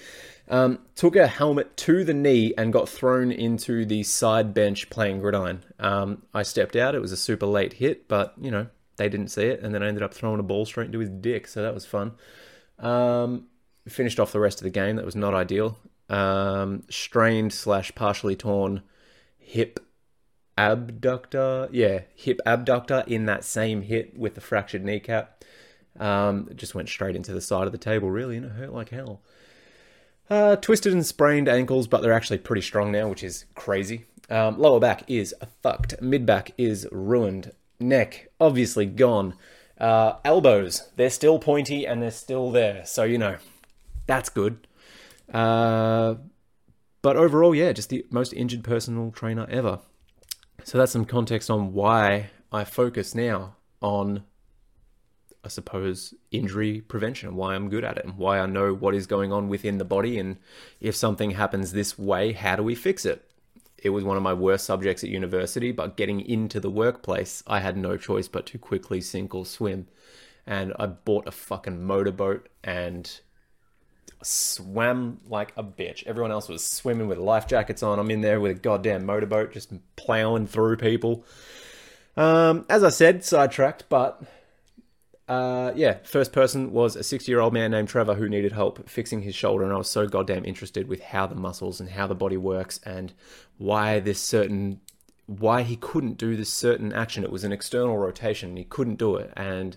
Um, 0.49 0.81
took 0.97 1.17
a 1.17 1.29
helmet 1.29 1.77
to 1.79 2.05
the 2.05 2.13
knee 2.13 2.53
and 2.59 2.73
got 2.73 2.89
thrown 2.89 3.31
into 3.31 3.87
the 3.87 4.03
side 4.03 4.53
bench 4.53 4.91
playing 4.91 5.21
gridiron. 5.21 5.65
Um, 5.79 6.23
I 6.35 6.43
stepped 6.43 6.77
out. 6.77 6.95
It 6.95 7.01
was 7.01 7.13
a 7.13 7.17
super 7.17 7.47
late 7.47 7.75
hit, 7.75 8.09
but 8.09 8.35
you 8.39 8.51
know 8.51 8.67
they 8.97 9.09
didn't 9.09 9.29
see 9.29 9.47
it, 9.47 9.61
and 9.63 9.75
then 9.75 9.83
I 9.83 9.89
ended 9.89 10.03
up 10.03 10.13
throwing 10.13 10.41
a 10.41 10.43
ball 10.43 10.67
straight 10.67 10.87
into 10.87 10.99
his 10.99 11.09
dick. 11.09 11.47
So 11.47 11.63
that 11.63 11.73
was 11.73 11.87
fun. 11.87 12.13
Um, 12.79 13.47
finished 13.89 14.21
off 14.21 14.33
the 14.33 14.41
rest 14.41 14.59
of 14.59 14.65
the 14.65 14.71
game. 14.71 14.97
That 14.97 15.05
was 15.05 15.17
not 15.17 15.33
ideal. 15.33 15.79
Um, 16.09 16.83
strained 16.91 17.53
slash 17.53 17.95
partially 17.95 18.37
torn 18.37 18.83
hip 19.39 19.81
abductor. 20.57 21.69
Yeah, 21.73 22.01
hip 22.15 22.41
abductor 22.47 23.05
in 23.07 23.27
that 23.27 23.45
same 23.45 23.83
hit 23.83 24.17
with 24.19 24.35
the 24.35 24.41
fractured 24.41 24.85
kneecap. 24.85 25.45
Um, 25.99 26.49
it 26.51 26.57
just 26.57 26.75
went 26.75 26.89
straight 26.89 27.17
into 27.17 27.33
the 27.33 27.41
side 27.41 27.67
of 27.67 27.73
the 27.73 27.79
table, 27.79 28.11
really, 28.11 28.37
and 28.37 28.47
it 28.47 28.53
hurt 28.53 28.73
like 28.73 28.91
hell. 28.91 29.21
Uh, 30.31 30.57
twisted 30.57 30.93
and 30.93 31.05
sprained 31.05 31.49
ankles, 31.49 31.87
but 31.87 32.01
they're 32.03 32.13
actually 32.13 32.39
pretty 32.39 32.63
strong 32.63 32.91
now, 32.91 33.09
which 33.09 33.23
is 33.23 33.45
crazy. 33.55 34.07
Um, 34.31 34.59
lower 34.59 34.81
back 34.81 35.05
is 35.09 35.35
fucked. 35.63 36.01
Mid 36.01 36.25
back 36.25 36.53
is 36.57 36.87
ruined. 36.91 37.53
Neck, 37.79 38.29
obviously 38.41 38.87
gone. 38.87 39.35
Uh, 39.79 40.15
elbows, 40.25 40.91
they're 40.97 41.11
still 41.11 41.39
pointy 41.39 41.87
and 41.87 42.01
they're 42.01 42.11
still 42.11 42.51
there. 42.51 42.87
So, 42.87 43.03
you 43.03 43.19
know, 43.19 43.37
that's 44.07 44.29
good. 44.29 44.67
Uh, 45.33 46.15
but 47.03 47.17
overall, 47.17 47.55
yeah, 47.55 47.73
just 47.73 47.89
the 47.89 48.07
most 48.11 48.33
injured 48.33 48.65
personal 48.65 49.11
trainer 49.11 49.47
ever. 49.51 49.81
So 50.65 50.79
that's 50.79 50.93
some 50.93 51.05
context 51.05 51.51
on 51.51 51.73
why 51.73 52.31
I 52.53 52.65
focus 52.65 53.15
now 53.15 53.57
on, 53.81 54.25
I 55.45 55.49
suppose, 55.49 56.15
injury 56.31 56.81
prevention 56.81 57.35
why 57.35 57.55
I'm 57.55 57.69
good 57.69 57.85
at 57.85 57.99
it 57.99 58.05
and 58.05 58.17
why 58.17 58.39
I 58.39 58.47
know 58.47 58.73
what 58.73 58.95
is 58.95 59.07
going 59.07 59.33
on 59.33 59.49
within 59.49 59.79
the 59.79 59.85
body. 59.85 60.19
And 60.19 60.39
if 60.81 60.95
something 60.95 61.33
happens 61.33 61.73
this 61.73 61.99
way, 61.99 62.33
how 62.33 62.57
do 62.57 62.63
we 62.63 62.75
fix 62.75 63.05
it? 63.05 63.29
It 63.79 63.91
was 63.91 64.05
one 64.05 64.17
of 64.17 64.23
my 64.23 64.33
worst 64.33 64.65
subjects 64.65 65.03
at 65.03 65.11
university, 65.11 65.73
but 65.73 65.97
getting 65.97 66.21
into 66.21 66.61
the 66.61 66.71
workplace, 66.71 67.43
I 67.49 67.59
had 67.59 67.77
no 67.77 67.97
choice 67.97 68.29
but 68.29 68.47
to 68.47 68.59
quickly 68.59 69.01
sink 69.01 69.35
or 69.35 69.45
swim. 69.45 69.89
And 70.47 70.73
I 70.79 70.87
bought 70.87 71.27
a 71.27 71.33
fucking 71.33 71.85
motorboat 71.85 72.49
and 72.63 73.21
swam 74.23 75.21
like 75.29 75.53
a 75.57 75.65
bitch. 75.65 76.07
Everyone 76.07 76.31
else 76.31 76.49
was 76.49 76.65
swimming 76.65 77.09
with 77.09 77.19
life 77.19 77.47
jackets 77.47 77.83
on. 77.83 77.99
I'm 77.99 78.11
in 78.11 78.21
there 78.21 78.41
with 78.41 78.53
a 78.53 78.61
goddamn 78.61 79.07
motorboat, 79.07 79.53
just 79.53 79.73
plowing 79.97 80.47
through 80.47 80.77
people. 80.77 81.25
Um, 82.17 82.67
as 82.69 82.85
I 82.85 82.91
said, 82.91 83.25
sidetracked, 83.25 83.85
but 83.89 84.23
uh, 85.29 85.73
yeah, 85.75 85.99
first 86.05 86.33
person 86.33 86.73
was 86.73 86.97
a 86.97 87.03
60 87.03 87.31
year 87.31 87.41
old 87.41 87.55
man 87.55 87.71
named 87.71 87.89
Trevor 87.89 88.15
who 88.15 88.29
needed 88.29 88.53
help 88.53 88.89
fixing 88.89 89.23
his 89.23 89.35
shoulder, 89.35 89.65
and 89.65 89.73
I 89.73 89.77
was 89.77 89.91
so 89.91 90.07
goddamn 90.07 90.45
interested 90.45 90.89
with 90.89 91.01
how 91.01 91.27
the 91.27 91.35
muscles 91.35 91.81
and 91.81 91.91
how 91.91 92.07
the 92.07 92.15
body 92.15 92.37
works 92.37 92.81
and 92.85 93.13
why 93.59 94.01
this 94.01 94.21
certain 94.21 94.81
why 95.27 95.63
he 95.63 95.77
couldn't 95.77 96.19
do 96.19 96.37
this 96.37 96.51
certain 96.51 96.93
action. 96.93 97.25
It 97.25 97.33
was 97.33 97.45
an 97.45 97.53
external 97.53 97.97
rotation, 97.97 98.57
he 98.57 98.65
couldn't 98.65 98.97
do 98.97 99.17
it, 99.17 99.33
and 99.37 99.77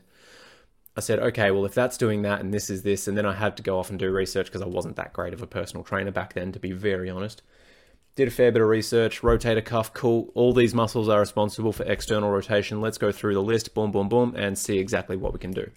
I 0.97 1.01
said, 1.01 1.19
okay, 1.19 1.51
well, 1.51 1.65
if 1.65 1.73
that's 1.73 1.97
doing 1.97 2.21
that 2.21 2.39
and 2.39 2.53
this 2.53 2.69
is 2.69 2.83
this, 2.83 3.07
and 3.07 3.17
then 3.17 3.25
I 3.25 3.33
had 3.33 3.57
to 3.57 3.63
go 3.63 3.77
off 3.79 3.89
and 3.89 3.99
do 3.99 4.09
research 4.09 4.47
because 4.47 4.61
I 4.61 4.67
wasn't 4.67 4.95
that 4.95 5.11
great 5.11 5.33
of 5.33 5.41
a 5.41 5.47
personal 5.47 5.83
trainer 5.83 6.11
back 6.11 6.33
then, 6.33 6.53
to 6.53 6.59
be 6.59 6.71
very 6.71 7.09
honest. 7.09 7.41
Did 8.15 8.29
a 8.29 8.31
fair 8.31 8.49
bit 8.49 8.61
of 8.61 8.69
research, 8.69 9.21
rotator 9.21 9.63
cuff, 9.63 9.93
cool. 9.93 10.31
All 10.35 10.53
these 10.53 10.73
muscles 10.73 11.09
are 11.09 11.19
responsible 11.19 11.73
for 11.73 11.83
external 11.83 12.31
rotation. 12.31 12.79
Let's 12.79 12.97
go 12.97 13.11
through 13.11 13.33
the 13.33 13.43
list, 13.43 13.73
boom, 13.73 13.91
boom, 13.91 14.07
boom, 14.07 14.35
and 14.37 14.57
see 14.57 14.79
exactly 14.79 15.17
what 15.17 15.33
we 15.33 15.39
can 15.39 15.51
do. 15.51 15.69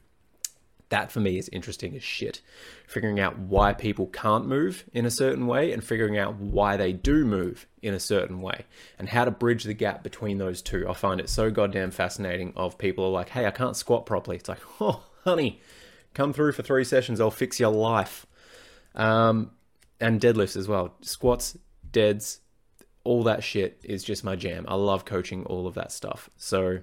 That 0.90 1.12
for 1.12 1.20
me 1.20 1.36
is 1.38 1.50
interesting 1.50 1.94
as 1.96 2.02
shit. 2.02 2.40
Figuring 2.86 3.20
out 3.20 3.38
why 3.38 3.74
people 3.74 4.06
can't 4.06 4.46
move 4.46 4.84
in 4.92 5.04
a 5.04 5.10
certain 5.10 5.46
way 5.46 5.72
and 5.72 5.84
figuring 5.84 6.16
out 6.16 6.36
why 6.36 6.76
they 6.78 6.92
do 6.92 7.26
move 7.26 7.66
in 7.82 7.92
a 7.92 8.00
certain 8.00 8.40
way 8.40 8.64
and 8.98 9.08
how 9.08 9.24
to 9.24 9.30
bridge 9.30 9.64
the 9.64 9.74
gap 9.74 10.02
between 10.02 10.38
those 10.38 10.62
two. 10.62 10.88
I 10.88 10.94
find 10.94 11.20
it 11.20 11.28
so 11.28 11.50
goddamn 11.50 11.90
fascinating 11.90 12.54
of 12.56 12.78
people 12.78 13.04
are 13.04 13.10
like, 13.10 13.28
hey, 13.28 13.46
I 13.46 13.50
can't 13.50 13.76
squat 13.76 14.06
properly. 14.06 14.36
It's 14.36 14.48
like, 14.48 14.62
oh, 14.80 15.04
honey, 15.24 15.60
come 16.14 16.32
through 16.32 16.52
for 16.52 16.62
three 16.62 16.84
sessions. 16.84 17.20
I'll 17.20 17.30
fix 17.30 17.60
your 17.60 17.70
life. 17.70 18.24
Um, 18.94 19.50
and 20.00 20.20
deadlifts 20.20 20.56
as 20.56 20.68
well. 20.68 20.94
Squats, 21.02 21.58
deads, 21.90 22.40
all 23.04 23.22
that 23.24 23.44
shit 23.44 23.80
is 23.84 24.02
just 24.02 24.24
my 24.24 24.36
jam. 24.36 24.64
I 24.68 24.74
love 24.74 25.04
coaching 25.04 25.44
all 25.44 25.66
of 25.66 25.74
that 25.74 25.92
stuff. 25.92 26.30
So 26.36 26.78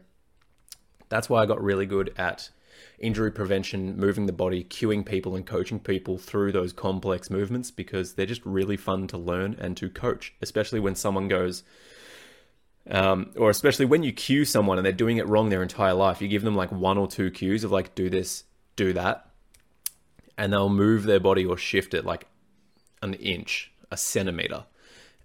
that's 1.10 1.30
why 1.30 1.42
I 1.42 1.46
got 1.46 1.64
really 1.64 1.86
good 1.86 2.14
at 2.18 2.50
injury 3.00 3.32
prevention, 3.32 3.98
moving 3.98 4.26
the 4.26 4.34
body, 4.34 4.64
cueing 4.64 5.06
people, 5.06 5.36
and 5.36 5.46
coaching 5.46 5.80
people 5.80 6.18
through 6.18 6.52
those 6.52 6.74
complex 6.74 7.30
movements 7.30 7.72
because 7.72 8.14
they're 8.14 8.26
just 8.26 8.46
really 8.46 8.78
fun 8.78 9.08
to 9.08 9.18
learn 9.18 9.56
and 9.60 9.76
to 9.78 9.90
coach, 9.90 10.34
especially 10.42 10.80
when 10.80 10.96
someone 10.96 11.28
goes, 11.28 11.64
um, 12.90 13.32
or 13.36 13.50
especially 13.50 13.86
when 13.86 14.04
you 14.04 14.14
cue 14.14 14.46
someone 14.46 14.78
and 14.78 14.86
they're 14.86 14.94
doing 14.94 15.18
it 15.18 15.28
wrong 15.28 15.50
their 15.50 15.64
entire 15.64 15.94
life. 15.94 16.22
You 16.22 16.28
give 16.28 16.44
them 16.44 16.56
like 16.56 16.72
one 16.72 16.98
or 16.98 17.08
two 17.08 17.32
cues 17.32 17.64
of 17.64 17.72
like, 17.72 17.96
do 17.96 18.10
this, 18.10 18.44
do 18.76 18.94
that, 18.94 19.30
and 20.38 20.54
they'll 20.54 20.70
move 20.70 21.04
their 21.04 21.20
body 21.20 21.46
or 21.46 21.58
shift 21.58 21.94
it 21.94 22.06
like 22.06 22.28
an 23.02 23.14
inch, 23.16 23.72
a 23.92 23.98
centimeter, 23.98 24.66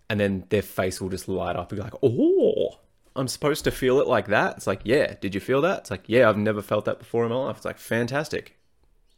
and 0.09 0.19
then 0.19 0.45
their 0.49 0.63
face 0.63 1.01
will 1.01 1.09
just 1.09 1.29
light 1.29 1.57
up 1.57 1.71
and 1.71 1.79
be 1.79 1.85
like, 1.85 1.95
oh, 2.03 2.79
I'm 3.17 3.29
supposed 3.29 3.65
to 3.65 3.71
feel 3.71 4.01
it 4.01 4.07
like 4.07 4.29
that. 4.29 4.57
It's 4.57 4.67
like, 4.67 4.83
yeah, 4.85 5.15
did 5.21 5.35
you 5.35 5.41
feel 5.41 5.61
that? 5.63 5.81
It's 5.81 5.91
like, 5.91 6.05
yeah, 6.07 6.29
I've 6.29 6.37
never 6.37 6.63
felt 6.63 6.85
that 6.85 6.99
before 6.99 7.25
in 7.25 7.31
my 7.31 7.37
life. 7.37 7.57
It's 7.57 7.65
like, 7.65 7.79
fantastic. 7.79 8.57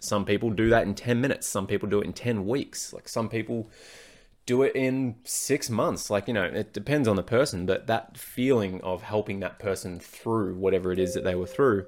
Some 0.00 0.24
people 0.24 0.50
do 0.50 0.70
that 0.70 0.84
in 0.84 0.94
10 0.94 1.20
minutes. 1.20 1.46
Some 1.46 1.66
people 1.66 1.88
do 1.88 2.00
it 2.00 2.06
in 2.06 2.12
10 2.12 2.46
weeks. 2.46 2.92
Like, 2.92 3.08
some 3.08 3.28
people 3.28 3.70
do 4.46 4.62
it 4.62 4.74
in 4.74 5.16
six 5.24 5.70
months. 5.70 6.10
Like, 6.10 6.26
you 6.26 6.34
know, 6.34 6.44
it 6.44 6.72
depends 6.72 7.06
on 7.06 7.16
the 7.16 7.22
person, 7.22 7.66
but 7.66 7.86
that 7.86 8.16
feeling 8.16 8.80
of 8.80 9.02
helping 9.02 9.40
that 9.40 9.58
person 9.58 10.00
through 10.00 10.56
whatever 10.56 10.90
it 10.90 10.98
is 10.98 11.14
that 11.14 11.24
they 11.24 11.34
were 11.34 11.46
through 11.46 11.86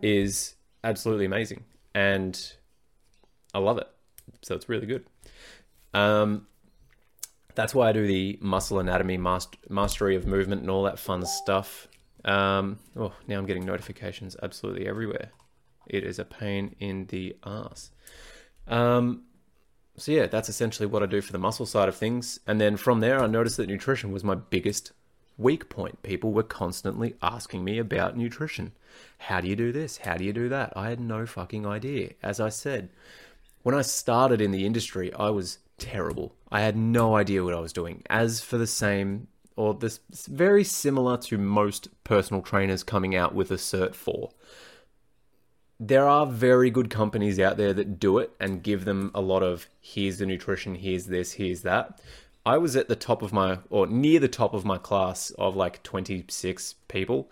is 0.00 0.54
absolutely 0.82 1.26
amazing. 1.26 1.64
And 1.94 2.52
I 3.54 3.58
love 3.58 3.78
it. 3.78 3.88
So 4.42 4.54
it's 4.54 4.68
really 4.68 4.86
good. 4.86 5.04
Um, 5.94 6.46
that's 7.54 7.74
why 7.74 7.88
I 7.88 7.92
do 7.92 8.06
the 8.06 8.38
muscle 8.40 8.78
anatomy, 8.78 9.16
mastery 9.16 10.16
of 10.16 10.26
movement, 10.26 10.62
and 10.62 10.70
all 10.70 10.84
that 10.84 10.98
fun 10.98 11.24
stuff. 11.26 11.88
Um, 12.24 12.78
oh, 12.96 13.12
now 13.26 13.38
I'm 13.38 13.46
getting 13.46 13.66
notifications 13.66 14.36
absolutely 14.42 14.86
everywhere. 14.86 15.30
It 15.86 16.04
is 16.04 16.18
a 16.18 16.24
pain 16.24 16.76
in 16.78 17.06
the 17.06 17.36
ass. 17.44 17.90
Um, 18.68 19.24
so 19.96 20.12
yeah, 20.12 20.26
that's 20.26 20.48
essentially 20.48 20.86
what 20.86 21.02
I 21.02 21.06
do 21.06 21.20
for 21.20 21.32
the 21.32 21.38
muscle 21.38 21.66
side 21.66 21.88
of 21.88 21.96
things. 21.96 22.40
And 22.46 22.60
then 22.60 22.76
from 22.76 23.00
there, 23.00 23.22
I 23.22 23.26
noticed 23.26 23.56
that 23.58 23.68
nutrition 23.68 24.12
was 24.12 24.24
my 24.24 24.34
biggest 24.34 24.92
weak 25.36 25.68
point. 25.68 26.02
People 26.02 26.32
were 26.32 26.42
constantly 26.42 27.14
asking 27.22 27.64
me 27.64 27.78
about 27.78 28.16
nutrition. 28.16 28.72
How 29.18 29.40
do 29.40 29.48
you 29.48 29.56
do 29.56 29.72
this? 29.72 29.98
How 29.98 30.16
do 30.16 30.24
you 30.24 30.32
do 30.32 30.48
that? 30.48 30.72
I 30.76 30.88
had 30.88 31.00
no 31.00 31.26
fucking 31.26 31.66
idea. 31.66 32.12
As 32.22 32.40
I 32.40 32.48
said, 32.48 32.90
when 33.62 33.74
I 33.74 33.82
started 33.82 34.40
in 34.40 34.50
the 34.50 34.66
industry, 34.66 35.12
I 35.14 35.30
was 35.30 35.58
terrible. 35.82 36.34
I 36.50 36.60
had 36.60 36.76
no 36.76 37.16
idea 37.16 37.42
what 37.42 37.54
I 37.54 37.60
was 37.60 37.72
doing. 37.72 38.02
As 38.08 38.40
for 38.40 38.56
the 38.56 38.66
same, 38.66 39.26
or 39.56 39.74
this 39.74 40.00
very 40.28 40.62
similar 40.64 41.16
to 41.18 41.36
most 41.36 41.88
personal 42.04 42.40
trainers 42.40 42.84
coming 42.84 43.16
out 43.16 43.34
with 43.34 43.50
a 43.50 43.56
Cert 43.56 43.94
4, 43.94 44.30
there 45.80 46.06
are 46.06 46.26
very 46.26 46.70
good 46.70 46.88
companies 46.88 47.40
out 47.40 47.56
there 47.56 47.72
that 47.72 47.98
do 47.98 48.18
it 48.18 48.30
and 48.38 48.62
give 48.62 48.84
them 48.84 49.10
a 49.14 49.20
lot 49.20 49.42
of 49.42 49.66
here's 49.80 50.18
the 50.18 50.26
nutrition, 50.26 50.76
here's 50.76 51.06
this, 51.06 51.32
here's 51.32 51.62
that. 51.62 52.00
I 52.46 52.58
was 52.58 52.76
at 52.76 52.88
the 52.88 52.96
top 52.96 53.22
of 53.22 53.32
my, 53.32 53.58
or 53.68 53.86
near 53.88 54.20
the 54.20 54.28
top 54.28 54.54
of 54.54 54.64
my 54.64 54.78
class 54.78 55.30
of 55.32 55.56
like 55.56 55.82
26 55.82 56.76
people. 56.86 57.30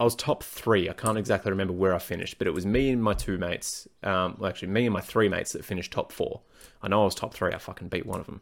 I 0.00 0.04
was 0.04 0.14
top 0.14 0.42
three. 0.42 0.88
I 0.88 0.94
can't 0.94 1.18
exactly 1.18 1.50
remember 1.50 1.72
where 1.72 1.94
I 1.94 1.98
finished, 1.98 2.38
but 2.38 2.46
it 2.46 2.54
was 2.54 2.66
me 2.66 2.90
and 2.90 3.02
my 3.02 3.14
two 3.14 3.38
mates. 3.38 3.86
Um, 4.02 4.36
well, 4.38 4.48
actually, 4.48 4.68
me 4.68 4.86
and 4.86 4.92
my 4.92 5.00
three 5.00 5.28
mates 5.28 5.52
that 5.52 5.64
finished 5.64 5.92
top 5.92 6.10
four. 6.12 6.40
I 6.82 6.88
know 6.88 7.02
I 7.02 7.04
was 7.04 7.14
top 7.14 7.34
three. 7.34 7.52
I 7.52 7.58
fucking 7.58 7.88
beat 7.88 8.06
one 8.06 8.20
of 8.20 8.26
them, 8.26 8.40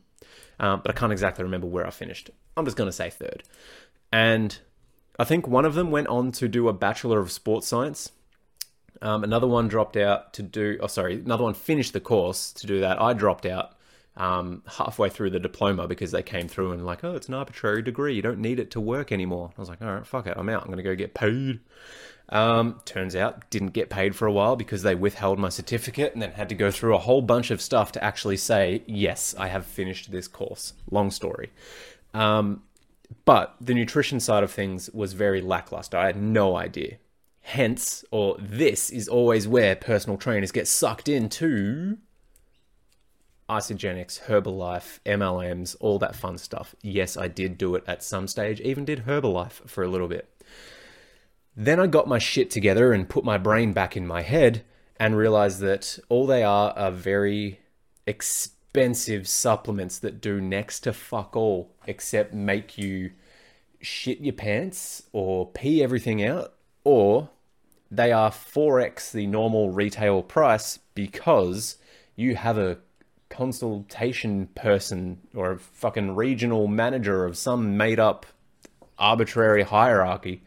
um, 0.59 0.81
but 0.83 0.91
I 0.91 0.99
can't 0.99 1.13
exactly 1.13 1.45
remember 1.45 1.67
where 1.67 1.87
I 1.87 1.91
finished. 1.91 2.31
I'm 2.57 2.65
just 2.65 2.77
gonna 2.77 2.93
say 2.93 3.11
third, 3.11 3.43
and 4.13 4.59
I 5.19 5.25
think 5.25 5.47
one 5.47 5.65
of 5.65 5.75
them 5.75 5.91
went 5.91 6.09
on 6.09 6.33
to 6.33 6.49
do 6.49 6.69
a 6.69 6.73
bachelor 6.73 7.21
of 7.21 7.31
sports 7.31 7.69
science. 7.69 8.11
Um, 9.03 9.25
another 9.25 9.47
one 9.47 9.69
dropped 9.69 9.97
out 9.97 10.33
to 10.35 10.43
do. 10.43 10.79
Oh, 10.81 10.87
sorry, 10.87 11.15
another 11.15 11.45
one 11.45 11.55
finished 11.55 11.93
the 11.93 12.01
course 12.01 12.53
to 12.55 12.67
do 12.67 12.81
that. 12.81 13.01
I 13.01 13.13
dropped 13.13 13.47
out 13.47 13.75
um, 14.17 14.63
halfway 14.67 15.09
through 15.09 15.31
the 15.31 15.41
diploma 15.41 15.87
because 15.87 16.11
they 16.11 16.23
came 16.23 16.49
through 16.49 16.73
and 16.73 16.85
like, 16.85 17.05
oh, 17.05 17.15
it's 17.15 17.29
an 17.29 17.35
arbitrary 17.35 17.83
degree. 17.83 18.15
You 18.15 18.23
don't 18.23 18.41
need 18.41 18.59
it 18.59 18.71
to 18.73 18.81
work 18.81 19.13
anymore. 19.13 19.51
I 19.57 19.61
was 19.61 19.69
like, 19.69 19.83
all 19.83 19.93
right, 19.93 20.07
fuck 20.07 20.27
it, 20.27 20.35
I'm 20.37 20.49
out. 20.49 20.65
I'm 20.65 20.71
gonna 20.71 20.83
go 20.83 20.95
get 20.95 21.15
paid. 21.15 21.61
Um, 22.31 22.81
turns 22.85 23.17
out, 23.17 23.51
didn't 23.51 23.73
get 23.73 23.91
paid 23.91 24.15
for 24.15 24.27
a 24.27 24.33
while 24.33 24.55
because 24.55 24.83
they 24.83 24.95
withheld 24.95 25.39
my 25.39 25.49
certificate 25.49 26.13
and 26.13 26.23
then 26.23 26.33
had 26.33 26.49
to 26.51 26.55
go 26.55 26.71
through 26.71 26.95
a 26.95 26.99
whole 26.99 27.23
bunch 27.23 27.51
of 27.51 27.61
stuff 27.61 27.91
to 27.93 28.05
actually 28.05 28.37
say, 28.37 28.85
yes, 28.87 29.35
I 29.37 29.49
have 29.49 29.67
finished 29.67 30.13
this 30.13 30.29
course. 30.29 30.75
Long 30.91 31.11
story. 31.11 31.51
Um, 32.15 32.63
but 33.25 33.57
the 33.61 33.75
nutrition 33.75 34.21
side 34.21 34.45
of 34.45 34.53
things 34.53 34.91
was 34.91 35.13
very 35.13 35.41
lackluster. 35.41 35.97
I 35.97 36.07
had 36.07 36.23
no 36.23 36.57
idea. 36.57 36.99
Hence, 37.41 38.05
or 38.13 38.37
this 38.39 38.91
is 38.91 39.09
always 39.09 39.49
where 39.49 39.75
personal 39.75 40.17
trainers 40.17 40.53
get 40.53 40.69
sucked 40.69 41.09
into 41.09 41.99
Isagenix, 43.51 44.23
Herbalife, 44.23 45.01
MLMs, 45.05 45.77
all 45.81 45.99
that 45.99 46.15
fun 46.15 46.39
stuff. 46.39 46.75
Yes, 46.83 47.17
I 47.17 47.27
did 47.27 47.59
do 47.59 47.75
it 47.75 47.83
at 47.87 48.03
some 48.03 48.29
stage, 48.29 48.61
even 48.61 48.85
did 48.85 49.07
Herbalife 49.07 49.69
for 49.69 49.83
a 49.83 49.89
little 49.89 50.09
bit. 50.09 50.29
Then 51.57 51.81
I 51.81 51.89
got 51.89 52.07
my 52.07 52.19
shit 52.19 52.51
together 52.51 52.93
and 52.93 53.09
put 53.09 53.25
my 53.25 53.37
brain 53.37 53.73
back 53.73 53.97
in 53.97 54.07
my 54.07 54.23
head 54.23 54.63
and 54.99 55.17
realized 55.17 55.61
that 55.61 55.99
all 56.09 56.27
they 56.27 56.45
are 56.45 56.73
are 56.79 56.93
very 56.93 57.61
expensive 58.07 59.27
supplements 59.27 59.99
that 59.99 60.21
do 60.21 60.41
next 60.41 60.81
to 60.81 60.93
fuck 60.93 61.37
all 61.37 61.75
except 61.87 62.33
make 62.33 62.79
you 62.79 63.11
shit 63.81 64.21
your 64.21 64.33
pants 64.33 65.03
or 65.13 65.51
pee 65.51 65.83
everything 65.83 66.23
out, 66.23 66.55
or 66.85 67.31
they 67.91 68.13
are 68.13 68.31
4x 68.31 69.11
the 69.11 69.27
normal 69.27 69.71
retail 69.71 70.23
price 70.23 70.79
because 70.95 71.79
you 72.15 72.37
have 72.37 72.57
a 72.57 72.79
consultation 73.31 74.49
person 74.49 75.21
or 75.35 75.53
a 75.53 75.59
fucking 75.59 76.15
regional 76.15 76.67
manager 76.67 77.25
of 77.25 77.39
some 77.39 77.77
made 77.77 77.99
up 77.99 78.27
arbitrary 78.99 79.63
hierarchy 79.63 80.43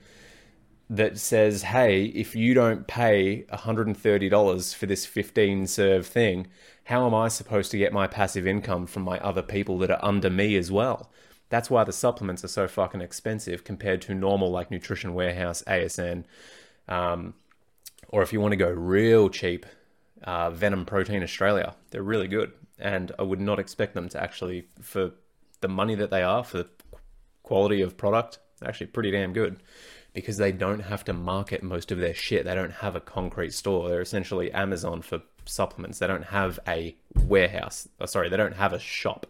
that 0.89 1.17
says, 1.17 1.63
hey, 1.63 2.05
if 2.05 2.35
you 2.35 2.53
don't 2.53 2.85
pay 2.85 3.45
$130 3.51 4.75
for 4.75 4.85
this 4.85 5.05
15 5.05 5.65
serve 5.65 6.05
thing, 6.05 6.47
how 6.83 7.07
am 7.07 7.15
I 7.15 7.29
supposed 7.29 7.71
to 7.71 7.77
get 7.77 7.93
my 7.93 8.05
passive 8.05 8.45
income 8.45 8.85
from 8.85 9.03
my 9.03 9.17
other 9.19 9.41
people 9.41 9.79
that 9.79 9.89
are 9.89 10.03
under 10.03 10.29
me 10.29 10.55
as 10.57 10.71
well? 10.71 11.09
That's 11.49 11.69
why 11.69 11.83
the 11.83 11.93
supplements 11.93 12.43
are 12.43 12.49
so 12.49 12.67
fucking 12.67 13.01
expensive 13.01 13.63
compared 13.63 14.01
to 14.03 14.13
normal 14.13 14.51
like 14.51 14.69
Nutrition 14.69 15.13
Warehouse, 15.13 15.63
ASN, 15.65 16.25
um, 16.87 17.33
or 18.09 18.21
if 18.21 18.33
you 18.33 18.41
want 18.41 18.51
to 18.51 18.57
go 18.57 18.69
real 18.69 19.29
cheap, 19.29 19.65
uh, 20.23 20.51
Venom 20.51 20.85
Protein 20.85 21.23
Australia. 21.23 21.75
They're 21.91 22.03
really 22.03 22.27
good 22.27 22.51
and 22.83 23.13
I 23.17 23.23
would 23.23 23.39
not 23.39 23.57
expect 23.59 23.95
them 23.95 24.09
to 24.09 24.21
actually, 24.21 24.67
for 24.81 25.11
the 25.61 25.67
money 25.69 25.95
that 25.95 26.11
they 26.11 26.21
are, 26.21 26.43
for 26.43 26.57
the 26.57 26.69
quality 27.41 27.81
of 27.81 27.97
product, 27.97 28.39
actually 28.63 28.87
pretty 28.87 29.09
damn 29.09 29.33
good 29.33 29.63
because 30.13 30.37
they 30.37 30.51
don't 30.51 30.81
have 30.81 31.03
to 31.05 31.13
market 31.13 31.63
most 31.63 31.91
of 31.91 31.97
their 31.97 32.13
shit. 32.13 32.45
They 32.45 32.53
don't 32.53 32.71
have 32.71 32.95
a 32.95 32.99
concrete 32.99 33.53
store. 33.53 33.89
They're 33.89 34.01
essentially 34.01 34.51
Amazon 34.51 35.01
for 35.01 35.21
supplements. 35.45 35.99
They 35.99 36.07
don't 36.07 36.25
have 36.25 36.59
a 36.67 36.95
warehouse. 37.25 37.87
Oh, 37.99 38.05
sorry, 38.05 38.29
they 38.29 38.37
don't 38.37 38.55
have 38.55 38.73
a 38.73 38.79
shop. 38.79 39.25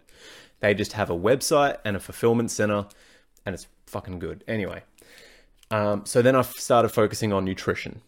They 0.60 0.74
just 0.74 0.94
have 0.94 1.10
a 1.10 1.18
website 1.18 1.78
and 1.86 1.96
a 1.96 2.00
fulfillment 2.00 2.52
center, 2.52 2.88
and 3.46 3.54
it's 3.54 3.68
fucking 3.86 4.20
good. 4.20 4.44
Anyway, 4.48 4.84
um, 5.72 6.06
so 6.06 6.22
then 6.22 6.36
I 6.36 6.42
started 6.42 6.90
focusing 6.90 7.32
on 7.32 7.46
nutrition. 7.46 8.02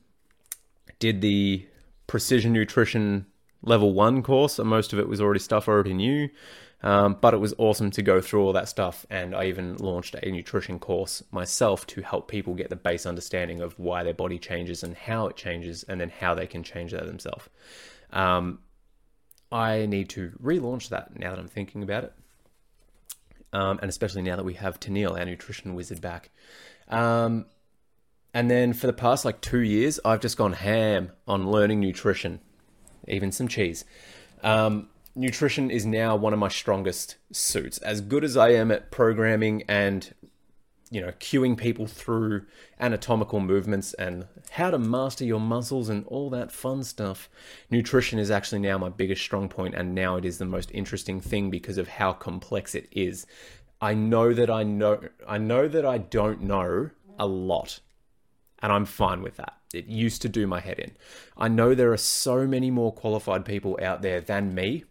Did 0.99 1.21
the 1.21 1.65
precision 2.07 2.51
nutrition 2.51 3.25
level 3.65 3.93
one 3.93 4.23
course, 4.23 4.59
and 4.59 4.69
most 4.69 4.93
of 4.93 4.99
it 4.99 5.07
was 5.07 5.19
already 5.19 5.39
stuff 5.39 5.67
I 5.67 5.73
already 5.73 5.93
knew. 5.93 6.29
Um, 6.83 7.17
but 7.19 7.33
it 7.33 7.37
was 7.37 7.55
awesome 7.57 7.89
to 7.91 8.03
go 8.03 8.21
through 8.21 8.43
all 8.43 8.53
that 8.53 8.69
stuff, 8.69 9.05
and 9.09 9.35
I 9.35 9.45
even 9.45 9.75
launched 9.77 10.15
a 10.21 10.31
nutrition 10.31 10.77
course 10.77 11.23
myself 11.31 11.87
to 11.87 12.01
help 12.01 12.27
people 12.27 12.53
get 12.53 12.69
the 12.69 12.75
base 12.75 13.07
understanding 13.07 13.59
of 13.61 13.79
why 13.79 14.03
their 14.03 14.13
body 14.13 14.37
changes 14.37 14.83
and 14.83 14.95
how 14.95 15.25
it 15.27 15.35
changes, 15.35 15.83
and 15.83 15.99
then 15.99 16.09
how 16.09 16.35
they 16.35 16.45
can 16.45 16.61
change 16.61 16.91
that 16.91 17.07
themselves. 17.07 17.49
Um, 18.11 18.59
I 19.51 19.87
need 19.87 20.09
to 20.09 20.33
relaunch 20.43 20.89
that 20.89 21.17
now 21.17 21.31
that 21.31 21.39
I'm 21.39 21.47
thinking 21.47 21.81
about 21.81 22.03
it, 22.03 22.13
um, 23.51 23.79
and 23.81 23.89
especially 23.89 24.21
now 24.21 24.35
that 24.35 24.45
we 24.45 24.53
have 24.55 24.79
Tennille, 24.79 25.17
our 25.17 25.25
nutrition 25.25 25.73
wizard, 25.73 26.01
back. 26.01 26.29
Um, 26.87 27.45
and 28.31 28.51
then 28.51 28.73
for 28.73 28.85
the 28.85 28.93
past 28.93 29.25
like 29.25 29.41
two 29.41 29.61
years, 29.61 29.99
I've 30.03 30.19
just 30.19 30.37
gone 30.37 30.53
ham 30.53 31.13
on 31.25 31.49
learning 31.49 31.79
nutrition 31.79 32.41
even 33.07 33.31
some 33.31 33.47
cheese. 33.47 33.85
Um, 34.43 34.89
nutrition 35.15 35.71
is 35.71 35.85
now 35.85 36.15
one 36.15 36.33
of 36.33 36.39
my 36.39 36.49
strongest 36.49 37.15
suits. 37.31 37.77
As 37.79 38.01
good 38.01 38.23
as 38.23 38.37
I 38.37 38.49
am 38.49 38.71
at 38.71 38.91
programming 38.91 39.63
and 39.67 40.13
you 40.91 41.01
know, 41.01 41.11
cueing 41.19 41.57
people 41.57 41.87
through 41.87 42.45
anatomical 42.79 43.39
movements 43.39 43.93
and 43.95 44.27
how 44.51 44.69
to 44.69 44.77
master 44.77 45.25
your 45.25 45.39
muscles 45.39 45.89
and 45.89 46.05
all 46.07 46.29
that 46.29 46.51
fun 46.51 46.83
stuff. 46.83 47.27
Nutrition 47.69 48.19
is 48.19 48.29
actually 48.29 48.59
now 48.59 48.77
my 48.77 48.89
biggest 48.89 49.21
strong 49.21 49.49
point, 49.49 49.73
and 49.73 49.95
now 49.95 50.15
it 50.15 50.25
is 50.25 50.37
the 50.37 50.45
most 50.45 50.71
interesting 50.73 51.19
thing 51.19 51.49
because 51.49 51.77
of 51.77 51.87
how 51.87 52.13
complex 52.13 52.75
it 52.75 52.87
is. 52.91 53.25
I 53.81 53.93
know 53.93 54.33
that 54.33 54.49
I 54.49 54.63
know 54.63 55.01
I 55.27 55.37
know 55.37 55.67
that 55.67 55.85
I 55.85 55.97
don't 55.97 56.41
know 56.41 56.91
a 57.17 57.25
lot, 57.25 57.79
and 58.65 58.73
I'm 58.73 58.85
fine 58.85 59.21
with 59.21 59.37
that 59.37 59.53
it 59.75 59.87
used 59.87 60.21
to 60.21 60.29
do 60.29 60.47
my 60.47 60.59
head 60.59 60.79
in. 60.79 60.91
I 61.37 61.47
know 61.47 61.75
there 61.75 61.91
are 61.91 61.97
so 61.97 62.47
many 62.47 62.71
more 62.71 62.93
qualified 62.93 63.45
people 63.45 63.77
out 63.81 64.01
there 64.01 64.21
than 64.21 64.55
me, 64.55 64.85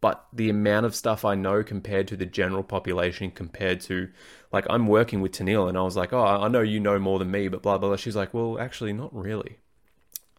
but 0.00 0.26
the 0.32 0.50
amount 0.50 0.86
of 0.86 0.94
stuff 0.94 1.24
I 1.24 1.34
know 1.34 1.62
compared 1.62 2.08
to 2.08 2.16
the 2.16 2.26
general 2.26 2.62
population, 2.62 3.30
compared 3.30 3.80
to 3.82 4.08
like 4.52 4.66
I'm 4.68 4.86
working 4.86 5.20
with 5.20 5.32
Tennille, 5.32 5.68
and 5.68 5.78
I 5.78 5.82
was 5.82 5.96
like, 5.96 6.12
oh, 6.12 6.24
I 6.24 6.48
know 6.48 6.60
you 6.60 6.80
know 6.80 6.98
more 6.98 7.18
than 7.18 7.30
me, 7.30 7.48
but 7.48 7.62
blah 7.62 7.78
blah. 7.78 7.88
blah. 7.88 7.96
She's 7.96 8.16
like, 8.16 8.34
well, 8.34 8.58
actually, 8.58 8.92
not 8.92 9.14
really. 9.14 9.58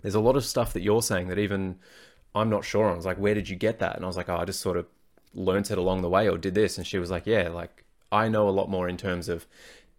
There's 0.02 0.16
a 0.16 0.20
lot 0.20 0.36
of 0.36 0.46
stuff 0.46 0.74
that 0.74 0.82
you're 0.82 1.02
saying 1.02 1.28
that 1.28 1.40
even 1.40 1.80
I'm 2.36 2.50
not 2.50 2.64
sure. 2.64 2.86
On. 2.86 2.94
I 2.94 2.96
was 2.96 3.06
like, 3.06 3.18
where 3.18 3.34
did 3.34 3.50
you 3.50 3.56
get 3.56 3.80
that? 3.80 3.96
And 3.96 4.06
I 4.06 4.08
was 4.08 4.18
like, 4.18 4.30
oh, 4.30 4.38
I 4.38 4.46
just 4.46 4.62
sort 4.62 4.78
of 4.78 4.86
learnt 5.34 5.72
it 5.72 5.78
along 5.78 6.02
the 6.02 6.10
way 6.10 6.30
or 6.30 6.38
did 6.38 6.56
this. 6.56 6.78
And 6.78 6.88
she 6.88 7.00
was 7.00 7.12
like, 7.12 7.26
yeah, 7.26 7.50
like 7.50 7.86
I 8.12 8.30
know 8.30 8.48
a 8.48 8.52
lot 8.52 8.70
more 8.70 8.88
in 8.90 8.98
terms 8.98 9.30
of 9.30 9.46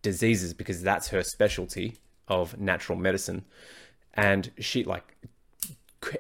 diseases 0.03 0.55
because 0.55 0.83
that's 0.83 1.09
her 1.09 1.23
specialty 1.23 1.97
of 2.29 2.59
natural 2.59 2.99
medicine. 2.99 3.45
And 4.15 4.51
she, 4.59 4.85
like, 4.85 5.17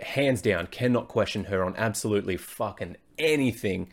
hands 0.02 0.42
down, 0.42 0.66
cannot 0.66 1.08
question 1.08 1.44
her 1.44 1.64
on 1.64 1.74
absolutely 1.76 2.36
fucking 2.36 2.96
anything 3.18 3.90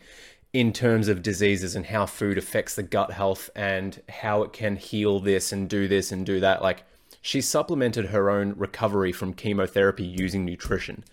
in 0.52 0.72
terms 0.72 1.08
of 1.08 1.22
diseases 1.22 1.76
and 1.76 1.86
how 1.86 2.06
food 2.06 2.38
affects 2.38 2.74
the 2.74 2.82
gut 2.82 3.12
health 3.12 3.50
and 3.54 4.02
how 4.08 4.42
it 4.42 4.52
can 4.52 4.76
heal 4.76 5.20
this 5.20 5.52
and 5.52 5.68
do 5.68 5.86
this 5.88 6.10
and 6.10 6.24
do 6.24 6.40
that. 6.40 6.62
Like, 6.62 6.84
she 7.20 7.40
supplemented 7.40 8.06
her 8.06 8.30
own 8.30 8.54
recovery 8.56 9.12
from 9.12 9.34
chemotherapy 9.34 10.04
using 10.04 10.44
nutrition. 10.44 11.04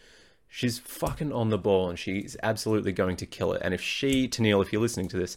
She's 0.47 0.79
fucking 0.79 1.33
on 1.33 1.49
the 1.49 1.57
ball 1.57 1.89
and 1.89 1.99
she's 1.99 2.37
absolutely 2.41 2.93
going 2.93 3.17
to 3.17 3.25
kill 3.25 3.51
it. 3.51 3.61
And 3.63 3.73
if 3.73 3.81
she, 3.81 4.27
Tennille, 4.29 4.61
if 4.61 4.71
you're 4.71 4.81
listening 4.81 5.09
to 5.09 5.17
this, 5.17 5.35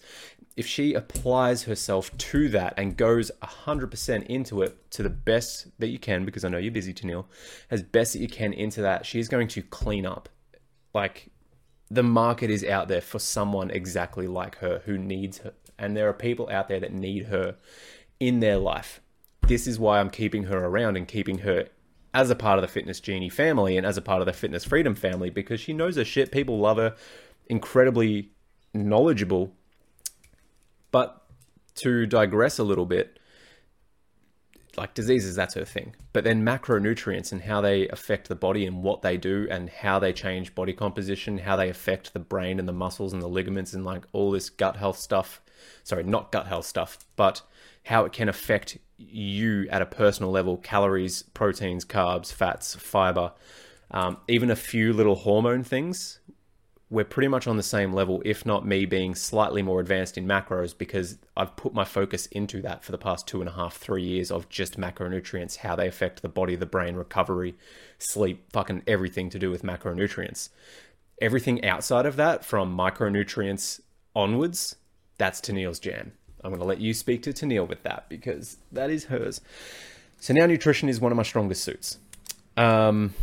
if 0.58 0.66
she 0.66 0.92
applies 0.92 1.62
herself 1.62 2.10
to 2.18 2.48
that 2.48 2.74
and 2.76 2.96
goes 2.96 3.30
100% 3.44 4.26
into 4.26 4.60
it 4.60 4.90
to 4.90 5.04
the 5.04 5.08
best 5.08 5.68
that 5.78 5.86
you 5.86 6.00
can, 6.00 6.24
because 6.24 6.44
I 6.44 6.48
know 6.48 6.58
you're 6.58 6.72
busy, 6.72 6.92
Tennille, 6.92 7.26
as 7.70 7.84
best 7.84 8.14
that 8.14 8.18
you 8.18 8.26
can 8.26 8.52
into 8.52 8.82
that, 8.82 9.06
she's 9.06 9.28
going 9.28 9.46
to 9.48 9.62
clean 9.62 10.04
up. 10.04 10.28
Like, 10.92 11.30
the 11.88 12.02
market 12.02 12.50
is 12.50 12.64
out 12.64 12.88
there 12.88 13.00
for 13.00 13.20
someone 13.20 13.70
exactly 13.70 14.26
like 14.26 14.56
her 14.56 14.82
who 14.84 14.98
needs 14.98 15.38
her. 15.38 15.52
And 15.78 15.96
there 15.96 16.08
are 16.08 16.12
people 16.12 16.50
out 16.50 16.66
there 16.66 16.80
that 16.80 16.92
need 16.92 17.26
her 17.26 17.54
in 18.18 18.40
their 18.40 18.58
life. 18.58 19.00
This 19.46 19.68
is 19.68 19.78
why 19.78 20.00
I'm 20.00 20.10
keeping 20.10 20.42
her 20.44 20.58
around 20.58 20.96
and 20.96 21.06
keeping 21.06 21.38
her 21.38 21.68
as 22.12 22.30
a 22.30 22.34
part 22.34 22.58
of 22.58 22.62
the 22.62 22.68
Fitness 22.68 22.98
Genie 22.98 23.28
family 23.28 23.76
and 23.76 23.86
as 23.86 23.96
a 23.96 24.02
part 24.02 24.22
of 24.22 24.26
the 24.26 24.32
Fitness 24.32 24.64
Freedom 24.64 24.96
family 24.96 25.30
because 25.30 25.60
she 25.60 25.72
knows 25.72 25.94
her 25.94 26.04
shit. 26.04 26.32
People 26.32 26.58
love 26.58 26.78
her, 26.78 26.96
incredibly 27.46 28.32
knowledgeable 28.74 29.54
but 30.90 31.24
to 31.76 32.06
digress 32.06 32.58
a 32.58 32.64
little 32.64 32.86
bit, 32.86 33.18
like 34.76 34.94
diseases, 34.94 35.34
that's 35.34 35.54
her 35.54 35.64
thing. 35.64 35.94
But 36.12 36.24
then 36.24 36.44
macronutrients 36.44 37.32
and 37.32 37.42
how 37.42 37.60
they 37.60 37.88
affect 37.88 38.28
the 38.28 38.34
body 38.34 38.64
and 38.64 38.82
what 38.82 39.02
they 39.02 39.16
do 39.16 39.46
and 39.50 39.68
how 39.68 39.98
they 39.98 40.12
change 40.12 40.54
body 40.54 40.72
composition, 40.72 41.38
how 41.38 41.56
they 41.56 41.68
affect 41.68 42.12
the 42.12 42.20
brain 42.20 42.58
and 42.58 42.68
the 42.68 42.72
muscles 42.72 43.12
and 43.12 43.20
the 43.20 43.28
ligaments 43.28 43.74
and 43.74 43.84
like 43.84 44.04
all 44.12 44.30
this 44.30 44.50
gut 44.50 44.76
health 44.76 44.98
stuff. 44.98 45.42
Sorry, 45.82 46.04
not 46.04 46.32
gut 46.32 46.46
health 46.46 46.66
stuff, 46.66 46.98
but 47.16 47.42
how 47.84 48.04
it 48.04 48.12
can 48.12 48.28
affect 48.28 48.78
you 48.96 49.66
at 49.70 49.82
a 49.82 49.86
personal 49.86 50.30
level 50.30 50.56
calories, 50.56 51.22
proteins, 51.22 51.84
carbs, 51.84 52.32
fats, 52.32 52.74
fiber, 52.74 53.32
um, 53.90 54.18
even 54.28 54.50
a 54.50 54.56
few 54.56 54.92
little 54.92 55.14
hormone 55.14 55.64
things. 55.64 56.20
We're 56.90 57.04
pretty 57.04 57.28
much 57.28 57.46
on 57.46 57.58
the 57.58 57.62
same 57.62 57.92
level, 57.92 58.22
if 58.24 58.46
not 58.46 58.66
me 58.66 58.86
being 58.86 59.14
slightly 59.14 59.60
more 59.60 59.78
advanced 59.78 60.16
in 60.16 60.26
macros, 60.26 60.76
because 60.76 61.18
I've 61.36 61.54
put 61.54 61.74
my 61.74 61.84
focus 61.84 62.26
into 62.26 62.62
that 62.62 62.82
for 62.82 62.92
the 62.92 62.98
past 62.98 63.26
two 63.26 63.40
and 63.40 63.48
a 63.48 63.52
half, 63.52 63.76
three 63.76 64.02
years 64.02 64.30
of 64.30 64.48
just 64.48 64.80
macronutrients, 64.80 65.56
how 65.58 65.76
they 65.76 65.86
affect 65.86 66.22
the 66.22 66.30
body, 66.30 66.56
the 66.56 66.64
brain, 66.64 66.94
recovery, 66.94 67.56
sleep, 67.98 68.50
fucking 68.52 68.84
everything 68.86 69.28
to 69.30 69.38
do 69.38 69.50
with 69.50 69.62
macronutrients. 69.62 70.48
Everything 71.20 71.62
outside 71.62 72.06
of 72.06 72.16
that, 72.16 72.42
from 72.42 72.74
micronutrients 72.74 73.80
onwards, 74.16 74.76
that's 75.18 75.40
Tennille's 75.40 75.80
jam. 75.80 76.12
I'm 76.42 76.50
going 76.50 76.60
to 76.60 76.66
let 76.66 76.80
you 76.80 76.94
speak 76.94 77.22
to 77.24 77.32
Tennille 77.32 77.68
with 77.68 77.82
that 77.82 78.08
because 78.08 78.56
that 78.72 78.88
is 78.88 79.06
hers. 79.06 79.40
So 80.20 80.32
now 80.32 80.46
nutrition 80.46 80.88
is 80.88 81.00
one 81.00 81.12
of 81.12 81.16
my 81.16 81.22
strongest 81.22 81.64
suits. 81.64 81.98
Um, 82.56 83.14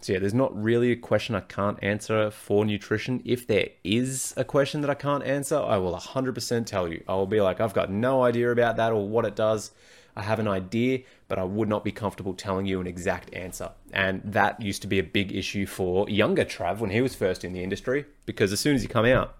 so 0.00 0.12
yeah, 0.12 0.18
there's 0.18 0.34
not 0.34 0.60
really 0.60 0.92
a 0.92 0.96
question 0.96 1.34
I 1.34 1.40
can't 1.40 1.78
answer 1.82 2.30
for 2.30 2.64
nutrition. 2.64 3.20
If 3.24 3.46
there 3.46 3.68
is 3.82 4.32
a 4.36 4.44
question 4.44 4.80
that 4.82 4.90
I 4.90 4.94
can't 4.94 5.24
answer, 5.24 5.56
I 5.58 5.78
will 5.78 5.96
100% 5.96 6.66
tell 6.66 6.88
you. 6.88 7.02
I 7.08 7.14
will 7.14 7.26
be 7.26 7.40
like, 7.40 7.60
I've 7.60 7.74
got 7.74 7.90
no 7.90 8.22
idea 8.22 8.50
about 8.52 8.76
that 8.76 8.92
or 8.92 9.08
what 9.08 9.24
it 9.24 9.34
does. 9.34 9.72
I 10.16 10.22
have 10.22 10.38
an 10.38 10.48
idea, 10.48 11.00
but 11.28 11.38
I 11.38 11.44
would 11.44 11.68
not 11.68 11.84
be 11.84 11.92
comfortable 11.92 12.34
telling 12.34 12.66
you 12.66 12.80
an 12.80 12.86
exact 12.86 13.32
answer. 13.34 13.70
And 13.92 14.20
that 14.24 14.60
used 14.60 14.82
to 14.82 14.88
be 14.88 14.98
a 14.98 15.04
big 15.04 15.32
issue 15.34 15.66
for 15.66 16.08
younger 16.08 16.44
Trav 16.44 16.78
when 16.78 16.90
he 16.90 17.00
was 17.00 17.14
first 17.14 17.44
in 17.44 17.52
the 17.52 17.62
industry, 17.62 18.04
because 18.26 18.52
as 18.52 18.60
soon 18.60 18.74
as 18.74 18.82
you 18.82 18.88
come 18.88 19.06
out 19.06 19.36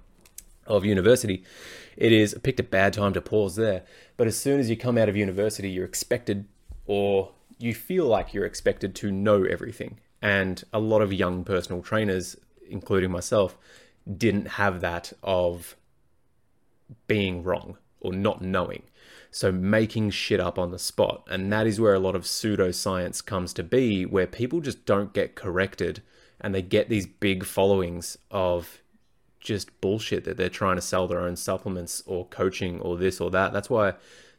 of 0.67 0.85
university, 0.85 1.43
it 1.97 2.13
is 2.13 2.35
I 2.35 2.39
picked 2.39 2.61
a 2.61 2.65
bad 2.65 2.93
time 2.93 3.13
to 3.15 3.21
pause 3.21 3.57
there. 3.57 3.83
But 4.17 4.29
as 4.29 4.39
soon 4.39 4.61
as 4.61 4.71
you 4.71 4.77
come 4.77 4.99
out 4.99 5.09
of 5.09 5.17
university, 5.17 5.71
you're 5.71 5.85
expected 5.85 6.47
or 6.87 7.33
you 7.59 7.75
feel 7.75 8.07
like 8.07 8.33
you're 8.33 8.47
expected 8.47 8.95
to 8.97 9.11
know 9.11 9.45
everything. 9.45 9.99
And 10.21 10.63
a 10.73 10.81
lot 10.81 11.03
of 11.03 11.13
young 11.13 11.45
personal 11.45 11.83
trainers, 11.83 12.37
including 12.69 13.11
myself, 13.11 13.57
didn't 14.17 14.49
have 14.49 14.81
that 14.81 15.13
of 15.23 15.77
being 17.07 17.43
wrong 17.43 17.77
or 18.01 18.13
not 18.13 18.43
knowing. 18.43 18.83
So 19.31 19.53
making 19.53 20.11
shit 20.11 20.41
up 20.41 20.59
on 20.59 20.71
the 20.71 20.79
spot. 20.79 21.27
And 21.29 21.53
that 21.53 21.67
is 21.67 21.81
where 21.81 21.95
a 21.95 21.99
lot 21.99 22.17
of 22.17 22.23
pseudoscience 22.23 23.25
comes 23.25 23.53
to 23.55 23.63
be, 23.63 24.07
where 24.07 24.27
people 24.27 24.61
just 24.61 24.87
don't 24.87 25.13
get 25.13 25.35
corrected 25.35 26.03
and 26.41 26.55
they 26.55 26.63
get 26.63 26.89
these 26.89 27.07
big 27.07 27.45
followings 27.45 28.17
of 28.31 28.81
just 29.41 29.81
bullshit 29.81 30.25
that 30.25 30.37
they're 30.37 30.49
trying 30.49 30.77
to 30.77 30.83
sell 30.83 31.07
their 31.07 31.21
own 31.21 31.37
supplements 31.37 32.03
or 32.07 32.27
coaching 32.27 32.81
or 32.81 32.97
this 32.97 33.21
or 33.21 33.31
that. 33.31 33.53
That's 33.53 33.71
why 33.71 33.95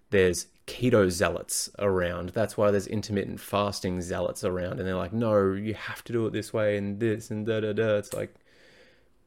there's 0.09 0.47
keto 0.69 1.09
zealots 1.09 1.69
around. 1.79 2.29
That's 2.29 2.55
why 2.55 2.69
there's 2.69 2.85
intermittent 2.85 3.39
fasting 3.39 4.01
zealots 4.01 4.43
around. 4.43 4.79
And 4.79 4.87
they're 4.87 4.95
like, 4.95 5.13
no, 5.13 5.53
you 5.53 5.73
have 5.73 6.03
to 6.03 6.13
do 6.13 6.27
it 6.27 6.33
this 6.33 6.53
way 6.53 6.77
and 6.77 6.99
this 6.99 7.31
and 7.31 7.45
da 7.45 7.59
da 7.59 7.73
da. 7.73 7.95
It's 7.95 8.13
like, 8.13 8.35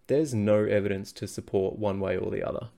there's 0.06 0.32
no 0.32 0.64
evidence 0.64 1.10
to 1.12 1.26
support 1.26 1.78
one 1.78 1.98
way 1.98 2.16
or 2.16 2.30
the 2.30 2.46
other. 2.46 2.68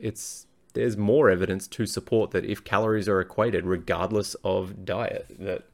It's 0.00 0.46
there's 0.74 0.96
more 0.96 1.30
evidence 1.30 1.68
to 1.68 1.86
support 1.86 2.32
that 2.32 2.44
if 2.44 2.64
calories 2.64 3.08
are 3.08 3.20
equated, 3.20 3.66
regardless 3.66 4.34
of 4.42 4.84
diet, 4.84 5.26
that 5.38 5.64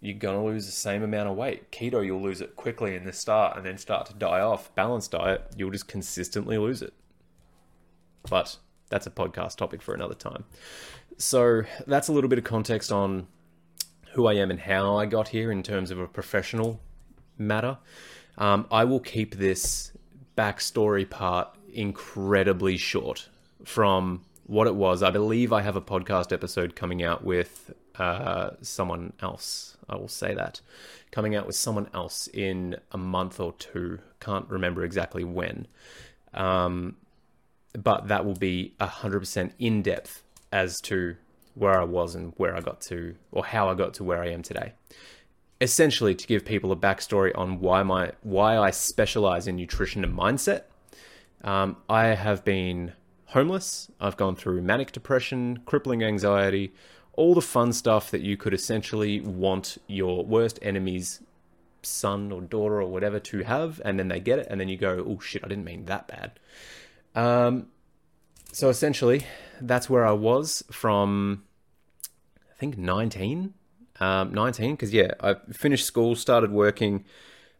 you're 0.00 0.18
going 0.18 0.36
to 0.36 0.44
lose 0.44 0.66
the 0.66 0.72
same 0.72 1.02
amount 1.02 1.28
of 1.28 1.36
weight. 1.36 1.72
Keto, 1.72 2.04
you'll 2.04 2.22
lose 2.22 2.40
it 2.40 2.56
quickly 2.56 2.94
in 2.94 3.04
the 3.04 3.12
start 3.12 3.56
and 3.56 3.66
then 3.66 3.78
start 3.78 4.06
to 4.06 4.14
die 4.14 4.40
off. 4.40 4.72
Balanced 4.74 5.12
diet, 5.12 5.46
you'll 5.56 5.70
just 5.70 5.88
consistently 5.88 6.58
lose 6.58 6.82
it. 6.82 6.92
But 8.28 8.58
that's 8.90 9.06
a 9.06 9.10
podcast 9.10 9.56
topic 9.56 9.80
for 9.80 9.94
another 9.94 10.14
time. 10.14 10.44
So 11.16 11.62
that's 11.86 12.08
a 12.08 12.12
little 12.12 12.28
bit 12.28 12.38
of 12.38 12.44
context 12.44 12.92
on 12.92 13.26
who 14.12 14.26
I 14.26 14.34
am 14.34 14.50
and 14.50 14.60
how 14.60 14.96
I 14.96 15.06
got 15.06 15.28
here 15.28 15.50
in 15.50 15.62
terms 15.62 15.90
of 15.90 15.98
a 15.98 16.06
professional 16.06 16.80
matter. 17.38 17.78
Um, 18.36 18.66
I 18.70 18.84
will 18.84 19.00
keep 19.00 19.36
this 19.36 19.92
backstory 20.36 21.08
part 21.08 21.48
incredibly 21.72 22.76
short 22.76 23.28
from 23.64 24.24
what 24.46 24.66
it 24.66 24.74
was. 24.74 25.02
I 25.02 25.10
believe 25.10 25.52
I 25.52 25.62
have 25.62 25.76
a 25.76 25.80
podcast 25.80 26.32
episode 26.32 26.74
coming 26.74 27.02
out 27.02 27.24
with 27.24 27.72
uh, 27.96 28.50
someone 28.62 29.12
else. 29.20 29.76
I 29.88 29.96
will 29.96 30.08
say 30.08 30.34
that 30.34 30.60
coming 31.10 31.34
out 31.34 31.46
with 31.46 31.56
someone 31.56 31.88
else 31.92 32.28
in 32.28 32.76
a 32.92 32.98
month 32.98 33.40
or 33.40 33.52
two. 33.54 33.98
Can't 34.20 34.48
remember 34.48 34.84
exactly 34.84 35.24
when, 35.24 35.66
um, 36.34 36.96
but 37.72 38.08
that 38.08 38.24
will 38.24 38.34
be 38.34 38.74
hundred 38.80 39.20
percent 39.20 39.52
in 39.58 39.82
depth 39.82 40.22
as 40.52 40.80
to 40.82 41.16
where 41.54 41.80
I 41.80 41.84
was 41.84 42.14
and 42.14 42.32
where 42.36 42.56
I 42.56 42.60
got 42.60 42.80
to, 42.82 43.14
or 43.32 43.44
how 43.44 43.68
I 43.68 43.74
got 43.74 43.94
to 43.94 44.04
where 44.04 44.22
I 44.22 44.28
am 44.28 44.42
today. 44.42 44.72
Essentially, 45.60 46.14
to 46.14 46.26
give 46.26 46.44
people 46.44 46.72
a 46.72 46.76
backstory 46.76 47.36
on 47.36 47.60
why 47.60 47.82
my 47.82 48.12
why 48.22 48.56
I 48.56 48.70
specialize 48.70 49.46
in 49.46 49.56
nutrition 49.56 50.04
and 50.04 50.16
mindset. 50.16 50.62
Um, 51.42 51.76
I 51.88 52.06
have 52.08 52.44
been 52.44 52.92
homeless. 53.26 53.90
I've 54.00 54.16
gone 54.16 54.36
through 54.36 54.62
manic 54.62 54.92
depression, 54.92 55.60
crippling 55.64 56.02
anxiety, 56.02 56.72
all 57.14 57.34
the 57.34 57.40
fun 57.40 57.72
stuff 57.72 58.10
that 58.10 58.22
you 58.22 58.36
could 58.36 58.54
essentially 58.54 59.20
want 59.20 59.78
your 59.86 60.24
worst 60.24 60.58
enemy's 60.62 61.22
son 61.82 62.32
or 62.32 62.40
daughter 62.40 62.80
or 62.80 62.90
whatever 62.90 63.18
to 63.20 63.42
have, 63.42 63.80
and 63.84 63.98
then 63.98 64.08
they 64.08 64.20
get 64.20 64.38
it, 64.38 64.46
and 64.50 64.60
then 64.60 64.68
you 64.68 64.76
go, 64.76 65.04
oh 65.06 65.20
shit, 65.20 65.44
I 65.44 65.48
didn't 65.48 65.64
mean 65.64 65.84
that 65.86 66.08
bad. 66.08 66.32
Um, 67.14 67.66
so 68.52 68.68
essentially, 68.68 69.24
that's 69.60 69.88
where 69.88 70.06
I 70.06 70.12
was 70.12 70.62
from, 70.70 71.44
I 72.50 72.54
think 72.58 72.78
19, 72.78 73.54
um, 74.00 74.32
19, 74.32 74.72
because 74.74 74.92
yeah, 74.92 75.12
I 75.20 75.36
finished 75.52 75.86
school, 75.86 76.14
started 76.16 76.50
working, 76.50 77.04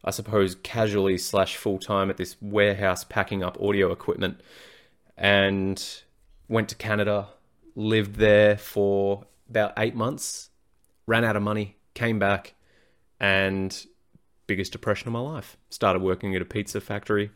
I 0.03 0.11
suppose 0.11 0.55
casually 0.55 1.17
slash 1.17 1.57
full 1.57 1.79
time 1.79 2.09
at 2.09 2.17
this 2.17 2.35
warehouse 2.41 3.03
packing 3.03 3.43
up 3.43 3.61
audio 3.61 3.91
equipment, 3.91 4.41
and 5.17 6.01
went 6.47 6.69
to 6.69 6.75
Canada, 6.75 7.27
lived 7.75 8.15
there 8.15 8.57
for 8.57 9.25
about 9.49 9.73
eight 9.77 9.95
months, 9.95 10.49
ran 11.05 11.23
out 11.23 11.35
of 11.35 11.43
money, 11.43 11.77
came 11.93 12.19
back, 12.19 12.53
and 13.19 13.85
biggest 14.47 14.71
depression 14.71 15.07
of 15.07 15.13
my 15.13 15.19
life. 15.19 15.57
Started 15.69 16.01
working 16.01 16.35
at 16.35 16.41
a 16.41 16.45
pizza 16.45 16.81
factory. 16.81 17.31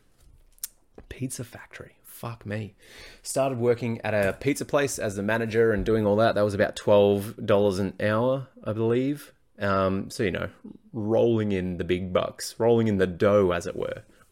Pizza 1.07 1.43
factory. 1.43 1.95
Fuck 2.25 2.43
me. 2.43 2.73
Started 3.21 3.59
working 3.59 4.01
at 4.03 4.15
a 4.15 4.33
pizza 4.33 4.65
place 4.65 4.97
as 4.97 5.15
the 5.15 5.21
manager 5.21 5.71
and 5.71 5.85
doing 5.85 6.07
all 6.07 6.15
that. 6.15 6.33
That 6.33 6.41
was 6.41 6.55
about 6.55 6.75
$12 6.75 7.79
an 7.79 7.93
hour, 8.01 8.47
I 8.63 8.73
believe. 8.73 9.31
Um, 9.59 10.09
so, 10.09 10.23
you 10.23 10.31
know, 10.31 10.49
rolling 10.91 11.51
in 11.51 11.77
the 11.77 11.83
big 11.83 12.11
bucks, 12.11 12.55
rolling 12.57 12.87
in 12.87 12.97
the 12.97 13.05
dough, 13.05 13.51
as 13.51 13.67
it 13.67 13.75
were. 13.75 14.01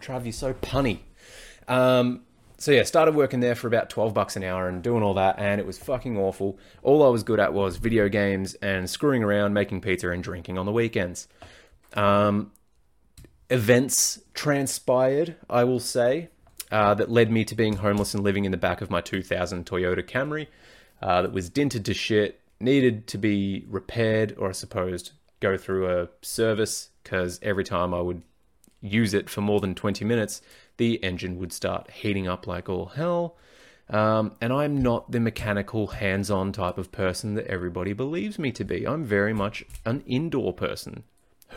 Trav, 0.00 0.22
you're 0.22 0.32
so 0.32 0.54
punny. 0.54 1.00
Um, 1.66 2.20
so 2.58 2.70
yeah, 2.70 2.84
started 2.84 3.16
working 3.16 3.40
there 3.40 3.56
for 3.56 3.66
about 3.66 3.90
12 3.90 4.14
bucks 4.14 4.36
an 4.36 4.44
hour 4.44 4.68
and 4.68 4.84
doing 4.84 5.02
all 5.02 5.14
that 5.14 5.40
and 5.40 5.60
it 5.60 5.66
was 5.66 5.78
fucking 5.78 6.16
awful. 6.16 6.60
All 6.84 7.02
I 7.04 7.08
was 7.08 7.24
good 7.24 7.40
at 7.40 7.52
was 7.52 7.78
video 7.78 8.08
games 8.08 8.54
and 8.62 8.88
screwing 8.88 9.24
around, 9.24 9.52
making 9.52 9.80
pizza 9.80 10.10
and 10.10 10.22
drinking 10.22 10.58
on 10.58 10.66
the 10.66 10.70
weekends. 10.70 11.26
Um, 11.94 12.52
events 13.50 14.20
transpired, 14.34 15.36
I 15.48 15.64
will 15.64 15.80
say, 15.80 16.28
uh, 16.70 16.94
that 16.94 17.10
led 17.10 17.30
me 17.30 17.44
to 17.44 17.54
being 17.54 17.76
homeless 17.76 18.14
and 18.14 18.24
living 18.24 18.44
in 18.44 18.50
the 18.50 18.56
back 18.56 18.80
of 18.80 18.90
my 18.90 19.00
2000 19.00 19.66
Toyota 19.66 20.02
Camry 20.02 20.48
uh, 21.02 21.22
that 21.22 21.32
was 21.32 21.48
dented 21.48 21.84
to 21.84 21.94
shit, 21.94 22.40
needed 22.60 23.06
to 23.08 23.18
be 23.18 23.64
repaired 23.68 24.34
or 24.38 24.48
I 24.48 24.52
suppose 24.52 25.12
go 25.40 25.56
through 25.56 25.88
a 25.88 26.08
service 26.22 26.88
because 27.02 27.38
every 27.42 27.64
time 27.64 27.92
I 27.92 28.00
would 28.00 28.22
use 28.80 29.14
it 29.14 29.28
for 29.28 29.40
more 29.40 29.60
than 29.60 29.74
20 29.74 30.04
minutes, 30.04 30.40
the 30.76 31.02
engine 31.04 31.38
would 31.38 31.52
start 31.52 31.90
heating 31.90 32.28
up 32.28 32.46
like 32.46 32.68
all 32.68 32.86
hell. 32.86 33.36
Um, 33.90 34.34
and 34.40 34.52
I'm 34.52 34.82
not 34.82 35.10
the 35.10 35.20
mechanical, 35.20 35.88
hands 35.88 36.30
on 36.30 36.52
type 36.52 36.78
of 36.78 36.90
person 36.90 37.34
that 37.34 37.46
everybody 37.46 37.92
believes 37.92 38.38
me 38.38 38.50
to 38.52 38.64
be. 38.64 38.86
I'm 38.86 39.04
very 39.04 39.34
much 39.34 39.64
an 39.84 40.02
indoor 40.06 40.52
person. 40.52 41.04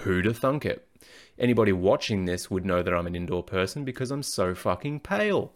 Who'd 0.02 0.26
have 0.26 0.38
thunk 0.38 0.66
it? 0.66 0.87
Anybody 1.40 1.72
watching 1.72 2.26
this 2.26 2.50
would 2.50 2.66
know 2.66 2.82
that 2.82 2.94
I'm 2.94 3.08
an 3.08 3.16
indoor 3.16 3.44
person 3.44 3.86
because 3.86 4.12
I'm 4.12 4.24
so 4.24 4.56
fucking 4.56 5.02
pale. 5.02 5.54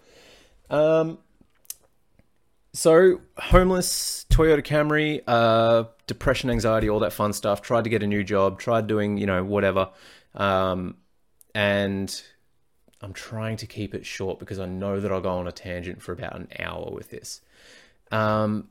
Um, 0.69 1.17
so, 2.73 3.21
homeless, 3.37 4.25
Toyota 4.29 4.63
Camry, 4.63 5.21
uh, 5.27 5.85
depression, 6.07 6.49
anxiety, 6.49 6.89
all 6.89 6.99
that 6.99 7.13
fun 7.13 7.33
stuff. 7.33 7.61
Tried 7.61 7.83
to 7.83 7.89
get 7.89 8.03
a 8.03 8.07
new 8.07 8.23
job, 8.23 8.59
tried 8.59 8.87
doing, 8.87 9.17
you 9.17 9.25
know, 9.25 9.43
whatever. 9.43 9.89
Um, 10.35 10.97
and 11.53 12.21
I'm 13.01 13.13
trying 13.13 13.57
to 13.57 13.67
keep 13.67 13.93
it 13.93 14.05
short 14.05 14.39
because 14.39 14.59
I 14.59 14.67
know 14.67 14.99
that 14.99 15.11
I'll 15.11 15.21
go 15.21 15.31
on 15.31 15.47
a 15.47 15.51
tangent 15.51 16.01
for 16.01 16.13
about 16.13 16.35
an 16.35 16.47
hour 16.59 16.89
with 16.91 17.09
this. 17.09 17.41
Um, 18.11 18.69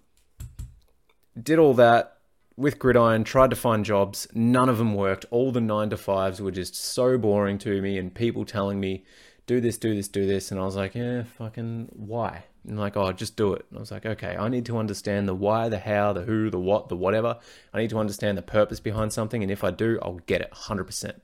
did 1.40 1.58
all 1.58 1.74
that 1.74 2.19
with 2.60 2.78
Gridiron, 2.78 3.24
tried 3.24 3.48
to 3.50 3.56
find 3.56 3.86
jobs. 3.86 4.28
None 4.34 4.68
of 4.68 4.76
them 4.76 4.94
worked. 4.94 5.24
All 5.30 5.50
the 5.50 5.62
nine 5.62 5.88
to 5.90 5.96
fives 5.96 6.42
were 6.42 6.50
just 6.50 6.74
so 6.74 7.16
boring 7.16 7.56
to 7.58 7.80
me, 7.80 7.96
and 7.96 8.14
people 8.14 8.44
telling 8.44 8.78
me, 8.78 9.04
do 9.46 9.60
this, 9.60 9.78
do 9.78 9.94
this, 9.94 10.08
do 10.08 10.26
this. 10.26 10.50
And 10.50 10.60
I 10.60 10.64
was 10.64 10.76
like, 10.76 10.94
yeah, 10.94 11.22
fucking, 11.22 11.88
why? 11.92 12.44
And 12.68 12.78
like, 12.78 12.98
oh, 12.98 13.10
just 13.12 13.34
do 13.34 13.54
it. 13.54 13.64
And 13.70 13.78
I 13.78 13.80
was 13.80 13.90
like, 13.90 14.04
okay, 14.04 14.36
I 14.36 14.48
need 14.48 14.66
to 14.66 14.76
understand 14.76 15.26
the 15.26 15.34
why, 15.34 15.70
the 15.70 15.78
how, 15.78 16.12
the 16.12 16.20
who, 16.20 16.50
the 16.50 16.60
what, 16.60 16.90
the 16.90 16.96
whatever. 16.96 17.38
I 17.72 17.78
need 17.78 17.90
to 17.90 17.98
understand 17.98 18.36
the 18.36 18.42
purpose 18.42 18.78
behind 18.78 19.14
something. 19.14 19.42
And 19.42 19.50
if 19.50 19.64
I 19.64 19.70
do, 19.70 19.98
I'll 20.02 20.20
get 20.26 20.42
it 20.42 20.52
100%. 20.52 21.14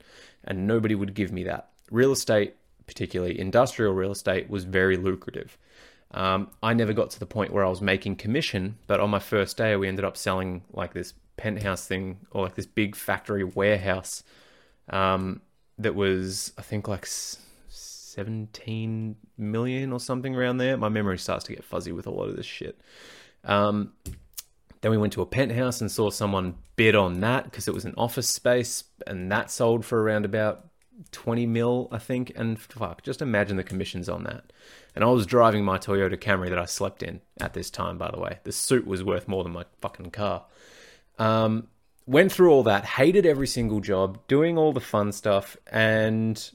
And 0.43 0.65
nobody 0.65 0.95
would 0.95 1.13
give 1.13 1.31
me 1.31 1.43
that. 1.43 1.69
Real 1.91 2.11
estate, 2.11 2.55
particularly 2.87 3.39
industrial 3.39 3.93
real 3.93 4.11
estate, 4.11 4.49
was 4.49 4.63
very 4.63 4.97
lucrative. 4.97 5.55
Um, 6.11 6.49
I 6.63 6.73
never 6.73 6.93
got 6.93 7.11
to 7.11 7.19
the 7.19 7.25
point 7.27 7.53
where 7.53 7.63
I 7.63 7.69
was 7.69 7.81
making 7.81 8.15
commission, 8.15 8.79
but 8.87 8.99
on 8.99 9.11
my 9.11 9.19
first 9.19 9.55
day, 9.55 9.75
we 9.75 9.87
ended 9.87 10.03
up 10.03 10.17
selling 10.17 10.63
like 10.73 10.93
this 10.93 11.13
penthouse 11.37 11.87
thing 11.87 12.19
or 12.31 12.43
like 12.43 12.55
this 12.55 12.65
big 12.65 12.95
factory 12.95 13.43
warehouse 13.43 14.23
um, 14.89 15.41
that 15.77 15.95
was, 15.95 16.53
I 16.57 16.61
think, 16.61 16.87
like 16.87 17.07
17 17.07 19.15
million 19.37 19.93
or 19.93 19.99
something 19.99 20.35
around 20.35 20.57
there. 20.57 20.75
My 20.75 20.89
memory 20.89 21.17
starts 21.17 21.45
to 21.45 21.53
get 21.53 21.63
fuzzy 21.63 21.91
with 21.91 22.07
a 22.07 22.11
lot 22.11 22.29
of 22.29 22.35
this 22.35 22.45
shit. 22.45 22.79
Um, 23.43 23.93
then 24.81 24.91
we 24.91 24.97
went 24.97 25.13
to 25.13 25.21
a 25.21 25.25
penthouse 25.25 25.81
and 25.81 25.91
saw 25.91 26.09
someone 26.09 26.55
bid 26.75 26.95
on 26.95 27.21
that 27.21 27.45
because 27.45 27.67
it 27.67 27.73
was 27.73 27.85
an 27.85 27.93
office 27.97 28.29
space, 28.29 28.83
and 29.05 29.31
that 29.31 29.49
sold 29.49 29.85
for 29.85 30.01
around 30.01 30.25
about 30.25 30.67
20 31.11 31.45
mil, 31.45 31.87
I 31.91 31.97
think. 31.97 32.31
And 32.35 32.59
fuck, 32.59 33.03
just 33.03 33.21
imagine 33.21 33.57
the 33.57 33.63
commissions 33.63 34.09
on 34.09 34.23
that. 34.23 34.51
And 34.95 35.03
I 35.03 35.07
was 35.07 35.25
driving 35.25 35.63
my 35.63 35.77
Toyota 35.77 36.17
Camry 36.17 36.49
that 36.49 36.59
I 36.59 36.65
slept 36.65 37.03
in 37.03 37.21
at 37.39 37.53
this 37.53 37.69
time, 37.69 37.97
by 37.97 38.09
the 38.11 38.19
way. 38.19 38.39
The 38.43 38.51
suit 38.51 38.87
was 38.87 39.03
worth 39.03 39.27
more 39.27 39.43
than 39.43 39.53
my 39.53 39.65
fucking 39.81 40.11
car. 40.11 40.45
Um, 41.17 41.67
went 42.05 42.31
through 42.31 42.51
all 42.51 42.63
that, 42.63 42.85
hated 42.85 43.25
every 43.25 43.47
single 43.47 43.81
job, 43.81 44.19
doing 44.27 44.57
all 44.57 44.73
the 44.73 44.79
fun 44.79 45.11
stuff, 45.11 45.57
and 45.67 46.51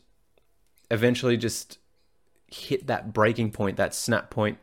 eventually 0.91 1.37
just 1.37 1.79
hit 2.47 2.87
that 2.87 3.13
breaking 3.13 3.51
point, 3.51 3.77
that 3.77 3.95
snap 3.95 4.31
point. 4.31 4.59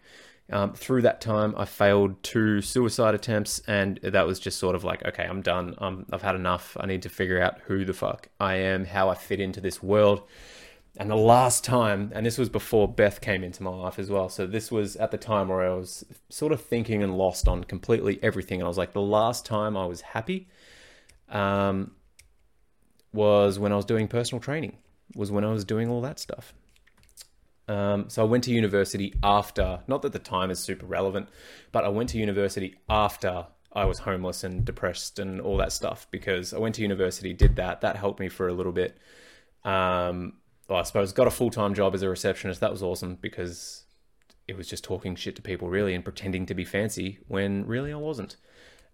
Um, 0.51 0.73
through 0.73 1.03
that 1.03 1.21
time, 1.21 1.53
I 1.57 1.65
failed 1.65 2.23
two 2.23 2.61
suicide 2.61 3.13
attempts, 3.13 3.59
and 3.67 3.99
that 4.01 4.25
was 4.25 4.39
just 4.39 4.57
sort 4.57 4.75
of 4.75 4.83
like, 4.83 5.05
okay, 5.05 5.23
I'm 5.23 5.41
done. 5.41 5.75
Um, 5.77 6.05
I've 6.11 6.23
had 6.23 6.35
enough. 6.35 6.75
I 6.79 6.87
need 6.87 7.03
to 7.03 7.09
figure 7.09 7.39
out 7.39 7.59
who 7.65 7.85
the 7.85 7.93
fuck 7.93 8.29
I 8.39 8.55
am, 8.55 8.85
how 8.85 9.09
I 9.09 9.15
fit 9.15 9.39
into 9.39 9.61
this 9.61 9.83
world. 9.83 10.23
And 10.99 11.09
the 11.09 11.15
last 11.15 11.63
time, 11.63 12.11
and 12.13 12.25
this 12.25 12.37
was 12.37 12.49
before 12.49 12.85
Beth 12.85 13.21
came 13.21 13.41
into 13.41 13.63
my 13.63 13.69
life 13.71 13.97
as 13.97 14.09
well. 14.09 14.27
So 14.27 14.45
this 14.45 14.69
was 14.69 14.97
at 14.97 15.11
the 15.11 15.17
time 15.17 15.47
where 15.47 15.61
I 15.61 15.73
was 15.73 16.05
sort 16.27 16.51
of 16.51 16.61
thinking 16.61 17.01
and 17.01 17.17
lost 17.17 17.47
on 17.47 17.63
completely 17.63 18.19
everything. 18.21 18.59
And 18.59 18.65
I 18.65 18.67
was 18.67 18.77
like, 18.77 18.91
the 18.91 19.01
last 19.01 19.45
time 19.45 19.77
I 19.77 19.85
was 19.85 20.01
happy 20.01 20.49
um, 21.29 21.91
was 23.13 23.57
when 23.57 23.71
I 23.71 23.77
was 23.77 23.85
doing 23.85 24.09
personal 24.09 24.41
training 24.41 24.75
was 25.15 25.31
when 25.31 25.45
I 25.45 25.51
was 25.51 25.63
doing 25.63 25.89
all 25.89 26.01
that 26.01 26.19
stuff. 26.19 26.53
Um, 27.69 28.09
so 28.09 28.21
I 28.21 28.25
went 28.25 28.43
to 28.45 28.51
university 28.51 29.13
after, 29.23 29.79
not 29.87 30.01
that 30.01 30.11
the 30.11 30.19
time 30.19 30.51
is 30.51 30.59
super 30.59 30.85
relevant, 30.85 31.29
but 31.71 31.85
I 31.85 31.89
went 31.89 32.09
to 32.09 32.17
university 32.17 32.75
after 32.89 33.47
I 33.71 33.85
was 33.85 33.99
homeless 33.99 34.43
and 34.43 34.65
depressed 34.65 35.19
and 35.19 35.39
all 35.39 35.55
that 35.57 35.71
stuff 35.71 36.07
because 36.11 36.53
I 36.53 36.57
went 36.57 36.75
to 36.75 36.81
university, 36.81 37.31
did 37.31 37.55
that. 37.55 37.81
That 37.81 37.95
helped 37.95 38.19
me 38.19 38.27
for 38.27 38.47
a 38.47 38.53
little 38.53 38.71
bit. 38.71 38.97
Um, 39.63 40.33
well, 40.69 40.79
I 40.79 40.83
suppose 40.83 41.11
got 41.11 41.27
a 41.27 41.31
full 41.31 41.49
time 41.49 41.73
job 41.73 41.95
as 41.95 42.03
a 42.03 42.09
receptionist. 42.09 42.61
That 42.61 42.71
was 42.71 42.83
awesome 42.83 43.17
because 43.19 43.85
it 44.47 44.55
was 44.55 44.67
just 44.67 44.83
talking 44.83 45.15
shit 45.15 45.35
to 45.35 45.41
people 45.41 45.69
really 45.69 45.93
and 45.93 46.03
pretending 46.03 46.45
to 46.45 46.53
be 46.53 46.63
fancy 46.63 47.19
when 47.27 47.65
really 47.65 47.91
I 47.91 47.97
wasn't. 47.97 48.37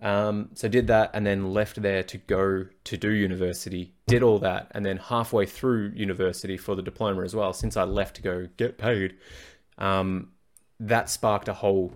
Um, 0.02 0.50
so 0.54 0.68
did 0.68 0.88
that 0.88 1.12
and 1.14 1.26
then 1.26 1.54
left 1.54 1.82
there 1.82 2.04
to 2.04 2.18
go 2.18 2.66
to 2.84 2.98
do 2.98 3.12
university. 3.12 3.94
Did 4.08 4.24
all 4.24 4.40
that 4.40 4.72
and 4.72 4.86
then 4.86 4.98
halfway 4.98 5.46
through 5.46 5.94
university 5.96 6.58
for 6.58 6.76
the 6.76 6.82
diploma 6.82 7.24
as 7.24 7.36
well. 7.36 7.54
Since 7.54 7.78
I 7.78 7.84
left 7.84 8.18
to 8.18 8.22
go 8.22 8.48
get 8.58 8.78
paid, 8.78 9.16
um, 9.78 10.30
that 10.80 11.10
sparked 11.10 11.48
a 11.48 11.54
whole 11.54 11.94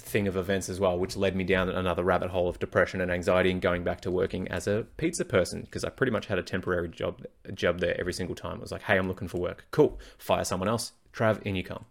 thing 0.00 0.28
of 0.28 0.36
events 0.36 0.68
as 0.68 0.80
well, 0.80 0.98
which 0.98 1.16
led 1.16 1.34
me 1.34 1.44
down 1.44 1.68
another 1.68 2.04
rabbit 2.04 2.30
hole 2.30 2.48
of 2.48 2.58
depression 2.58 3.00
and 3.00 3.10
anxiety 3.10 3.50
and 3.50 3.60
going 3.60 3.84
back 3.84 4.00
to 4.02 4.10
working 4.10 4.48
as 4.48 4.66
a 4.66 4.86
pizza 4.96 5.24
person 5.24 5.62
because 5.62 5.84
I 5.84 5.90
pretty 5.90 6.12
much 6.12 6.26
had 6.26 6.38
a 6.38 6.42
temporary 6.42 6.88
job 6.88 7.24
job 7.54 7.80
there 7.80 7.98
every 7.98 8.12
single 8.12 8.36
time. 8.36 8.56
It 8.56 8.62
was 8.62 8.72
like, 8.72 8.82
hey, 8.82 8.96
I'm 8.96 9.08
looking 9.08 9.28
for 9.28 9.38
work. 9.38 9.66
Cool. 9.70 9.98
Fire 10.18 10.44
someone 10.44 10.68
else. 10.68 10.92
Trav, 11.12 11.42
in 11.42 11.56
you 11.56 11.64
come. 11.64 11.84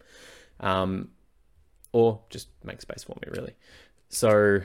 Um, 0.60 1.10
or 1.92 2.22
just 2.30 2.50
make 2.64 2.82
space 2.82 3.04
for 3.04 3.18
me, 3.22 3.32
really. 3.32 3.56
So 4.10 4.62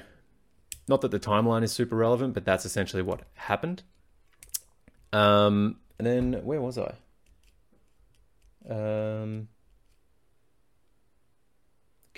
not 0.88 1.00
that 1.00 1.10
the 1.10 1.20
timeline 1.20 1.62
is 1.62 1.72
super 1.72 1.96
relevant, 1.96 2.34
but 2.34 2.44
that's 2.44 2.64
essentially 2.64 3.02
what 3.02 3.22
happened. 3.34 3.82
Um, 5.12 5.76
and 5.98 6.06
then 6.06 6.32
where 6.44 6.60
was 6.60 6.78
I? 6.78 6.94
Um, 8.68 9.48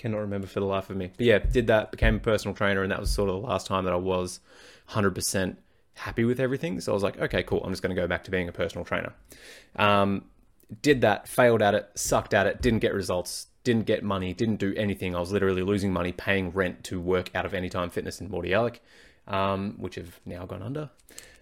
cannot 0.05 0.19
remember 0.19 0.45
for 0.45 0.59
the 0.59 0.67
life 0.67 0.91
of 0.91 0.97
me. 0.97 1.09
But 1.17 1.25
yeah, 1.25 1.39
did 1.39 1.65
that, 1.65 1.89
became 1.89 2.17
a 2.17 2.19
personal 2.19 2.53
trainer, 2.53 2.83
and 2.83 2.91
that 2.91 2.99
was 2.99 3.09
sort 3.09 3.27
of 3.27 3.41
the 3.41 3.47
last 3.47 3.65
time 3.65 3.85
that 3.85 3.93
I 3.93 3.97
was 3.97 4.39
100% 4.91 5.55
happy 5.95 6.25
with 6.25 6.39
everything. 6.39 6.79
So 6.79 6.91
I 6.91 6.93
was 6.93 7.01
like, 7.01 7.19
okay, 7.19 7.41
cool. 7.41 7.61
I'm 7.63 7.71
just 7.71 7.81
going 7.81 7.95
to 7.95 7.99
go 7.99 8.07
back 8.07 8.23
to 8.25 8.31
being 8.31 8.47
a 8.47 8.51
personal 8.51 8.85
trainer. 8.85 9.13
Um, 9.77 10.25
did 10.83 11.01
that, 11.01 11.27
failed 11.27 11.63
at 11.63 11.73
it, 11.73 11.89
sucked 11.95 12.35
at 12.35 12.45
it, 12.45 12.61
didn't 12.61 12.79
get 12.79 12.93
results, 12.93 13.47
didn't 13.63 13.87
get 13.87 14.03
money, 14.03 14.31
didn't 14.31 14.57
do 14.57 14.75
anything. 14.77 15.15
I 15.15 15.19
was 15.19 15.31
literally 15.31 15.63
losing 15.63 15.91
money 15.91 16.11
paying 16.11 16.51
rent 16.51 16.83
to 16.83 17.01
work 17.01 17.31
out 17.33 17.47
of 17.47 17.55
Anytime 17.55 17.89
Fitness 17.89 18.21
in 18.21 18.29
Mordialloc, 18.29 18.77
um, 19.27 19.73
which 19.79 19.95
have 19.95 20.19
now 20.23 20.45
gone 20.45 20.61
under. 20.61 20.91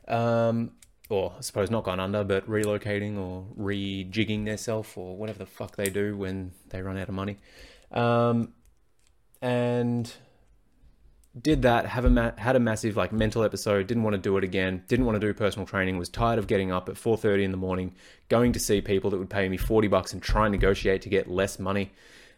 Um, 0.08 0.72
or 1.10 1.34
I 1.38 1.42
suppose 1.42 1.70
not 1.70 1.84
gone 1.84 2.00
under, 2.00 2.24
but 2.24 2.50
relocating 2.50 3.18
or 3.18 3.46
rejigging 3.60 4.46
themselves 4.46 4.90
or 4.96 5.18
whatever 5.18 5.40
the 5.40 5.46
fuck 5.46 5.76
they 5.76 5.90
do 5.90 6.16
when 6.16 6.54
they 6.70 6.82
run 6.82 6.98
out 6.98 7.10
of 7.10 7.14
money. 7.14 7.40
Um, 7.94 8.54
and 9.42 10.12
did 11.40 11.64
that 11.64 11.86
have 11.88 12.06
a 12.06 12.10
ma- 12.10 12.32
had 12.38 12.56
a 12.56 12.60
massive 12.60 12.96
like 12.96 13.12
mental 13.12 13.44
episode 13.44 13.88
didn't 13.88 14.04
want 14.04 14.14
to 14.14 14.20
do 14.20 14.38
it 14.38 14.44
again 14.44 14.84
didn't 14.88 15.06
want 15.06 15.20
to 15.20 15.20
do 15.20 15.34
personal 15.34 15.66
training 15.66 15.98
was 15.98 16.08
tired 16.08 16.38
of 16.38 16.46
getting 16.46 16.72
up 16.72 16.88
at 16.90 16.96
4.30 16.96 17.44
in 17.44 17.52
the 17.52 17.58
morning 17.58 17.94
going 18.30 18.54
to 18.54 18.60
see 18.60 18.82
people 18.82 19.10
that 19.10 19.18
would 19.18 19.32
pay 19.32 19.50
me 19.50 19.58
40 19.58 19.88
bucks 19.88 20.14
and 20.14 20.22
try 20.22 20.46
and 20.46 20.52
negotiate 20.52 21.02
to 21.02 21.10
get 21.10 21.28
less 21.28 21.58
money 21.58 21.92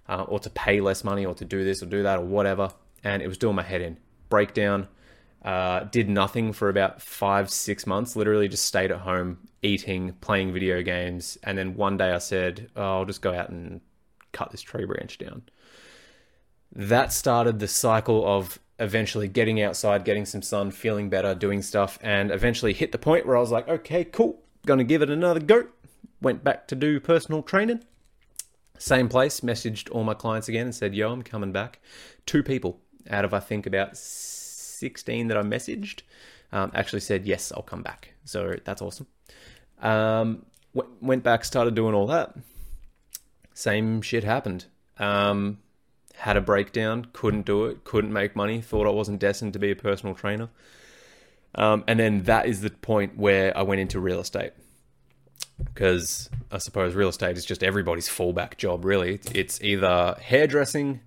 uh, 0.08 0.24
or 0.24 0.40
to 0.40 0.50
pay 0.50 0.80
less 0.80 1.04
money 1.04 1.26
or 1.26 1.34
to 1.36 1.44
do 1.44 1.64
this 1.66 1.84
or 1.84 1.88
do 1.88 2.04
that 2.04 2.20
or 2.20 2.26
whatever 2.26 2.72
and 3.04 3.22
it 3.22 3.28
was 3.28 3.38
doing 3.38 3.56
my 3.56 3.64
head 3.64 3.82
in. 3.82 3.98
Breakdown 4.30 4.88
uh, 5.44 5.84
did 5.84 6.10
nothing 6.10 6.54
for 6.54 6.70
about 6.70 7.02
five 7.02 7.52
six 7.52 7.86
months 7.86 8.16
literally 8.16 8.48
just 8.48 8.66
stayed 8.66 8.92
at 8.92 9.00
home 9.00 9.38
eating 9.62 10.14
playing 10.22 10.52
video 10.52 10.82
games 10.82 11.38
and 11.44 11.56
then 11.56 11.76
one 11.76 11.98
day 11.98 12.12
i 12.12 12.18
said 12.18 12.68
oh, 12.76 13.00
i'll 13.00 13.06
just 13.06 13.22
go 13.22 13.32
out 13.32 13.50
and 13.50 13.80
cut 14.38 14.52
this 14.52 14.62
tree 14.62 14.86
branch 14.86 15.18
down 15.18 15.44
that 16.76 17.14
started 17.14 17.60
the 17.60 17.68
cycle 17.68 18.28
of 18.28 18.60
eventually 18.80 19.30
getting 19.30 19.62
outside, 19.62 20.04
getting 20.04 20.26
some 20.26 20.42
sun, 20.42 20.70
feeling 20.70 21.10
better, 21.10 21.34
doing 21.34 21.62
stuff, 21.62 21.98
and 22.02 22.32
eventually 22.32 22.74
hit 22.74 22.92
the 22.92 22.98
point 22.98 23.26
where 23.26 23.38
I 23.38 23.40
was 23.40 23.52
like, 23.52 23.68
okay, 23.68 24.04
cool, 24.04 24.44
gonna 24.66 24.84
give 24.84 25.02
it 25.02 25.10
another 25.10 25.40
go. 25.40 25.68
Went 26.22 26.44
back 26.44 26.68
to 26.68 26.76
do 26.76 27.00
personal 27.00 27.42
training. 27.42 27.84
Same 28.78 29.08
place, 29.08 29.40
messaged 29.40 29.90
all 29.92 30.04
my 30.04 30.14
clients 30.14 30.50
again 30.50 30.66
and 30.66 30.76
said, 30.76 30.94
yo, 30.94 31.12
I'm 31.12 31.22
coming 31.22 31.54
back. 31.54 31.80
Two 32.26 32.44
people 32.44 32.82
out 33.10 33.24
of, 33.24 33.34
I 33.34 33.40
think, 33.40 33.66
about 33.66 33.96
16 33.96 35.28
that 35.28 35.38
I 35.38 35.42
messaged 35.44 36.02
um, 36.52 36.72
actually 36.76 37.00
said, 37.00 37.26
yes, 37.26 37.54
I'll 37.56 37.62
come 37.62 37.84
back. 37.84 38.14
So 38.26 38.56
that's 38.66 38.82
awesome. 38.82 39.08
Um, 39.82 40.46
went 40.74 41.24
back, 41.24 41.46
started 41.46 41.76
doing 41.76 41.94
all 41.94 42.08
that. 42.08 42.36
Same 43.56 44.02
shit 44.02 44.26
happened. 44.26 44.66
Um, 44.98 45.60
had 46.18 46.36
a 46.36 46.42
breakdown, 46.42 47.08
couldn't 47.14 47.46
do 47.46 47.66
it, 47.66 47.86
couldn't 47.86 48.12
make 48.12 48.36
money, 48.36 48.62
thought 48.62 48.86
I 48.86 48.92
wasn't 48.92 49.20
destined 49.20 49.54
to 49.54 49.60
be 49.60 49.72
a 49.72 49.76
personal 49.76 50.14
trainer. 50.14 50.50
Um, 51.56 51.86
and 51.88 51.98
then 51.98 52.24
that 52.24 52.48
is 52.48 52.60
the 52.60 52.70
point 52.70 53.18
where 53.18 53.58
I 53.58 53.62
went 53.64 53.80
into 53.80 54.00
real 54.00 54.20
estate. 54.20 54.52
Because 55.64 56.30
I 56.52 56.58
suppose 56.58 56.96
real 56.96 57.08
estate 57.08 57.38
is 57.38 57.46
just 57.46 57.64
everybody's 57.64 58.10
fallback 58.10 58.58
job, 58.58 58.84
really. 58.84 59.22
It's 59.34 59.62
either 59.64 60.18
hairdressing 60.22 61.00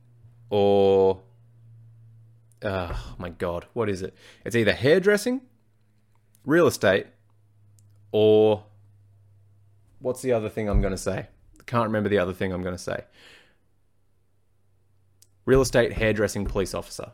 or. 0.48 1.20
Oh 2.62 3.14
my 3.18 3.28
god, 3.28 3.66
what 3.74 3.90
is 3.90 4.00
it? 4.00 4.16
It's 4.44 4.56
either 4.56 4.72
hairdressing, 4.72 5.42
real 6.46 6.66
estate, 6.66 7.08
or. 8.10 8.64
What's 10.00 10.22
the 10.22 10.32
other 10.32 10.48
thing 10.48 10.66
I'm 10.66 10.80
going 10.80 10.92
to 10.92 10.96
say? 10.96 11.26
Can't 11.68 11.86
remember 11.86 12.08
the 12.08 12.18
other 12.18 12.32
thing 12.32 12.52
I'm 12.52 12.62
going 12.62 12.76
to 12.76 12.82
say 12.82 13.04
real 15.48 15.62
estate 15.62 15.94
hairdressing 15.94 16.44
police 16.44 16.74
officer. 16.74 17.10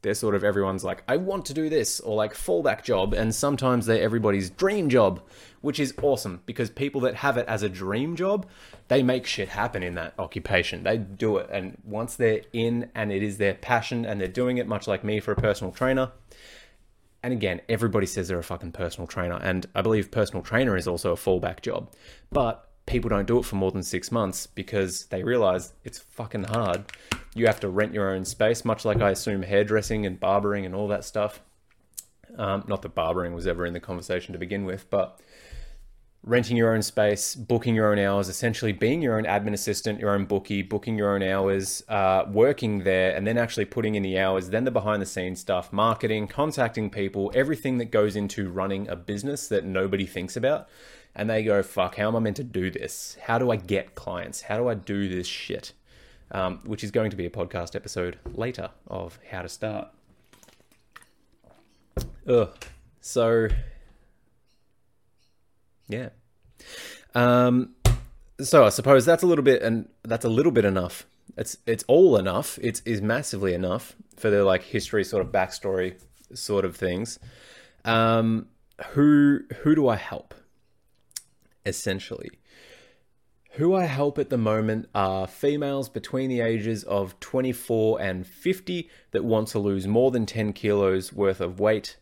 They're 0.00 0.14
sort 0.14 0.34
of 0.34 0.42
everyone's 0.42 0.82
like, 0.82 1.02
I 1.06 1.18
want 1.18 1.44
to 1.46 1.54
do 1.54 1.68
this, 1.68 2.00
or 2.00 2.14
like 2.14 2.32
fallback 2.32 2.82
job, 2.84 3.12
and 3.12 3.34
sometimes 3.34 3.84
they're 3.84 4.00
everybody's 4.00 4.48
dream 4.48 4.88
job, 4.88 5.20
which 5.60 5.78
is 5.78 5.92
awesome 6.00 6.40
because 6.46 6.70
people 6.70 7.02
that 7.02 7.16
have 7.16 7.36
it 7.36 7.46
as 7.48 7.62
a 7.62 7.68
dream 7.68 8.16
job, 8.16 8.46
they 8.88 9.02
make 9.02 9.26
shit 9.26 9.48
happen 9.48 9.82
in 9.82 9.94
that 9.96 10.14
occupation. 10.18 10.84
They 10.84 10.96
do 10.96 11.36
it, 11.36 11.50
and 11.52 11.76
once 11.84 12.16
they're 12.16 12.40
in 12.54 12.90
and 12.94 13.12
it 13.12 13.22
is 13.22 13.36
their 13.36 13.52
passion 13.54 14.06
and 14.06 14.18
they're 14.18 14.28
doing 14.28 14.56
it, 14.56 14.66
much 14.66 14.86
like 14.86 15.04
me 15.04 15.20
for 15.20 15.32
a 15.32 15.36
personal 15.36 15.70
trainer. 15.70 16.12
And 17.22 17.34
again, 17.34 17.60
everybody 17.68 18.06
says 18.06 18.28
they're 18.28 18.38
a 18.38 18.44
fucking 18.44 18.72
personal 18.72 19.06
trainer, 19.06 19.38
and 19.42 19.66
I 19.74 19.82
believe 19.82 20.10
personal 20.10 20.42
trainer 20.42 20.78
is 20.78 20.88
also 20.88 21.12
a 21.12 21.16
fallback 21.16 21.60
job. 21.60 21.92
But 22.30 22.66
people 22.86 23.10
don't 23.10 23.26
do 23.26 23.38
it 23.38 23.44
for 23.44 23.56
more 23.56 23.72
than 23.72 23.82
six 23.82 24.10
months 24.10 24.46
because 24.46 25.06
they 25.06 25.22
realize 25.22 25.72
it's 25.84 25.98
fucking 25.98 26.44
hard. 26.44 26.84
You 27.34 27.46
have 27.46 27.60
to 27.60 27.68
rent 27.68 27.92
your 27.92 28.10
own 28.10 28.24
space, 28.24 28.64
much 28.64 28.84
like 28.84 29.00
I 29.00 29.10
assume 29.10 29.42
hairdressing 29.42 30.06
and 30.06 30.18
barbering 30.18 30.64
and 30.64 30.74
all 30.74 30.88
that 30.88 31.04
stuff. 31.04 31.40
Um, 32.38 32.64
not 32.66 32.82
that 32.82 32.94
barbering 32.94 33.34
was 33.34 33.46
ever 33.46 33.66
in 33.66 33.72
the 33.72 33.80
conversation 33.80 34.32
to 34.32 34.38
begin 34.38 34.64
with, 34.64 34.88
but 34.88 35.20
renting 36.26 36.56
your 36.56 36.74
own 36.74 36.82
space, 36.82 37.36
booking 37.36 37.74
your 37.74 37.90
own 37.90 37.98
hours, 38.00 38.28
essentially 38.28 38.72
being 38.72 39.00
your 39.00 39.16
own 39.16 39.24
admin 39.24 39.52
assistant, 39.52 40.00
your 40.00 40.10
own 40.10 40.24
bookie, 40.24 40.60
booking 40.60 40.98
your 40.98 41.14
own 41.14 41.22
hours, 41.22 41.84
uh, 41.88 42.24
working 42.28 42.82
there, 42.82 43.14
and 43.14 43.26
then 43.26 43.38
actually 43.38 43.64
putting 43.64 43.94
in 43.94 44.02
the 44.02 44.18
hours, 44.18 44.50
then 44.50 44.64
the 44.64 44.70
behind 44.70 45.00
the 45.00 45.06
scenes 45.06 45.40
stuff, 45.40 45.72
marketing, 45.72 46.26
contacting 46.26 46.90
people, 46.90 47.30
everything 47.34 47.78
that 47.78 47.86
goes 47.86 48.16
into 48.16 48.50
running 48.50 48.88
a 48.88 48.96
business 48.96 49.46
that 49.48 49.64
nobody 49.64 50.04
thinks 50.04 50.36
about. 50.36 50.68
And 51.16 51.30
they 51.30 51.42
go, 51.42 51.62
fuck, 51.62 51.96
how 51.96 52.08
am 52.08 52.16
I 52.16 52.18
meant 52.18 52.36
to 52.36 52.44
do 52.44 52.70
this? 52.70 53.16
How 53.22 53.38
do 53.38 53.50
I 53.50 53.56
get 53.56 53.94
clients? 53.94 54.42
How 54.42 54.58
do 54.58 54.68
I 54.68 54.74
do 54.74 55.08
this 55.08 55.26
shit? 55.26 55.72
Um, 56.30 56.60
which 56.64 56.84
is 56.84 56.90
going 56.90 57.10
to 57.10 57.16
be 57.16 57.24
a 57.24 57.30
podcast 57.30 57.74
episode 57.74 58.18
later 58.34 58.70
of 58.86 59.18
how 59.30 59.40
to 59.42 59.48
start. 59.48 59.88
Ugh. 62.28 62.54
So, 63.00 63.48
yeah. 65.88 66.10
Um, 67.14 67.70
so 68.40 68.66
I 68.66 68.68
suppose 68.68 69.06
that's 69.06 69.22
a 69.22 69.26
little 69.26 69.44
bit, 69.44 69.62
and 69.62 69.88
that's 70.02 70.24
a 70.24 70.28
little 70.28 70.52
bit 70.52 70.64
enough. 70.64 71.06
It's 71.38 71.56
it's 71.66 71.84
all 71.88 72.16
enough. 72.16 72.58
It's 72.60 72.80
is 72.80 73.00
massively 73.00 73.54
enough 73.54 73.96
for 74.16 74.28
the 74.28 74.44
like 74.44 74.62
history 74.62 75.04
sort 75.04 75.24
of 75.24 75.32
backstory 75.32 75.98
sort 76.34 76.64
of 76.64 76.76
things. 76.76 77.18
Um, 77.84 78.48
who 78.88 79.40
who 79.62 79.74
do 79.74 79.88
I 79.88 79.96
help? 79.96 80.34
Essentially, 81.66 82.30
who 83.52 83.74
I 83.74 83.84
help 83.84 84.18
at 84.18 84.30
the 84.30 84.38
moment 84.38 84.88
are 84.94 85.26
females 85.26 85.88
between 85.88 86.28
the 86.28 86.40
ages 86.40 86.84
of 86.84 87.18
24 87.20 88.00
and 88.00 88.26
50 88.26 88.88
that 89.10 89.24
want 89.24 89.48
to 89.48 89.58
lose 89.58 89.86
more 89.86 90.10
than 90.10 90.26
10 90.26 90.52
kilos 90.52 91.12
worth 91.12 91.40
of 91.40 91.58
weight 91.58 91.96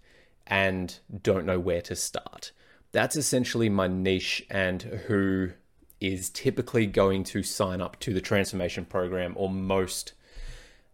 and 0.47 0.99
don't 1.23 1.47
know 1.47 1.59
where 1.59 1.81
to 1.83 1.97
start. 1.97 2.53
That's 2.93 3.17
essentially 3.17 3.69
my 3.69 3.87
niche 3.87 4.45
and 4.51 4.83
who 4.83 5.51
is 6.01 6.29
typically 6.31 6.87
going 6.87 7.25
to 7.25 7.43
sign 7.43 7.81
up 7.81 7.99
to 8.01 8.13
the 8.13 8.21
transformation 8.21 8.85
program 8.85 9.33
or 9.37 9.49
most 9.49 10.13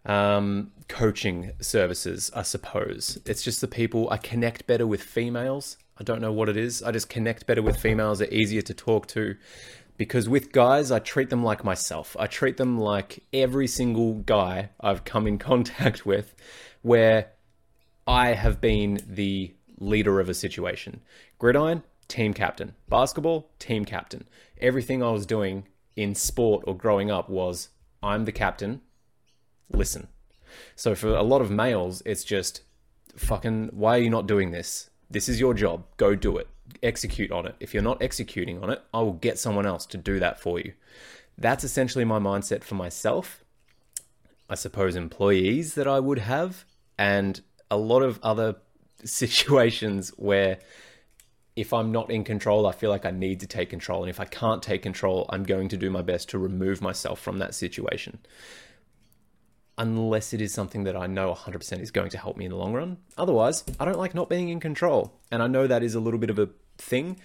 um, 0.05 0.73
coaching 0.89 1.53
services, 1.61 2.31
I 2.35 2.43
suppose. 2.43 3.19
It's 3.27 3.43
just 3.43 3.61
the 3.61 3.69
people 3.69 4.09
I 4.11 4.19
connect 4.19 4.67
better 4.67 4.87
with 4.87 5.03
females. 5.03 5.77
I 6.01 6.03
don't 6.03 6.23
know 6.23 6.33
what 6.33 6.49
it 6.49 6.57
is. 6.57 6.83
I 6.83 6.93
just 6.93 7.11
connect 7.11 7.47
better 7.47 7.63
with 7.63 7.77
females. 7.77 8.21
They're 8.21 8.33
easier 8.33 8.63
to 8.63 8.73
talk 8.73 9.07
to 9.09 9.37
because 9.99 10.31
with 10.31 10.51
guys, 10.51 10.91
I 10.91 10.99
treat 10.99 11.29
them 11.29 11.45
like 11.45 11.63
myself. 11.63 12.17
I 12.19 12.27
treat 12.27 12.57
them 12.57 12.79
like 12.79 13.23
every 13.35 13.67
single 13.67 14.15
guy 14.15 14.71
I've 14.81 15.05
come 15.05 15.27
in 15.27 15.37
contact 15.51 16.07
with, 16.07 16.35
where 16.81 17.33
I 18.07 18.33
have 18.33 18.63
been 18.63 19.01
the 19.07 19.55
leader 19.79 20.21
of 20.21 20.31
a 20.31 20.35
situation. 20.35 21.03
Gridiron, 21.39 21.83
team 22.09 22.33
captain. 22.33 22.75
Basketball, 22.89 23.51
team 23.59 23.85
captain. 23.85 24.27
Everything 24.59 25.03
I 25.03 25.11
was 25.11 25.27
doing 25.27 25.67
in 25.97 26.15
sport 26.15 26.65
or 26.67 26.75
growing 26.75 27.11
up 27.11 27.29
was 27.29 27.69
I'm 28.03 28.25
the 28.25 28.33
captain, 28.33 28.81
listen. 29.71 30.09
So 30.75 30.95
for 30.95 31.15
a 31.15 31.23
lot 31.23 31.43
of 31.43 31.51
males, 31.51 32.03
it's 32.07 32.25
just 32.25 32.63
fucking, 33.17 33.69
why 33.73 33.99
are 33.99 34.03
you 34.03 34.11
not 34.11 34.27
doing 34.27 34.51
this? 34.51 34.90
This 35.11 35.29
is 35.29 35.41
your 35.41 35.55
job. 35.55 35.85
Go 35.97 36.15
do 36.15 36.37
it. 36.37 36.49
Execute 36.83 37.33
on 37.33 37.47
it. 37.47 37.57
If 37.59 37.75
you're 37.75 37.83
not 37.83 38.03
executing 38.03 38.63
on 38.63 38.71
it, 38.71 38.81
I 38.95 39.01
will 39.01 39.15
get 39.15 39.39
someone 39.39 39.67
else 39.67 39.87
to 39.87 39.99
do 39.99 40.21
that 40.21 40.41
for 40.41 40.61
you. 40.61 40.73
That's 41.37 41.65
essentially 41.65 42.05
my 42.05 42.19
mindset 42.19 42.63
for 42.63 42.77
myself. 42.77 43.45
I 44.49 44.55
suppose 44.55 44.95
employees 44.97 45.75
that 45.75 45.89
I 45.89 46.01
would 46.01 46.19
have, 46.19 46.65
and 46.99 47.41
a 47.71 47.77
lot 47.77 48.03
of 48.03 48.21
other 48.23 48.57
situations 49.05 50.11
where 50.17 50.59
if 51.57 51.73
I'm 51.73 51.93
not 51.93 52.11
in 52.11 52.25
control, 52.25 52.67
I 52.67 52.73
feel 52.73 52.91
like 52.91 53.05
I 53.05 53.11
need 53.11 53.41
to 53.41 53.47
take 53.47 53.71
control. 53.71 54.03
And 54.03 54.11
if 54.11 54.21
I 54.21 54.25
can't 54.25 54.63
take 54.63 54.83
control, 54.83 55.27
I'm 55.29 55.43
going 55.43 55.69
to 55.69 55.77
do 55.77 55.91
my 55.91 56.03
best 56.03 56.31
to 56.31 56.39
remove 56.39 56.81
myself 56.81 57.21
from 57.21 57.39
that 57.39 57.55
situation. 57.55 58.21
Unless 59.81 60.35
it 60.35 60.43
is 60.43 60.53
something 60.53 60.85
that 60.85 60.95
I 60.95 61.07
know 61.07 61.33
100% 61.33 61.81
is 61.81 61.91
going 61.91 62.11
to 62.11 62.19
help 62.19 62.37
me 62.37 62.45
in 62.45 62.51
the 62.51 62.57
long 62.59 62.75
run. 62.75 62.99
Otherwise, 63.17 63.65
I 63.81 63.87
don't 63.87 63.97
like 63.97 64.15
not 64.15 64.29
being 64.29 64.51
in 64.51 64.61
control. 64.61 65.19
And 65.33 65.43
I 65.43 65.47
know 65.47 65.67
that 65.67 65.83
is 65.83 65.95
a 65.95 66.01
little 66.01 66.21
bit 66.21 66.29
of 66.29 66.39
a 66.39 66.51
thing, 66.77 67.19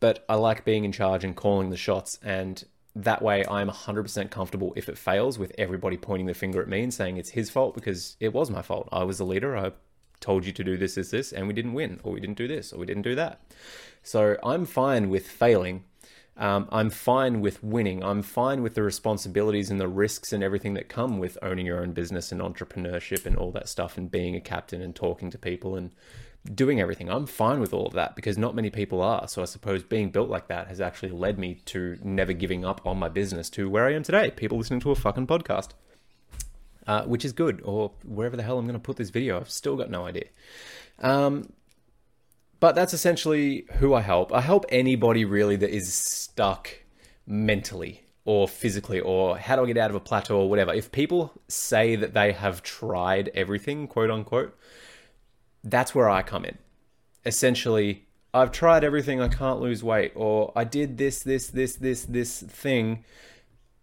but 0.00 0.24
I 0.28 0.34
like 0.34 0.64
being 0.64 0.84
in 0.84 0.90
charge 0.90 1.22
and 1.22 1.36
calling 1.36 1.70
the 1.70 1.76
shots. 1.76 2.18
And 2.20 2.64
that 2.96 3.22
way, 3.22 3.44
I'm 3.46 3.70
100% 3.70 4.28
comfortable 4.28 4.72
if 4.74 4.88
it 4.88 4.98
fails 4.98 5.38
with 5.38 5.52
everybody 5.56 5.96
pointing 5.96 6.26
the 6.26 6.34
finger 6.34 6.60
at 6.60 6.66
me 6.66 6.82
and 6.82 6.92
saying 6.92 7.16
it's 7.16 7.30
his 7.30 7.48
fault 7.48 7.76
because 7.76 8.16
it 8.18 8.32
was 8.32 8.50
my 8.50 8.62
fault. 8.62 8.88
I 8.90 9.04
was 9.04 9.18
the 9.18 9.24
leader. 9.24 9.56
I 9.56 9.70
told 10.18 10.44
you 10.44 10.50
to 10.50 10.64
do 10.64 10.76
this, 10.76 10.96
this, 10.96 11.12
this, 11.12 11.32
and 11.32 11.46
we 11.46 11.54
didn't 11.54 11.74
win, 11.74 12.00
or 12.02 12.12
we 12.12 12.20
didn't 12.20 12.38
do 12.38 12.48
this, 12.48 12.72
or 12.72 12.80
we 12.80 12.86
didn't 12.86 13.02
do 13.02 13.14
that. 13.14 13.40
So 14.02 14.36
I'm 14.42 14.66
fine 14.66 15.10
with 15.10 15.28
failing. 15.28 15.84
Um, 16.40 16.68
I'm 16.72 16.90
fine 16.90 17.40
with 17.40 17.62
winning. 17.62 18.02
I'm 18.02 18.22
fine 18.22 18.62
with 18.62 18.74
the 18.74 18.82
responsibilities 18.82 19.70
and 19.70 19.78
the 19.78 19.86
risks 19.86 20.32
and 20.32 20.42
everything 20.42 20.74
that 20.74 20.88
come 20.88 21.18
with 21.18 21.36
owning 21.42 21.66
your 21.66 21.80
own 21.80 21.92
business 21.92 22.32
and 22.32 22.40
entrepreneurship 22.40 23.26
and 23.26 23.36
all 23.36 23.52
that 23.52 23.68
stuff 23.68 23.98
and 23.98 24.10
being 24.10 24.34
a 24.34 24.40
captain 24.40 24.80
and 24.80 24.96
talking 24.96 25.30
to 25.30 25.38
people 25.38 25.76
and 25.76 25.90
doing 26.54 26.80
everything. 26.80 27.10
I'm 27.10 27.26
fine 27.26 27.60
with 27.60 27.74
all 27.74 27.86
of 27.86 27.92
that 27.92 28.16
because 28.16 28.38
not 28.38 28.54
many 28.54 28.70
people 28.70 29.02
are. 29.02 29.28
So 29.28 29.42
I 29.42 29.44
suppose 29.44 29.82
being 29.82 30.10
built 30.10 30.30
like 30.30 30.48
that 30.48 30.68
has 30.68 30.80
actually 30.80 31.12
led 31.12 31.38
me 31.38 31.60
to 31.66 31.98
never 32.02 32.32
giving 32.32 32.64
up 32.64 32.80
on 32.86 32.98
my 32.98 33.10
business 33.10 33.50
to 33.50 33.68
where 33.68 33.86
I 33.86 33.92
am 33.92 34.02
today. 34.02 34.30
People 34.30 34.56
listening 34.56 34.80
to 34.80 34.90
a 34.90 34.96
fucking 34.96 35.26
podcast 35.26 35.74
uh, 36.86 37.04
which 37.04 37.24
is 37.24 37.32
good, 37.32 37.60
or 37.64 37.92
wherever 38.04 38.36
the 38.36 38.42
hell 38.42 38.58
I'm 38.58 38.66
going 38.66 38.74
to 38.74 38.80
put 38.80 38.96
this 38.96 39.10
video. 39.10 39.38
I've 39.38 39.50
still 39.50 39.76
got 39.76 39.90
no 39.90 40.06
idea. 40.06 40.24
Um, 40.98 41.52
but 42.60 42.74
that's 42.74 42.94
essentially 42.94 43.66
who 43.78 43.94
I 43.94 44.02
help. 44.02 44.32
I 44.32 44.42
help 44.42 44.66
anybody 44.68 45.24
really 45.24 45.56
that 45.56 45.70
is 45.70 45.92
stuck 45.92 46.70
mentally 47.26 48.04
or 48.26 48.46
physically, 48.46 49.00
or 49.00 49.38
how 49.38 49.56
do 49.56 49.64
I 49.64 49.66
get 49.66 49.78
out 49.78 49.90
of 49.90 49.96
a 49.96 50.00
plateau 50.00 50.40
or 50.40 50.50
whatever. 50.50 50.72
If 50.74 50.92
people 50.92 51.32
say 51.48 51.96
that 51.96 52.12
they 52.12 52.32
have 52.32 52.62
tried 52.62 53.30
everything, 53.34 53.88
quote 53.88 54.10
unquote, 54.10 54.56
that's 55.64 55.94
where 55.94 56.08
I 56.08 56.22
come 56.22 56.44
in. 56.44 56.58
Essentially, 57.24 58.06
I've 58.32 58.52
tried 58.52 58.84
everything, 58.84 59.20
I 59.20 59.28
can't 59.28 59.60
lose 59.60 59.82
weight, 59.82 60.12
or 60.14 60.52
I 60.54 60.64
did 60.64 60.98
this, 60.98 61.22
this, 61.22 61.48
this, 61.48 61.76
this, 61.76 62.04
this 62.04 62.42
thing 62.42 63.04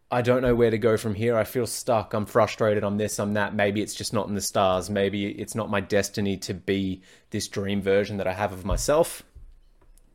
I 0.10 0.22
don't 0.22 0.42
know 0.42 0.56
where 0.56 0.72
to 0.72 0.78
go 0.78 0.96
from 0.96 1.16
here. 1.16 1.38
I 1.38 1.44
feel 1.44 1.68
stuck. 1.68 2.14
I'm 2.14 2.26
frustrated. 2.26 2.84
I'm 2.84 2.98
this, 2.98 3.20
I'm 3.20 3.34
that. 3.34 3.54
Maybe 3.54 3.82
it's 3.82 3.96
just 3.96 4.14
not 4.14 4.28
in 4.28 4.36
the 4.36 4.42
stars. 4.42 4.90
Maybe 4.90 5.28
it's 5.28 5.54
not 5.54 5.70
my 5.70 5.82
destiny 5.82 6.38
to 6.38 6.54
be 6.54 7.02
this 7.32 7.50
dream 7.50 7.82
version 7.82 8.16
that 8.18 8.28
I 8.28 8.34
have 8.34 8.54
of 8.54 8.64
myself. 8.64 9.24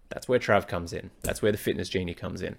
That's 0.08 0.28
where 0.28 0.38
Trav 0.38 0.66
comes 0.66 0.94
in. 0.94 1.10
That's 1.22 1.42
where 1.42 1.52
the 1.52 1.58
fitness 1.58 1.90
genie 1.90 2.14
comes 2.14 2.40
in. 2.40 2.56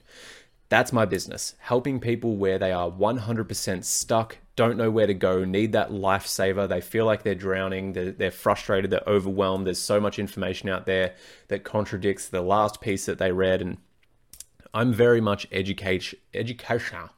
That's 0.70 0.94
my 0.94 1.06
business, 1.06 1.56
helping 1.60 2.00
people 2.00 2.36
where 2.36 2.58
they 2.58 2.72
are 2.72 2.90
100% 2.90 3.84
stuck, 3.84 4.38
don't 4.56 4.78
know 4.78 4.90
where 4.90 5.06
to 5.06 5.14
go, 5.14 5.44
need 5.44 5.72
that 5.74 5.92
lifesaver. 5.92 6.68
They 6.68 6.82
feel 6.82 7.06
like 7.06 7.22
they're 7.22 7.36
drowning, 7.36 7.94
they're, 7.94 8.12
they're, 8.12 8.32
frustrated, 8.32 8.90
they're 8.90 9.04
overwhelmed. 9.06 9.68
There's 9.68 9.80
so 9.80 10.00
much 10.00 10.18
information 10.18 10.70
out 10.70 10.88
there 10.88 11.14
that 11.50 11.64
contradicts 11.64 12.28
the 12.28 12.42
last 12.42 12.82
piece 12.82 13.06
that 13.06 13.20
they 13.20 13.32
read. 13.32 13.62
And 13.62 13.78
I'm 14.74 14.94
very 14.94 15.22
much 15.22 15.46
education, 15.52 16.18
educational 16.34 17.10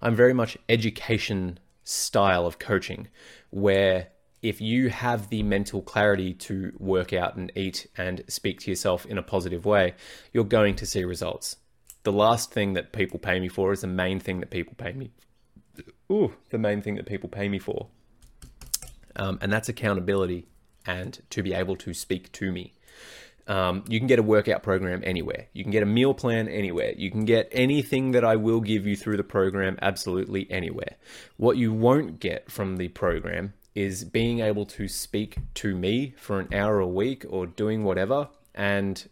I'm 0.00 0.14
very 0.14 0.34
much 0.34 0.58
education 0.68 1.58
style 1.84 2.46
of 2.46 2.58
coaching 2.58 3.08
where 3.50 4.08
if 4.42 4.60
you 4.60 4.90
have 4.90 5.28
the 5.28 5.42
mental 5.42 5.82
clarity 5.82 6.34
to 6.34 6.72
work 6.78 7.12
out 7.12 7.36
and 7.36 7.50
eat 7.56 7.86
and 7.96 8.22
speak 8.28 8.60
to 8.60 8.70
yourself 8.70 9.06
in 9.06 9.18
a 9.18 9.22
positive 9.22 9.64
way, 9.64 9.94
you're 10.32 10.44
going 10.44 10.76
to 10.76 10.86
see 10.86 11.04
results. 11.04 11.56
The 12.02 12.12
last 12.12 12.52
thing 12.52 12.74
that 12.74 12.92
people 12.92 13.18
pay 13.18 13.40
me 13.40 13.48
for 13.48 13.72
is 13.72 13.80
the 13.80 13.88
main 13.88 14.20
thing 14.20 14.40
that 14.40 14.50
people 14.50 14.74
pay 14.76 14.92
me. 14.92 15.10
Ooh, 16.10 16.34
the 16.50 16.58
main 16.58 16.82
thing 16.82 16.94
that 16.96 17.06
people 17.06 17.28
pay 17.28 17.48
me 17.48 17.58
for, 17.58 17.88
um, 19.16 19.38
and 19.40 19.52
that's 19.52 19.68
accountability 19.68 20.46
and 20.86 21.20
to 21.30 21.42
be 21.42 21.52
able 21.52 21.74
to 21.76 21.92
speak 21.92 22.30
to 22.32 22.52
me. 22.52 22.72
Um, 23.48 23.84
you 23.88 24.00
can 24.00 24.08
get 24.08 24.18
a 24.18 24.24
workout 24.24 24.62
program 24.62 25.02
anywhere. 25.04 25.46
You 25.52 25.62
can 25.62 25.70
get 25.70 25.82
a 25.82 25.86
meal 25.86 26.14
plan 26.14 26.48
anywhere. 26.48 26.92
You 26.96 27.10
can 27.10 27.24
get 27.24 27.48
anything 27.52 28.10
that 28.10 28.24
I 28.24 28.34
will 28.36 28.60
give 28.60 28.86
you 28.86 28.96
through 28.96 29.18
the 29.18 29.24
program 29.24 29.78
absolutely 29.80 30.50
anywhere. 30.50 30.96
What 31.36 31.56
you 31.56 31.72
won't 31.72 32.18
get 32.18 32.50
from 32.50 32.76
the 32.76 32.88
program 32.88 33.54
is 33.74 34.04
being 34.04 34.40
able 34.40 34.64
to 34.64 34.88
speak 34.88 35.36
to 35.54 35.76
me 35.76 36.14
for 36.16 36.40
an 36.40 36.52
hour 36.52 36.80
a 36.80 36.88
week 36.88 37.24
or 37.28 37.46
doing 37.46 37.84
whatever. 37.84 38.28
And 38.54 39.08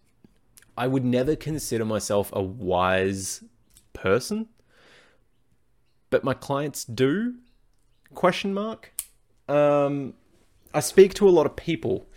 I 0.76 0.88
would 0.88 1.04
never 1.04 1.36
consider 1.36 1.84
myself 1.84 2.30
a 2.32 2.42
wise 2.42 3.44
person, 3.92 4.48
but 6.10 6.24
my 6.24 6.34
clients 6.34 6.84
do? 6.84 7.34
Question 8.14 8.54
mark. 8.54 8.92
Um, 9.48 10.14
I 10.72 10.80
speak 10.80 11.14
to 11.14 11.28
a 11.28 11.30
lot 11.30 11.46
of 11.46 11.54
people 11.56 12.08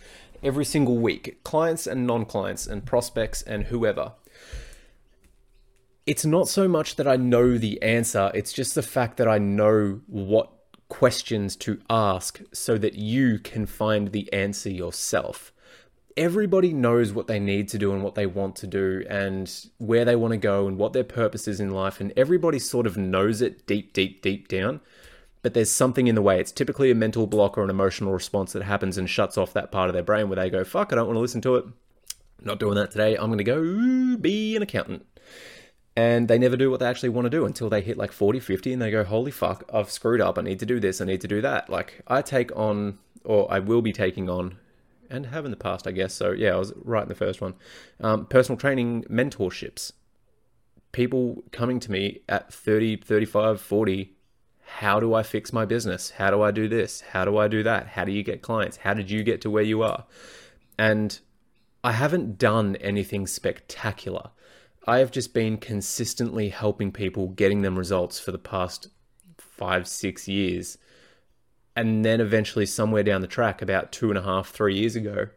every 0.42 0.64
single 0.64 0.98
week, 0.98 1.42
clients 1.44 1.86
and 1.86 2.06
non 2.06 2.24
clients, 2.24 2.66
and 2.66 2.84
prospects 2.84 3.42
and 3.42 3.64
whoever. 3.64 4.12
it's 6.06 6.24
not 6.24 6.48
so 6.48 6.66
much 6.66 6.96
that 6.96 7.06
I 7.06 7.16
know 7.16 7.58
the 7.58 7.80
answer, 7.82 8.30
it's 8.32 8.52
just 8.54 8.74
the 8.74 8.82
fact 8.82 9.18
that 9.18 9.28
I 9.28 9.36
know 9.38 10.00
what 10.06 10.50
questions 10.88 11.54
to 11.56 11.78
ask 11.90 12.40
so 12.52 12.78
that 12.78 12.94
you 12.94 13.38
can 13.38 13.66
find 13.66 14.10
the 14.12 14.32
answer 14.32 14.70
yourself. 14.70 15.52
Everybody 16.16 16.72
knows 16.72 17.12
what 17.12 17.26
they 17.26 17.38
need 17.38 17.68
to 17.68 17.78
do 17.78 17.92
and 17.92 18.02
what 18.02 18.14
they 18.14 18.26
want 18.26 18.56
to 18.56 18.66
do 18.66 19.04
and 19.08 19.52
where 19.76 20.04
they 20.06 20.16
want 20.16 20.32
to 20.32 20.38
go 20.38 20.66
and 20.66 20.78
what 20.78 20.94
their 20.94 21.04
purpose 21.04 21.46
is 21.46 21.60
in 21.60 21.70
life, 21.70 22.00
and 22.00 22.12
everybody 22.16 22.58
sort 22.58 22.86
of 22.86 22.96
knows 22.96 23.42
it 23.42 23.66
deep, 23.66 23.92
deep, 23.92 24.22
deep 24.22 24.48
down. 24.48 24.80
But 25.42 25.54
there's 25.54 25.70
something 25.70 26.08
in 26.08 26.14
the 26.14 26.22
way. 26.22 26.40
It's 26.40 26.52
typically 26.52 26.90
a 26.90 26.94
mental 26.94 27.26
block 27.26 27.56
or 27.56 27.64
an 27.64 27.70
emotional 27.70 28.12
response 28.12 28.52
that 28.52 28.62
happens 28.62 28.98
and 28.98 29.08
shuts 29.08 29.38
off 29.38 29.52
that 29.52 29.70
part 29.70 29.88
of 29.88 29.94
their 29.94 30.02
brain 30.02 30.28
where 30.28 30.36
they 30.36 30.50
go, 30.50 30.64
fuck, 30.64 30.92
I 30.92 30.96
don't 30.96 31.06
want 31.06 31.16
to 31.16 31.20
listen 31.20 31.40
to 31.42 31.56
it. 31.56 31.64
not 32.42 32.58
doing 32.58 32.74
that 32.74 32.90
today. 32.90 33.16
I'm 33.16 33.26
going 33.26 33.38
to 33.38 33.44
go 33.44 34.16
be 34.16 34.56
an 34.56 34.62
accountant. 34.62 35.06
And 35.98 36.28
they 36.28 36.38
never 36.38 36.56
do 36.56 36.70
what 36.70 36.78
they 36.78 36.86
actually 36.86 37.08
want 37.08 37.26
to 37.26 37.30
do 37.30 37.44
until 37.44 37.68
they 37.68 37.80
hit 37.80 37.96
like 37.96 38.12
40 38.12 38.38
50 38.38 38.72
and 38.72 38.80
they 38.80 38.92
go 38.92 39.02
holy 39.02 39.32
fuck 39.32 39.64
i've 39.74 39.90
screwed 39.90 40.20
up. 40.20 40.38
I 40.38 40.42
need 40.42 40.60
to 40.60 40.66
do 40.66 40.78
this. 40.78 41.00
I 41.00 41.04
need 41.04 41.20
to 41.22 41.26
do 41.28 41.40
that. 41.40 41.68
Like 41.68 42.02
i 42.06 42.22
take 42.22 42.54
on 42.56 42.98
or 43.24 43.52
i 43.52 43.58
will 43.58 43.82
be 43.82 43.92
taking 43.92 44.30
on 44.30 44.58
and 45.10 45.26
have 45.26 45.44
in 45.44 45.50
the 45.50 45.56
past 45.56 45.88
i 45.88 45.90
guess. 45.90 46.14
So 46.14 46.30
yeah 46.30 46.54
i 46.54 46.56
was 46.56 46.72
right 46.84 47.02
in 47.02 47.08
the 47.08 47.16
first 47.16 47.40
one. 47.40 47.54
Um, 48.00 48.26
personal 48.26 48.56
training 48.56 49.06
mentorships. 49.10 49.90
People 50.92 51.42
coming 51.50 51.80
to 51.80 51.90
me 51.90 52.20
at 52.28 52.52
30 52.52 52.98
35 52.98 53.60
40 53.60 54.12
how 54.76 55.00
do 55.00 55.14
i 55.14 55.22
fix 55.22 55.52
my 55.52 55.64
business 55.64 56.10
how 56.10 56.30
do 56.30 56.42
i 56.42 56.50
do 56.50 56.68
this 56.68 57.00
how 57.12 57.24
do 57.24 57.36
i 57.36 57.48
do 57.48 57.62
that 57.62 57.86
how 57.88 58.04
do 58.04 58.12
you 58.12 58.22
get 58.22 58.42
clients 58.42 58.78
how 58.78 58.94
did 58.94 59.10
you 59.10 59.22
get 59.22 59.40
to 59.40 59.50
where 59.50 59.62
you 59.62 59.82
are 59.82 60.04
and 60.78 61.20
i 61.82 61.92
haven't 61.92 62.38
done 62.38 62.76
anything 62.76 63.26
spectacular 63.26 64.30
I 64.88 65.00
have 65.00 65.10
just 65.10 65.34
been 65.34 65.58
consistently 65.58 66.48
helping 66.48 66.92
people, 66.92 67.28
getting 67.28 67.60
them 67.60 67.78
results 67.78 68.18
for 68.18 68.32
the 68.32 68.38
past 68.38 68.88
five, 69.36 69.86
six 69.86 70.26
years. 70.26 70.78
And 71.76 72.06
then 72.06 72.22
eventually, 72.22 72.64
somewhere 72.64 73.02
down 73.02 73.20
the 73.20 73.26
track, 73.26 73.60
about 73.60 73.92
two 73.92 74.08
and 74.08 74.16
a 74.16 74.22
half, 74.22 74.48
three 74.48 74.74
years 74.74 74.96
ago, 74.96 75.28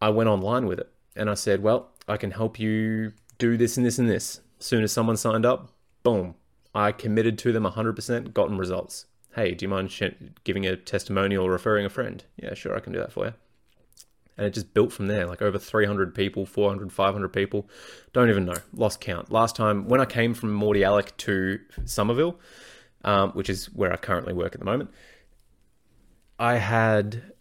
I 0.00 0.10
went 0.10 0.28
online 0.28 0.66
with 0.66 0.78
it. 0.78 0.92
And 1.16 1.28
I 1.28 1.34
said, 1.34 1.60
Well, 1.60 1.90
I 2.06 2.16
can 2.16 2.30
help 2.30 2.60
you 2.60 3.14
do 3.38 3.56
this 3.56 3.76
and 3.76 3.84
this 3.84 3.98
and 3.98 4.08
this. 4.08 4.42
As 4.60 4.66
soon 4.66 4.84
as 4.84 4.92
someone 4.92 5.16
signed 5.16 5.44
up, 5.44 5.72
boom, 6.04 6.36
I 6.78 6.92
committed 6.92 7.38
to 7.38 7.50
them 7.50 7.64
100%, 7.64 8.32
gotten 8.32 8.56
results. 8.56 9.06
Hey, 9.34 9.52
do 9.52 9.64
you 9.64 9.68
mind 9.68 9.90
giving 10.44 10.64
a 10.64 10.76
testimonial 10.76 11.44
or 11.44 11.50
referring 11.50 11.84
a 11.84 11.90
friend? 11.90 12.24
Yeah, 12.36 12.54
sure, 12.54 12.76
I 12.76 12.78
can 12.78 12.92
do 12.92 13.00
that 13.00 13.12
for 13.12 13.26
you. 13.26 13.34
And 14.36 14.46
it 14.46 14.54
just 14.54 14.72
built 14.74 14.92
from 14.92 15.08
there 15.08 15.26
like 15.26 15.42
over 15.42 15.58
300 15.58 16.14
people 16.14 16.46
400 16.46 16.92
500 16.92 17.28
people. 17.30 17.68
Don't 18.12 18.30
even 18.30 18.44
know. 18.44 18.54
Lost 18.72 19.00
count. 19.00 19.32
Last 19.32 19.56
time 19.56 19.88
when 19.88 20.00
i 20.00 20.04
came 20.04 20.32
from 20.34 20.56
Mordialloc 20.56 21.16
to 21.16 21.58
somerville 21.84 22.38
um, 23.02 23.32
which 23.32 23.50
is 23.50 23.66
where 23.74 23.92
i 23.92 23.96
currently 23.96 24.32
work 24.32 24.54
at 24.54 24.60
the 24.60 24.64
moment 24.64 24.90
i 26.38 26.54
had 26.54 27.32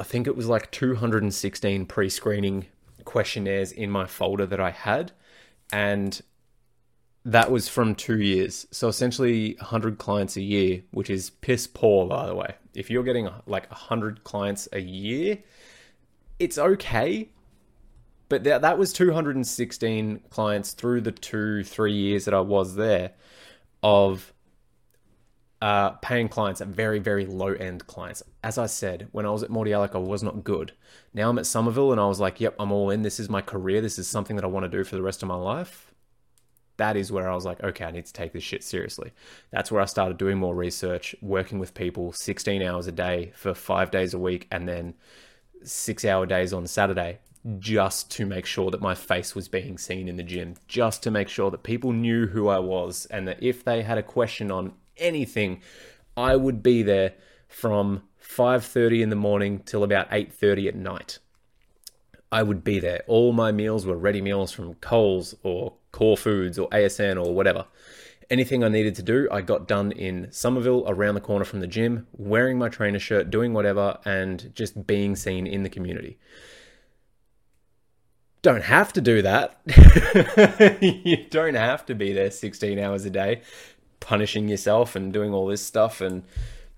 i 0.00 0.02
think 0.02 0.26
it 0.26 0.34
was 0.34 0.46
like 0.46 0.70
216 0.70 1.84
pre-screening 1.84 2.64
questionnaires 3.04 3.70
in 3.70 3.90
my 3.90 4.06
folder 4.06 4.46
that 4.46 4.60
i 4.60 4.70
had. 4.70 5.12
And 5.70 6.22
that 7.24 7.50
was 7.50 7.68
from 7.68 7.94
two 7.94 8.18
years. 8.20 8.66
So 8.70 8.88
essentially 8.88 9.54
100 9.54 9.98
clients 9.98 10.36
a 10.36 10.40
year, 10.40 10.82
which 10.90 11.08
is 11.08 11.30
piss 11.30 11.66
poor, 11.66 12.06
by 12.06 12.26
the 12.26 12.34
way. 12.34 12.54
If 12.74 12.90
you're 12.90 13.04
getting 13.04 13.28
like 13.46 13.70
100 13.70 14.24
clients 14.24 14.68
a 14.72 14.80
year, 14.80 15.38
it's 16.38 16.58
okay. 16.58 17.28
But 18.28 18.44
that, 18.44 18.62
that 18.62 18.78
was 18.78 18.92
216 18.92 20.20
clients 20.30 20.72
through 20.72 21.02
the 21.02 21.12
two, 21.12 21.62
three 21.64 21.92
years 21.92 22.24
that 22.24 22.34
I 22.34 22.40
was 22.40 22.74
there 22.76 23.12
of 23.82 24.32
uh, 25.60 25.90
paying 25.90 26.28
clients 26.28 26.60
at 26.60 26.68
very, 26.68 26.98
very 26.98 27.24
low 27.24 27.52
end 27.52 27.86
clients. 27.86 28.22
As 28.42 28.58
I 28.58 28.66
said, 28.66 29.06
when 29.12 29.26
I 29.26 29.30
was 29.30 29.44
at 29.44 29.50
Mordialloc, 29.50 29.94
I 29.94 29.98
was 29.98 30.22
not 30.24 30.42
good. 30.42 30.72
Now 31.14 31.30
I'm 31.30 31.38
at 31.38 31.46
Somerville 31.46 31.92
and 31.92 32.00
I 32.00 32.06
was 32.06 32.18
like, 32.18 32.40
yep, 32.40 32.56
I'm 32.58 32.72
all 32.72 32.90
in. 32.90 33.02
This 33.02 33.20
is 33.20 33.28
my 33.28 33.42
career. 33.42 33.80
This 33.80 33.98
is 33.98 34.08
something 34.08 34.34
that 34.34 34.44
I 34.44 34.48
want 34.48 34.64
to 34.64 34.68
do 34.68 34.82
for 34.82 34.96
the 34.96 35.02
rest 35.02 35.22
of 35.22 35.28
my 35.28 35.36
life. 35.36 35.91
That 36.82 36.96
is 36.96 37.12
where 37.12 37.30
I 37.30 37.34
was 37.36 37.44
like, 37.44 37.62
okay, 37.62 37.84
I 37.84 37.92
need 37.92 38.06
to 38.06 38.12
take 38.12 38.32
this 38.32 38.42
shit 38.42 38.64
seriously. 38.64 39.12
That's 39.52 39.70
where 39.70 39.80
I 39.80 39.84
started 39.84 40.18
doing 40.18 40.38
more 40.38 40.52
research, 40.52 41.14
working 41.22 41.60
with 41.60 41.74
people 41.74 42.12
16 42.12 42.60
hours 42.60 42.88
a 42.88 42.92
day 42.92 43.30
for 43.36 43.54
five 43.54 43.92
days 43.92 44.14
a 44.14 44.18
week, 44.18 44.48
and 44.50 44.68
then 44.68 44.94
six 45.62 46.04
hour 46.04 46.26
days 46.26 46.52
on 46.52 46.66
Saturday 46.66 47.20
just 47.60 48.10
to 48.10 48.26
make 48.26 48.46
sure 48.46 48.72
that 48.72 48.80
my 48.80 48.96
face 48.96 49.32
was 49.32 49.46
being 49.46 49.78
seen 49.78 50.08
in 50.08 50.16
the 50.16 50.24
gym, 50.24 50.56
just 50.66 51.04
to 51.04 51.12
make 51.12 51.28
sure 51.28 51.52
that 51.52 51.62
people 51.62 51.92
knew 51.92 52.26
who 52.26 52.48
I 52.48 52.58
was 52.58 53.06
and 53.06 53.28
that 53.28 53.40
if 53.40 53.62
they 53.62 53.82
had 53.82 53.96
a 53.96 54.02
question 54.02 54.50
on 54.50 54.72
anything, 54.96 55.62
I 56.16 56.34
would 56.34 56.64
be 56.64 56.82
there 56.82 57.14
from 57.46 58.02
5:30 58.20 59.02
in 59.02 59.10
the 59.10 59.14
morning 59.14 59.60
till 59.60 59.84
about 59.84 60.08
8:30 60.10 60.66
at 60.66 60.74
night. 60.74 61.20
I 62.32 62.42
would 62.42 62.64
be 62.64 62.80
there. 62.80 63.04
All 63.06 63.32
my 63.32 63.52
meals 63.52 63.86
were 63.86 63.96
ready 63.96 64.20
meals 64.20 64.50
from 64.50 64.74
Coles 64.74 65.36
or 65.44 65.74
Core 65.92 66.16
Foods 66.16 66.58
or 66.58 66.68
ASN 66.70 67.22
or 67.24 67.34
whatever 67.34 67.66
anything 68.32 68.64
I 68.64 68.68
needed 68.68 68.94
to 68.96 69.02
do, 69.02 69.28
I 69.30 69.42
got 69.42 69.68
done 69.68 69.92
in 69.92 70.28
Somerville, 70.32 70.84
around 70.88 71.14
the 71.14 71.20
corner 71.20 71.44
from 71.44 71.60
the 71.60 71.66
gym, 71.66 72.06
wearing 72.12 72.58
my 72.58 72.70
trainer 72.70 72.98
shirt, 72.98 73.30
doing 73.30 73.52
whatever, 73.52 73.98
and 74.06 74.50
just 74.54 74.86
being 74.86 75.14
seen 75.14 75.46
in 75.46 75.62
the 75.62 75.68
community. 75.68 76.18
Don't 78.40 78.64
have 78.64 78.92
to 78.94 79.00
do 79.02 79.22
that. 79.22 79.60
you 80.80 81.26
don't 81.30 81.54
have 81.54 81.84
to 81.86 81.94
be 81.94 82.12
there 82.12 82.30
16 82.30 82.78
hours 82.78 83.04
a 83.04 83.10
day, 83.10 83.42
punishing 84.00 84.48
yourself 84.48 84.96
and 84.96 85.12
doing 85.12 85.32
all 85.32 85.46
this 85.46 85.64
stuff 85.64 86.00
and 86.00 86.24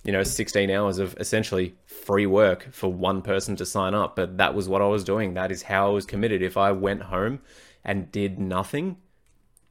you 0.02 0.12
know 0.12 0.22
16 0.22 0.70
hours 0.70 0.98
of 0.98 1.16
essentially 1.18 1.74
free 1.86 2.26
work 2.26 2.68
for 2.70 2.92
one 2.92 3.22
person 3.22 3.56
to 3.56 3.64
sign 3.64 3.94
up 3.94 4.14
but 4.16 4.36
that 4.36 4.54
was 4.54 4.68
what 4.68 4.82
I 4.82 4.86
was 4.86 5.02
doing 5.02 5.32
that 5.32 5.50
is 5.50 5.62
how 5.62 5.86
I 5.86 5.92
was 5.92 6.04
committed 6.04 6.42
if 6.42 6.58
I 6.58 6.72
went 6.72 7.04
home 7.04 7.40
and 7.82 8.12
did 8.12 8.38
nothing 8.38 8.98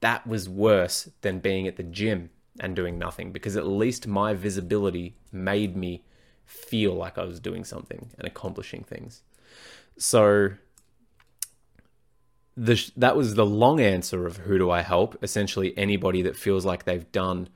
that 0.03 0.27
was 0.27 0.49
worse 0.49 1.09
than 1.21 1.39
being 1.39 1.65
at 1.65 1.77
the 1.77 1.83
gym 1.83 2.29
and 2.59 2.75
doing 2.75 2.99
nothing 2.99 3.31
because 3.31 3.55
at 3.55 3.65
least 3.65 4.05
my 4.05 4.33
visibility 4.33 5.15
made 5.31 5.77
me 5.77 6.03
feel 6.45 6.93
like 6.93 7.17
I 7.17 7.23
was 7.23 7.39
doing 7.39 7.63
something 7.63 8.09
and 8.17 8.27
accomplishing 8.27 8.83
things. 8.83 9.23
So 9.97 10.51
the, 12.57 12.91
that 12.97 13.15
was 13.15 13.35
the 13.35 13.45
long 13.45 13.79
answer 13.79 14.27
of 14.27 14.37
who 14.37 14.57
do 14.57 14.69
I 14.69 14.81
help? 14.81 15.17
Essentially, 15.23 15.73
anybody 15.77 16.21
that 16.23 16.35
feels 16.35 16.65
like 16.65 16.83
they've 16.83 17.09
done 17.13 17.47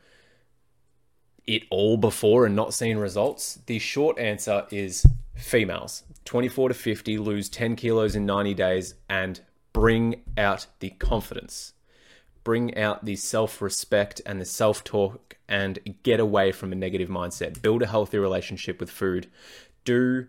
it 1.46 1.64
all 1.70 1.98
before 1.98 2.46
and 2.46 2.56
not 2.56 2.74
seen 2.74 2.98
results. 2.98 3.60
The 3.66 3.78
short 3.80 4.18
answer 4.18 4.66
is 4.72 5.06
females 5.36 6.04
24 6.24 6.70
to 6.70 6.74
50 6.74 7.18
lose 7.18 7.50
10 7.50 7.76
kilos 7.76 8.16
in 8.16 8.26
90 8.26 8.54
days 8.54 8.96
and 9.10 9.42
bring 9.74 10.24
out 10.38 10.68
the 10.80 10.92
confidence 10.92 11.74
bring 12.48 12.78
out 12.78 13.04
the 13.04 13.18
self 13.18 13.62
respect 13.62 14.22
and 14.26 14.40
the 14.40 14.46
self 14.46 14.82
talk 14.82 15.36
and 15.50 15.80
get 16.04 16.18
away 16.18 16.50
from 16.54 16.72
a 16.72 16.76
negative 16.76 17.10
mindset. 17.10 17.62
Build 17.62 17.82
a 17.82 17.88
healthy 17.88 18.18
relationship 18.18 18.80
with 18.80 18.90
food. 18.90 19.28
Do 19.84 20.28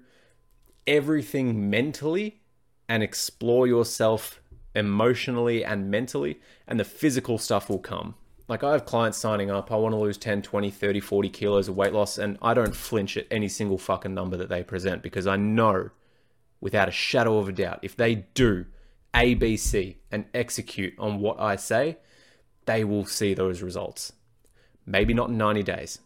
everything 0.84 1.70
mentally 1.70 2.40
and 2.88 3.04
explore 3.04 3.68
yourself 3.68 4.42
emotionally 4.74 5.64
and 5.64 5.92
mentally, 5.92 6.40
and 6.66 6.80
the 6.80 6.84
physical 6.84 7.38
stuff 7.38 7.70
will 7.70 7.78
come. 7.78 8.16
Like, 8.48 8.64
I 8.64 8.72
have 8.72 8.84
clients 8.84 9.18
signing 9.18 9.48
up, 9.48 9.70
I 9.70 9.76
want 9.76 9.92
to 9.92 9.98
lose 10.00 10.18
10, 10.18 10.42
20, 10.42 10.72
30, 10.72 10.98
40 10.98 11.28
kilos 11.28 11.68
of 11.68 11.76
weight 11.76 11.92
loss, 11.92 12.18
and 12.18 12.36
I 12.42 12.52
don't 12.52 12.74
flinch 12.74 13.16
at 13.16 13.28
any 13.30 13.46
single 13.46 13.78
fucking 13.78 14.12
number 14.12 14.36
that 14.36 14.48
they 14.48 14.64
present 14.64 15.04
because 15.04 15.28
I 15.28 15.36
know 15.36 15.90
without 16.60 16.88
a 16.88 16.92
shadow 16.92 17.38
of 17.38 17.48
a 17.48 17.52
doubt 17.52 17.78
if 17.82 17.94
they 17.94 18.26
do 18.34 18.66
A, 19.14 19.34
B, 19.34 19.56
C 19.56 19.98
and 20.10 20.24
execute 20.34 20.94
on 20.98 21.20
what 21.20 21.38
I 21.38 21.54
say, 21.54 21.98
they 22.68 22.84
will 22.84 23.06
see 23.06 23.32
those 23.32 23.62
results. 23.62 24.12
Maybe 24.84 25.14
not 25.14 25.30
in 25.30 25.38
90 25.38 25.62
days. 25.62 26.00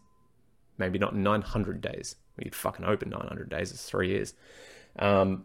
Maybe 0.77 0.97
not 0.97 1.11
in 1.11 1.21
900 1.21 1.81
days. 1.81 2.15
We 2.37 2.49
fucking 2.51 2.85
open 2.85 3.09
900 3.09 3.49
days. 3.49 3.71
It's 3.71 3.83
three 3.83 4.09
years. 4.09 4.33
Um, 4.97 5.43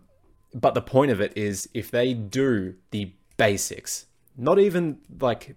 but 0.55 0.75
the 0.75 0.81
point 0.81 1.11
of 1.11 1.21
it 1.21 1.37
is 1.37 1.69
if 1.75 1.91
they 1.91 2.14
do 2.14 2.77
the 2.93 3.12
basics, 3.37 4.07
not 4.37 4.61
even 4.61 4.99
like 5.21 5.57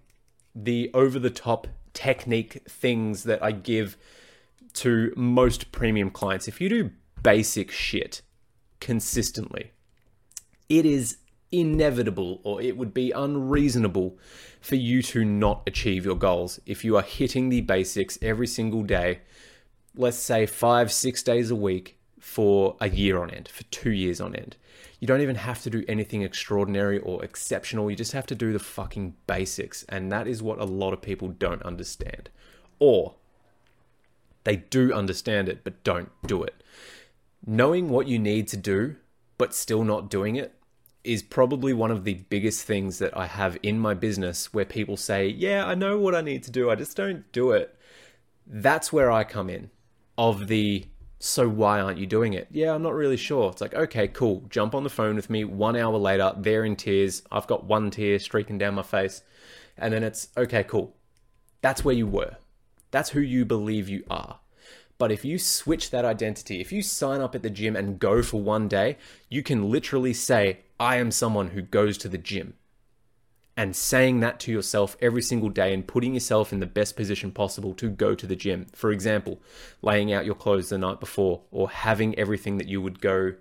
the 0.52 0.90
over 0.92 1.20
the 1.20 1.30
top 1.30 1.68
technique 1.94 2.62
things 2.68 3.22
that 3.22 3.40
I 3.40 3.52
give 3.52 3.96
to 4.74 5.12
most 5.16 5.70
premium 5.70 6.10
clients, 6.10 6.48
if 6.48 6.60
you 6.60 6.68
do 6.68 6.90
basic 7.22 7.70
shit 7.70 8.22
consistently, 8.80 9.70
it 10.68 10.84
is 10.84 11.18
inevitable 11.52 12.40
or 12.42 12.60
it 12.60 12.76
would 12.76 12.92
be 12.92 13.10
unreasonable 13.12 14.18
for 14.60 14.76
you 14.76 15.02
to 15.02 15.24
not 15.24 15.62
achieve 15.66 16.04
your 16.04 16.16
goals. 16.16 16.58
If 16.66 16.84
you 16.84 16.96
are 16.96 17.02
hitting 17.02 17.48
the 17.48 17.60
basics 17.60 18.18
every 18.22 18.46
single 18.46 18.82
day, 18.82 19.20
let's 19.94 20.16
say 20.16 20.46
five, 20.46 20.90
six 20.90 21.22
days 21.22 21.50
a 21.50 21.56
week 21.56 21.98
for 22.18 22.76
a 22.80 22.88
year 22.88 23.20
on 23.20 23.30
end, 23.30 23.48
for 23.48 23.64
two 23.64 23.90
years 23.90 24.20
on 24.20 24.34
end. 24.34 24.56
You 25.00 25.08
don't 25.08 25.20
even 25.20 25.36
have 25.36 25.60
to 25.62 25.70
do 25.70 25.84
anything 25.88 26.22
extraordinary 26.22 27.00
or 27.00 27.24
exceptional. 27.24 27.90
You 27.90 27.96
just 27.96 28.12
have 28.12 28.26
to 28.26 28.36
do 28.36 28.52
the 28.52 28.60
fucking 28.60 29.16
basics. 29.26 29.84
And 29.88 30.12
that 30.12 30.28
is 30.28 30.42
what 30.42 30.60
a 30.60 30.64
lot 30.64 30.92
of 30.92 31.02
people 31.02 31.28
don't 31.28 31.62
understand. 31.62 32.30
Or 32.78 33.16
they 34.44 34.56
do 34.56 34.92
understand 34.92 35.48
it, 35.48 35.64
but 35.64 35.82
don't 35.82 36.10
do 36.24 36.44
it. 36.44 36.62
Knowing 37.44 37.88
what 37.88 38.06
you 38.06 38.18
need 38.18 38.46
to 38.48 38.56
do, 38.56 38.94
but 39.38 39.52
still 39.52 39.82
not 39.82 40.08
doing 40.08 40.36
it, 40.36 40.54
is 41.04 41.22
probably 41.22 41.72
one 41.72 41.90
of 41.90 42.04
the 42.04 42.14
biggest 42.14 42.64
things 42.64 42.98
that 42.98 43.16
I 43.16 43.26
have 43.26 43.58
in 43.62 43.78
my 43.78 43.94
business 43.94 44.52
where 44.52 44.64
people 44.64 44.96
say, 44.96 45.26
Yeah, 45.26 45.66
I 45.66 45.74
know 45.74 45.98
what 45.98 46.14
I 46.14 46.20
need 46.20 46.42
to 46.44 46.50
do, 46.50 46.70
I 46.70 46.74
just 46.74 46.96
don't 46.96 47.30
do 47.32 47.52
it. 47.52 47.76
That's 48.46 48.92
where 48.92 49.10
I 49.10 49.24
come 49.24 49.50
in. 49.50 49.70
Of 50.18 50.46
the, 50.46 50.84
so 51.18 51.48
why 51.48 51.80
aren't 51.80 51.98
you 51.98 52.06
doing 52.06 52.34
it? 52.34 52.48
Yeah, 52.50 52.74
I'm 52.74 52.82
not 52.82 52.94
really 52.94 53.16
sure. 53.16 53.50
It's 53.50 53.60
like, 53.60 53.74
okay, 53.74 54.08
cool. 54.08 54.44
Jump 54.50 54.74
on 54.74 54.84
the 54.84 54.90
phone 54.90 55.16
with 55.16 55.30
me. 55.30 55.44
One 55.44 55.74
hour 55.74 55.96
later, 55.96 56.32
they're 56.36 56.64
in 56.64 56.76
tears. 56.76 57.22
I've 57.32 57.46
got 57.46 57.64
one 57.64 57.90
tear 57.90 58.18
streaking 58.18 58.58
down 58.58 58.74
my 58.74 58.82
face. 58.82 59.22
And 59.78 59.92
then 59.92 60.04
it's, 60.04 60.28
okay, 60.36 60.64
cool. 60.64 60.94
That's 61.62 61.84
where 61.84 61.94
you 61.94 62.06
were. 62.06 62.36
That's 62.90 63.10
who 63.10 63.20
you 63.20 63.44
believe 63.44 63.88
you 63.88 64.04
are. 64.10 64.40
But 64.98 65.10
if 65.10 65.24
you 65.24 65.38
switch 65.38 65.90
that 65.90 66.04
identity, 66.04 66.60
if 66.60 66.70
you 66.70 66.82
sign 66.82 67.20
up 67.20 67.34
at 67.34 67.42
the 67.42 67.50
gym 67.50 67.74
and 67.74 67.98
go 67.98 68.22
for 68.22 68.40
one 68.40 68.68
day, 68.68 68.98
you 69.28 69.42
can 69.42 69.70
literally 69.70 70.12
say, 70.12 70.60
I 70.82 70.96
am 70.96 71.12
someone 71.12 71.50
who 71.50 71.62
goes 71.62 71.96
to 71.98 72.08
the 72.08 72.18
gym. 72.18 72.54
And 73.56 73.76
saying 73.76 74.18
that 74.18 74.40
to 74.40 74.50
yourself 74.50 74.96
every 75.00 75.22
single 75.22 75.48
day 75.48 75.72
and 75.72 75.86
putting 75.86 76.14
yourself 76.14 76.52
in 76.52 76.58
the 76.58 76.66
best 76.66 76.96
position 76.96 77.30
possible 77.30 77.72
to 77.74 77.88
go 77.88 78.16
to 78.16 78.26
the 78.26 78.34
gym. 78.34 78.66
For 78.72 78.90
example, 78.90 79.40
laying 79.80 80.12
out 80.12 80.24
your 80.24 80.34
clothes 80.34 80.70
the 80.70 80.78
night 80.78 80.98
before 80.98 81.42
or 81.52 81.70
having 81.70 82.18
everything 82.18 82.58
that 82.58 82.66
you 82.66 82.82
would 82.82 83.00
go 83.00 83.34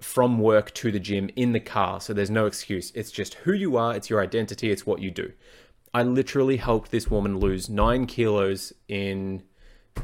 from 0.00 0.38
work 0.38 0.72
to 0.76 0.90
the 0.90 0.98
gym 0.98 1.28
in 1.36 1.52
the 1.52 1.60
car. 1.60 2.00
So 2.00 2.14
there's 2.14 2.30
no 2.30 2.46
excuse. 2.46 2.92
It's 2.94 3.12
just 3.12 3.34
who 3.34 3.52
you 3.52 3.76
are, 3.76 3.94
it's 3.94 4.08
your 4.08 4.22
identity, 4.22 4.70
it's 4.70 4.86
what 4.86 5.00
you 5.00 5.10
do. 5.10 5.32
I 5.92 6.02
literally 6.02 6.56
helped 6.56 6.90
this 6.90 7.10
woman 7.10 7.38
lose 7.38 7.68
nine 7.68 8.06
kilos 8.06 8.72
in 8.88 9.42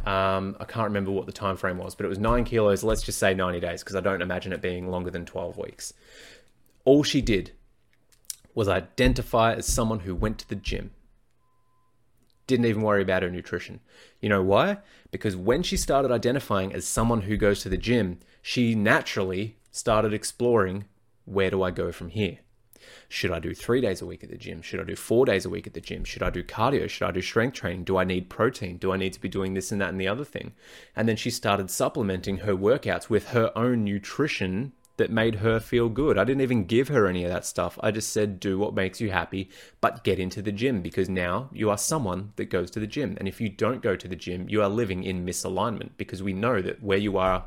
um, 0.04 0.56
I 0.60 0.64
can't 0.64 0.88
remember 0.88 1.10
what 1.10 1.26
the 1.26 1.32
time 1.32 1.56
frame 1.56 1.78
was, 1.78 1.94
but 1.94 2.06
it 2.06 2.08
was 2.08 2.18
nine 2.18 2.44
kilos. 2.44 2.82
Let's 2.82 3.02
just 3.02 3.18
say 3.18 3.34
90 3.34 3.60
days 3.60 3.82
because 3.82 3.96
I 3.96 4.00
don't 4.00 4.22
imagine 4.22 4.52
it 4.52 4.62
being 4.62 4.88
longer 4.88 5.10
than 5.10 5.24
12 5.24 5.56
weeks. 5.56 5.92
All 6.84 7.02
she 7.02 7.20
did 7.20 7.52
was 8.54 8.68
identify 8.68 9.54
as 9.54 9.66
someone 9.66 10.00
who 10.00 10.14
went 10.14 10.38
to 10.38 10.48
the 10.48 10.56
gym. 10.56 10.90
Didn't 12.46 12.66
even 12.66 12.82
worry 12.82 13.02
about 13.02 13.22
her 13.22 13.30
nutrition. 13.30 13.80
You 14.20 14.28
know 14.28 14.42
why? 14.42 14.78
Because 15.10 15.36
when 15.36 15.62
she 15.62 15.76
started 15.76 16.10
identifying 16.10 16.72
as 16.72 16.84
someone 16.84 17.22
who 17.22 17.36
goes 17.36 17.60
to 17.62 17.68
the 17.68 17.76
gym, 17.76 18.18
she 18.42 18.74
naturally 18.74 19.56
started 19.70 20.12
exploring 20.12 20.86
where 21.24 21.50
do 21.50 21.62
I 21.62 21.70
go 21.70 21.92
from 21.92 22.08
here? 22.08 22.38
Should 23.08 23.30
I 23.30 23.38
do 23.38 23.54
three 23.54 23.80
days 23.80 24.02
a 24.02 24.06
week 24.06 24.24
at 24.24 24.30
the 24.30 24.36
gym? 24.36 24.62
Should 24.62 24.80
I 24.80 24.84
do 24.84 24.96
four 24.96 25.26
days 25.26 25.44
a 25.44 25.50
week 25.50 25.66
at 25.66 25.74
the 25.74 25.80
gym? 25.80 26.02
Should 26.02 26.22
I 26.22 26.30
do 26.30 26.42
cardio? 26.42 26.88
Should 26.88 27.06
I 27.06 27.12
do 27.12 27.22
strength 27.22 27.54
training? 27.54 27.84
Do 27.84 27.98
I 27.98 28.04
need 28.04 28.30
protein? 28.30 28.78
Do 28.78 28.92
I 28.92 28.96
need 28.96 29.12
to 29.12 29.20
be 29.20 29.28
doing 29.28 29.54
this 29.54 29.70
and 29.70 29.80
that 29.80 29.90
and 29.90 30.00
the 30.00 30.08
other 30.08 30.24
thing? 30.24 30.54
And 30.96 31.08
then 31.08 31.16
she 31.16 31.30
started 31.30 31.70
supplementing 31.70 32.38
her 32.38 32.54
workouts 32.54 33.08
with 33.08 33.28
her 33.28 33.52
own 33.56 33.84
nutrition 33.84 34.72
that 35.00 35.10
made 35.10 35.36
her 35.36 35.58
feel 35.58 35.88
good. 35.88 36.18
I 36.18 36.24
didn't 36.24 36.42
even 36.42 36.66
give 36.66 36.88
her 36.88 37.06
any 37.06 37.24
of 37.24 37.30
that 37.30 37.46
stuff. 37.46 37.78
I 37.82 37.90
just 37.90 38.12
said, 38.12 38.38
do 38.38 38.58
what 38.58 38.74
makes 38.74 39.00
you 39.00 39.10
happy, 39.10 39.48
but 39.80 40.04
get 40.04 40.18
into 40.18 40.42
the 40.42 40.52
gym 40.52 40.82
because 40.82 41.08
now 41.08 41.48
you 41.52 41.70
are 41.70 41.78
someone 41.78 42.34
that 42.36 42.50
goes 42.50 42.70
to 42.72 42.80
the 42.80 42.86
gym. 42.86 43.16
And 43.18 43.26
if 43.26 43.40
you 43.40 43.48
don't 43.48 43.82
go 43.82 43.96
to 43.96 44.06
the 44.06 44.14
gym, 44.14 44.46
you 44.48 44.62
are 44.62 44.68
living 44.68 45.02
in 45.02 45.24
misalignment 45.24 45.92
because 45.96 46.22
we 46.22 46.34
know 46.34 46.60
that 46.60 46.82
where 46.82 46.98
you 46.98 47.16
are 47.16 47.46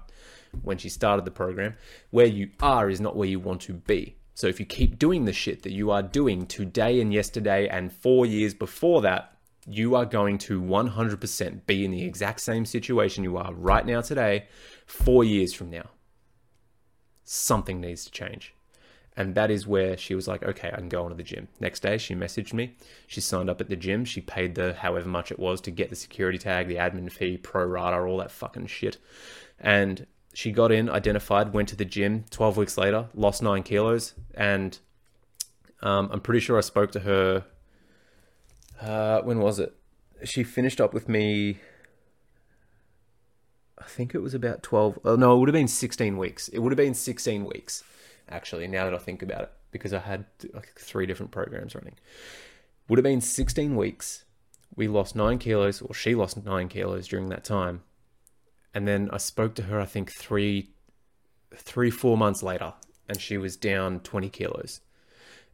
when 0.64 0.80
she 0.80 0.90
started 0.90 1.26
the 1.26 1.32
program, 1.32 1.76
where 2.10 2.26
you 2.26 2.50
are 2.60 2.90
is 2.90 3.00
not 3.00 3.16
where 3.16 3.30
you 3.30 3.40
want 3.40 3.62
to 3.62 3.74
be. 3.74 4.16
So 4.34 4.48
if 4.48 4.60
you 4.60 4.66
keep 4.66 4.98
doing 4.98 5.26
the 5.26 5.34
shit 5.34 5.62
that 5.62 5.74
you 5.74 5.92
are 5.92 6.02
doing 6.02 6.48
today 6.48 7.00
and 7.02 7.14
yesterday 7.14 7.68
and 7.68 7.94
four 7.94 8.26
years 8.26 8.56
before 8.56 9.02
that, 9.04 9.38
you 9.68 9.96
are 9.96 10.06
going 10.06 10.40
to 10.40 10.60
100% 10.60 11.66
be 11.68 11.86
in 11.86 11.92
the 11.92 12.04
exact 12.04 12.42
same 12.42 12.66
situation 12.66 13.24
you 13.24 13.38
are 13.38 13.54
right 13.54 13.86
now 13.86 14.02
today, 14.02 14.48
four 14.88 15.24
years 15.24 15.54
from 15.54 15.70
now. 15.70 15.90
Something 17.24 17.82
needs 17.82 18.06
to 18.06 18.12
change. 18.12 18.54
And 19.16 19.36
that 19.36 19.52
is 19.52 19.68
where 19.68 19.96
she 19.96 20.16
was 20.16 20.28
like, 20.28 20.44
okay, 20.44 20.70
I 20.74 20.78
can 20.78 20.90
go 20.90 21.04
on 21.04 21.12
to 21.12 21.16
the 21.16 21.22
gym. 21.22 21.48
Next 21.60 21.82
day, 21.82 22.00
she 22.00 22.16
messaged 22.16 22.52
me. 22.52 22.76
She 23.06 23.22
signed 23.22 23.50
up 23.50 23.62
at 23.62 23.70
the 23.70 23.76
gym. 23.76 24.06
She 24.06 24.22
paid 24.22 24.56
the 24.56 24.74
however 24.74 25.08
much 25.08 25.32
it 25.32 25.38
was 25.38 25.62
to 25.62 25.72
get 25.72 25.92
the 25.92 25.96
security 25.96 26.40
tag, 26.40 26.68
the 26.68 26.78
admin 26.78 27.12
fee, 27.12 27.38
pro 27.38 27.64
rata, 27.64 27.98
all 27.98 28.18
that 28.18 28.32
fucking 28.32 28.68
shit. 28.68 28.98
And 29.60 30.08
she 30.34 30.52
got 30.52 30.72
in, 30.72 30.90
identified, 30.90 31.54
went 31.54 31.70
to 31.70 31.76
the 31.76 31.86
gym. 31.86 32.26
Twelve 32.32 32.58
weeks 32.58 32.76
later, 32.76 33.08
lost 33.14 33.44
nine 33.44 33.62
kilos, 33.62 34.16
and 34.34 34.80
um, 35.84 36.10
I'm 36.12 36.22
pretty 36.22 36.40
sure 36.40 36.58
I 36.58 36.62
spoke 36.62 36.92
to 36.94 37.02
her. 37.02 37.46
Uh, 38.82 39.22
when 39.22 39.40
was 39.40 39.60
it? 39.60 39.76
She 40.24 40.44
finished 40.44 40.82
up 40.82 40.92
with 40.92 41.08
me. 41.08 41.60
I 43.84 43.88
think 43.88 44.16
it 44.16 44.20
was 44.20 44.34
about 44.34 44.64
twelve. 44.64 44.98
Oh, 45.04 45.16
no, 45.16 45.36
it 45.36 45.40
would 45.40 45.50
have 45.50 45.54
been 45.54 45.68
sixteen 45.68 46.18
weeks. 46.18 46.48
It 46.50 46.60
would 46.60 46.72
have 46.72 46.78
been 46.78 46.94
sixteen 46.94 47.46
weeks, 47.46 47.84
actually. 48.30 48.68
Now 48.68 48.86
that 48.86 48.94
I 48.94 48.98
think 48.98 49.22
about 49.22 49.42
it, 49.42 49.52
because 49.72 49.94
I 49.94 50.00
had 50.00 50.26
like 50.54 50.74
three 50.78 51.06
different 51.06 51.32
programs 51.32 51.76
running, 51.76 51.96
would 52.88 52.98
have 52.98 53.04
been 53.04 53.22
sixteen 53.22 53.76
weeks. 53.76 54.26
We 54.76 54.88
lost 54.88 55.16
nine 55.16 55.38
kilos, 55.38 55.82
or 55.82 55.94
she 55.94 56.16
lost 56.16 56.44
nine 56.44 56.68
kilos 56.68 57.08
during 57.08 57.30
that 57.30 57.44
time 57.44 57.84
and 58.74 58.88
then 58.88 59.10
I 59.12 59.18
spoke 59.18 59.56
to 59.56 59.64
her. 59.64 59.80
I 59.80 59.86
think 59.86 60.12
three, 60.12 60.72
three 61.56 61.92
four 61.92 62.18
months 62.18 62.42
later, 62.42 62.74
and 63.08 63.20
she 63.20 63.38
was 63.38 63.56
down 63.56 64.00
twenty 64.00 64.30
kilos. 64.30 64.82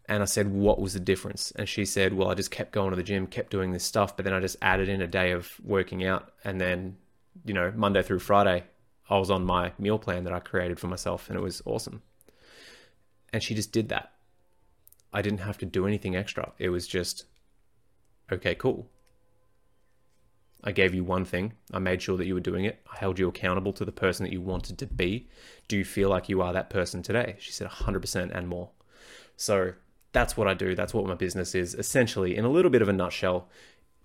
And 0.07 0.23
I 0.23 0.25
said, 0.25 0.51
"What 0.51 0.79
was 0.79 0.93
the 0.93 0.99
difference?" 0.99 1.51
And 1.51 1.67
she 1.67 1.85
said, 1.85 2.13
"Well, 2.13 2.29
I 2.29 2.33
just 2.33 2.51
kept 2.51 2.71
going 2.71 2.91
to 2.91 2.95
the 2.95 3.03
gym, 3.03 3.27
kept 3.27 3.51
doing 3.51 3.71
this 3.71 3.83
stuff, 3.83 4.15
but 4.15 4.25
then 4.25 4.33
I 4.33 4.39
just 4.39 4.57
added 4.61 4.89
in 4.89 5.01
a 5.01 5.07
day 5.07 5.31
of 5.31 5.49
working 5.63 6.03
out, 6.03 6.33
and 6.43 6.59
then, 6.59 6.97
you 7.45 7.53
know, 7.53 7.71
Monday 7.75 8.01
through 8.01 8.19
Friday, 8.19 8.65
I 9.09 9.17
was 9.17 9.29
on 9.31 9.45
my 9.45 9.73
meal 9.79 9.99
plan 9.99 10.23
that 10.25 10.33
I 10.33 10.39
created 10.39 10.79
for 10.79 10.87
myself, 10.87 11.29
and 11.29 11.37
it 11.37 11.41
was 11.41 11.61
awesome." 11.65 12.01
And 13.31 13.43
she 13.43 13.55
just 13.55 13.71
did 13.71 13.89
that. 13.89 14.13
I 15.11 15.21
didn't 15.21 15.39
have 15.39 15.57
to 15.59 15.65
do 15.65 15.87
anything 15.87 16.15
extra. 16.15 16.53
It 16.57 16.69
was 16.69 16.87
just, 16.87 17.25
okay, 18.31 18.55
cool. 18.55 18.89
I 20.63 20.71
gave 20.71 20.93
you 20.93 21.03
one 21.03 21.25
thing. 21.25 21.53
I 21.73 21.79
made 21.79 22.01
sure 22.01 22.17
that 22.17 22.25
you 22.25 22.33
were 22.33 22.39
doing 22.39 22.65
it. 22.65 22.81
I 22.91 22.97
held 22.97 23.17
you 23.17 23.29
accountable 23.29 23.73
to 23.73 23.85
the 23.85 23.91
person 23.91 24.25
that 24.25 24.33
you 24.33 24.41
wanted 24.41 24.77
to 24.79 24.85
be. 24.85 25.29
Do 25.67 25.77
you 25.77 25.85
feel 25.85 26.09
like 26.09 26.27
you 26.27 26.41
are 26.41 26.51
that 26.53 26.69
person 26.69 27.01
today? 27.01 27.37
She 27.39 27.51
said 27.51 27.67
100% 27.67 28.31
and 28.35 28.47
more. 28.47 28.71
So 29.37 29.73
that's 30.11 30.35
what 30.35 30.47
I 30.47 30.53
do. 30.53 30.75
That's 30.75 30.93
what 30.93 31.05
my 31.05 31.15
business 31.15 31.55
is. 31.55 31.75
Essentially, 31.75 32.35
in 32.35 32.43
a 32.43 32.49
little 32.49 32.71
bit 32.71 32.81
of 32.81 32.89
a 32.89 32.93
nutshell, 32.93 33.47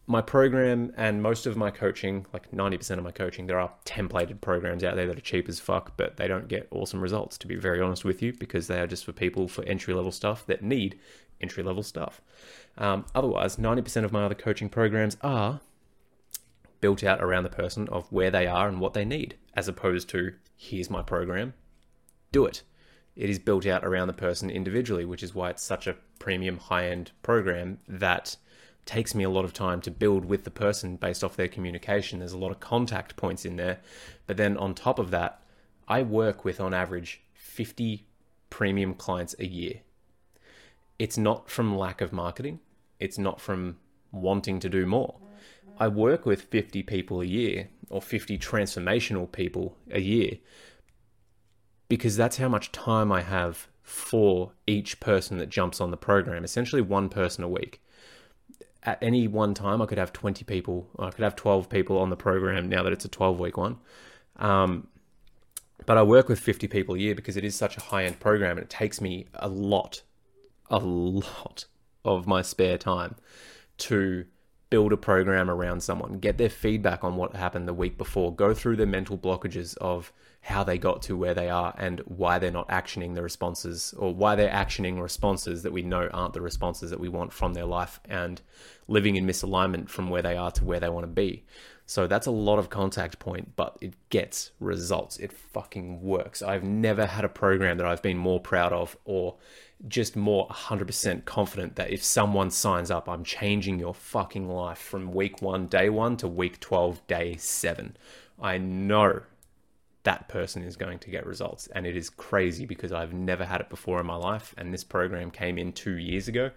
my 0.07 0.20
program 0.20 0.92
and 0.96 1.22
most 1.22 1.46
of 1.46 1.57
my 1.57 1.70
coaching, 1.70 2.26
like 2.32 2.50
90% 2.50 2.98
of 2.98 3.05
my 3.05 3.11
coaching, 3.11 3.46
there 3.46 3.59
are 3.59 3.72
templated 3.86 4.40
programs 4.40 4.84
out 4.84 4.96
there 4.96 5.07
that 5.07 5.16
are 5.16 5.22
cheap 5.22 5.48
as 5.48 5.61
fuck, 5.61 5.96
but 5.96 6.16
they 6.16 6.28
don't 6.28 6.48
get 6.48 6.68
awesome 6.70 7.00
results, 7.00 7.38
to 7.38 7.46
be 7.46 7.57
very 7.57 7.80
honest 7.80 8.05
with 8.05 8.20
you, 8.20 8.32
because 8.32 8.66
they 8.66 8.80
are 8.80 8.86
just 8.86 9.05
for 9.05 9.12
people 9.12 9.48
for 9.48 9.64
entry 9.64 9.94
level 9.94 10.12
stuff 10.12 10.44
that 10.46 10.62
need 10.62 10.98
entry 11.40 11.62
level 11.62 11.82
stuff. 11.82 12.20
Um, 12.76 13.07
otherwise, 13.14 13.57
90% 13.57 14.05
of 14.05 14.12
my 14.12 14.24
other 14.24 14.34
coaching 14.34 14.68
programs 14.68 15.16
are 15.22 15.61
built 16.80 17.02
out 17.02 17.22
around 17.22 17.44
the 17.44 17.48
person 17.48 17.88
of 17.88 18.11
where 18.12 18.30
they 18.30 18.46
are 18.46 18.68
and 18.68 18.80
what 18.80 18.92
they 18.92 19.07
need, 19.07 19.36
as 19.55 19.68
opposed 19.68 20.09
to 20.11 20.34
here's 20.57 20.90
my 20.90 21.00
program, 21.00 21.55
do 22.30 22.44
it. 22.44 22.62
It 23.16 23.30
is 23.30 23.38
built 23.38 23.64
out 23.64 23.84
around 23.84 24.09
the 24.09 24.12
person 24.12 24.50
individually, 24.50 25.05
which 25.05 25.22
is 25.22 25.34
why 25.34 25.50
it's 25.50 25.62
such 25.62 25.86
a 25.86 25.96
premium 26.18 26.59
high 26.59 26.88
end 26.88 27.12
program 27.22 27.78
that 27.88 28.36
takes 28.87 29.14
me 29.14 29.24
a 29.24 29.30
lot 29.30 29.45
of 29.45 29.53
time 29.53 29.80
to 29.82 29.91
build 29.91 30.24
with 30.24 30.45
the 30.45 30.51
person 30.51 30.97
based 30.97 31.24
off 31.24 31.37
their 31.37 31.49
communication. 31.49 32.18
There's 32.18 32.32
a 32.32 32.39
lot 32.39 32.51
of 32.51 32.61
contact 32.61 33.16
points 33.16 33.45
in 33.45 33.57
there. 33.57 33.80
But 34.26 34.37
then 34.37 34.57
on 34.57 34.74
top 34.74 34.99
of 34.99 35.11
that, 35.11 35.41
I 35.89 36.03
work 36.03 36.45
with 36.45 36.61
on 36.61 36.74
average 36.74 37.22
50 37.35 38.07
premium 38.51 38.95
clients 38.95 39.35
a 39.39 39.47
year. 39.47 39.80
It's 40.99 41.18
not 41.18 41.51
from 41.51 41.76
lack 41.76 42.01
of 42.01 42.12
marketing, 42.12 42.61
it's 43.01 43.18
not 43.18 43.41
from 43.41 43.78
wanting 44.12 44.61
to 44.61 44.68
do 44.68 44.87
more. 44.87 45.16
I 45.78 45.89
work 45.89 46.24
with 46.24 46.43
50 46.43 46.82
people 46.85 47.20
a 47.20 47.24
year 47.24 47.68
or 47.91 48.01
50 48.01 48.39
transformational 48.39 49.30
people 49.30 49.76
a 49.91 50.01
year 50.01 50.39
because 51.89 52.16
that's 52.16 52.37
how 52.37 52.49
much 52.49 52.72
time 52.72 53.11
I 53.11 53.22
have 53.22 53.68
for 53.82 54.53
each 54.66 55.01
person 55.01 55.39
that 55.39 55.49
jumps 55.49 55.80
on 55.80 55.91
the 55.91 55.97
program, 55.97 56.45
essentially 56.45 56.80
one 56.80 57.09
person 57.09 57.45
a 57.45 57.49
week. 57.49 57.82
At 58.85 59.03
any 59.03 59.26
one 59.28 59.55
time, 59.55 59.80
I 59.80 59.87
could 59.87 59.99
have 59.99 60.12
20 60.12 60.45
people, 60.45 60.89
I 60.99 61.11
could 61.11 61.24
have 61.24 61.37
12 61.37 61.68
people 61.68 61.99
on 61.99 62.11
the 62.11 62.16
program 62.16 62.68
now 62.68 62.82
that 62.82 62.93
it's 62.93 63.05
a 63.05 63.09
12 63.09 63.39
week 63.39 63.57
one. 63.57 63.78
Um, 64.37 64.89
but 65.87 65.99
I 65.99 66.03
work 66.03 66.28
with 66.28 66.39
50 66.39 66.68
people 66.68 66.95
a 66.95 66.99
year 66.99 67.14
because 67.14 67.37
it 67.37 67.45
is 67.45 67.55
such 67.55 67.76
a 67.76 67.80
high 67.80 68.05
end 68.05 68.20
program 68.20 68.59
and 68.59 68.64
it 68.64 68.70
takes 68.70 69.01
me 69.01 69.26
a 69.35 69.49
lot, 69.49 70.03
a 70.70 70.78
lot 70.78 71.66
of 72.05 72.26
my 72.26 72.43
spare 72.43 72.78
time 72.78 73.16
to 73.78 74.24
build 74.70 74.93
a 74.93 74.97
program 74.97 75.51
around 75.51 75.82
someone, 75.82 76.18
get 76.18 76.39
their 76.39 76.49
feedback 76.49 77.05
on 77.05 77.16
what 77.16 77.37
happened 77.37 77.68
the 77.68 77.74
week 77.74 77.97
before, 77.97 78.35
go 78.35 78.53
through 78.53 78.76
the 78.76 78.87
mental 78.87 79.16
blockages 79.16 79.76
of 79.78 80.12
how 80.41 80.64
they 80.64 80.76
got 80.76 81.01
to 81.01 81.16
where 81.16 81.32
they 81.32 81.49
are 81.49 81.74
and 81.78 82.01
why 82.07 82.39
they're 82.39 82.51
not 82.51 82.68
actioning 82.68 83.14
the 83.14 83.22
responses 83.22 83.95
or 83.97 84.12
why 84.12 84.35
they're 84.35 84.51
actioning 84.51 85.01
responses 85.01 85.62
that 85.62 85.72
we 85.72 85.82
know 85.82 86.09
aren't 86.12 86.35
the 86.35 86.41
responses 86.41 86.91
that 86.91 87.01
we 87.01 87.09
want 87.09 87.32
from 87.32 87.55
their 87.55 87.64
life 87.64 88.01
and 88.09 88.43
living 88.89 89.16
in 89.16 89.26
misalignment 89.26 89.89
from 89.89 90.11
where 90.11 90.22
they 90.22 90.37
are 90.37 90.51
to 90.53 90.64
where 90.64 90.80
they 90.80 90.89
want 90.89 91.05
to 91.05 91.09
be. 91.12 91.45
So 91.87 92.07
that's 92.07 92.26
a 92.26 92.30
lot 92.30 92.59
of 92.59 92.70
contact 92.70 93.18
point, 93.18 93.57
but 93.57 93.76
it 93.80 93.95
gets 94.09 94.53
results. 94.59 95.18
It 95.18 95.32
fucking 95.32 96.01
works. 96.01 96.41
I've 96.41 96.64
never 96.64 97.05
had 97.05 97.24
a 97.24 97.28
program 97.28 97.76
that 97.76 97.87
I've 97.87 98.01
been 98.01 98.16
more 98.16 98.41
proud 98.41 98.72
of 98.72 98.97
or 99.05 99.37
just 99.87 100.16
more 100.16 100.49
100% 100.49 101.26
confident 101.26 101.76
that 101.76 101.91
if 101.91 102.03
someone 102.03 102.51
signs 102.51 102.91
up, 102.91 103.09
I'm 103.09 103.22
changing 103.22 103.78
your 103.78 103.93
fucking 103.93 104.49
life 104.49 104.78
from 104.78 105.12
week 105.12 105.43
one, 105.43 105.66
day 105.66 105.91
one 105.91 106.16
to 106.18 106.28
week 106.28 106.59
12, 106.61 107.07
day 107.07 107.37
seven. 107.37 107.97
I 108.41 108.57
know 108.57 109.22
that 110.05 110.28
person 110.28 110.62
is 110.62 110.76
going 110.76 110.99
to 111.01 111.11
get 111.11 111.26
results. 111.26 111.66
And 111.68 111.87
it 111.87 111.97
is 111.97 112.09
crazy 112.09 112.64
because 112.66 112.93
I've 112.93 113.12
never 113.12 113.45
had 113.45 113.61
it 113.61 113.68
before 113.68 114.01
in 114.01 114.07
my 114.07 114.16
life. 114.16 114.55
And 114.57 114.72
this 114.72 114.85
program 114.85 115.30
came 115.30 115.59
in 115.59 115.72
two 115.72 115.97
years 115.99 116.28
ago. 116.28 116.51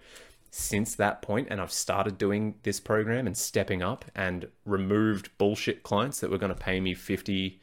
Since 0.50 0.94
that 0.96 1.20
point, 1.20 1.48
and 1.50 1.60
I've 1.60 1.72
started 1.72 2.16
doing 2.16 2.54
this 2.62 2.80
program 2.80 3.26
and 3.26 3.36
stepping 3.36 3.82
up 3.82 4.06
and 4.14 4.48
removed 4.64 5.30
bullshit 5.36 5.82
clients 5.82 6.20
that 6.20 6.30
were 6.30 6.38
going 6.38 6.54
to 6.54 6.58
pay 6.58 6.80
me 6.80 6.94
50, 6.94 7.60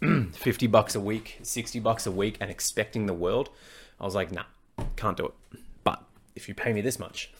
50 0.32 0.66
bucks 0.68 0.94
a 0.94 1.00
week, 1.00 1.38
60 1.42 1.80
bucks 1.80 2.06
a 2.06 2.10
week, 2.10 2.38
and 2.40 2.50
expecting 2.50 3.06
the 3.06 3.14
world. 3.14 3.50
I 4.00 4.04
was 4.04 4.14
like, 4.14 4.32
nah, 4.32 4.44
can't 4.96 5.16
do 5.16 5.26
it. 5.26 5.60
But 5.84 6.02
if 6.34 6.48
you 6.48 6.54
pay 6.54 6.72
me 6.72 6.80
this 6.80 6.98
much, 6.98 7.30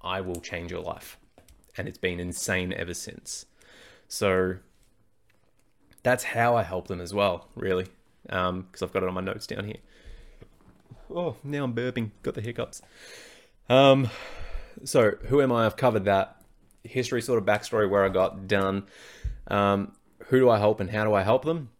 I 0.00 0.20
will 0.20 0.40
change 0.40 0.70
your 0.70 0.82
life. 0.82 1.18
And 1.76 1.88
it's 1.88 1.98
been 1.98 2.20
insane 2.20 2.72
ever 2.72 2.94
since. 2.94 3.46
So 4.06 4.56
that's 6.04 6.22
how 6.22 6.54
I 6.54 6.62
help 6.62 6.86
them 6.86 7.00
as 7.00 7.12
well, 7.12 7.48
really, 7.56 7.86
because 8.22 8.50
um, 8.50 8.68
I've 8.80 8.92
got 8.92 9.02
it 9.02 9.08
on 9.08 9.14
my 9.14 9.20
notes 9.20 9.46
down 9.46 9.64
here. 9.64 9.78
Oh, 11.12 11.36
now 11.42 11.64
I'm 11.64 11.74
burping. 11.74 12.10
Got 12.22 12.34
the 12.34 12.40
hiccups. 12.40 12.82
Um, 13.68 14.10
so 14.84 15.12
who 15.26 15.40
am 15.40 15.52
I? 15.52 15.66
I've 15.66 15.76
covered 15.76 16.04
that 16.04 16.42
history, 16.82 17.22
sort 17.22 17.38
of 17.38 17.44
backstory, 17.44 17.88
where 17.88 18.04
I 18.04 18.08
got 18.08 18.46
done. 18.46 18.84
Um, 19.48 19.92
who 20.26 20.40
do 20.40 20.50
I 20.50 20.58
help 20.58 20.80
and 20.80 20.90
how 20.90 21.04
do 21.04 21.14
I 21.14 21.22
help 21.22 21.44
them? 21.44 21.70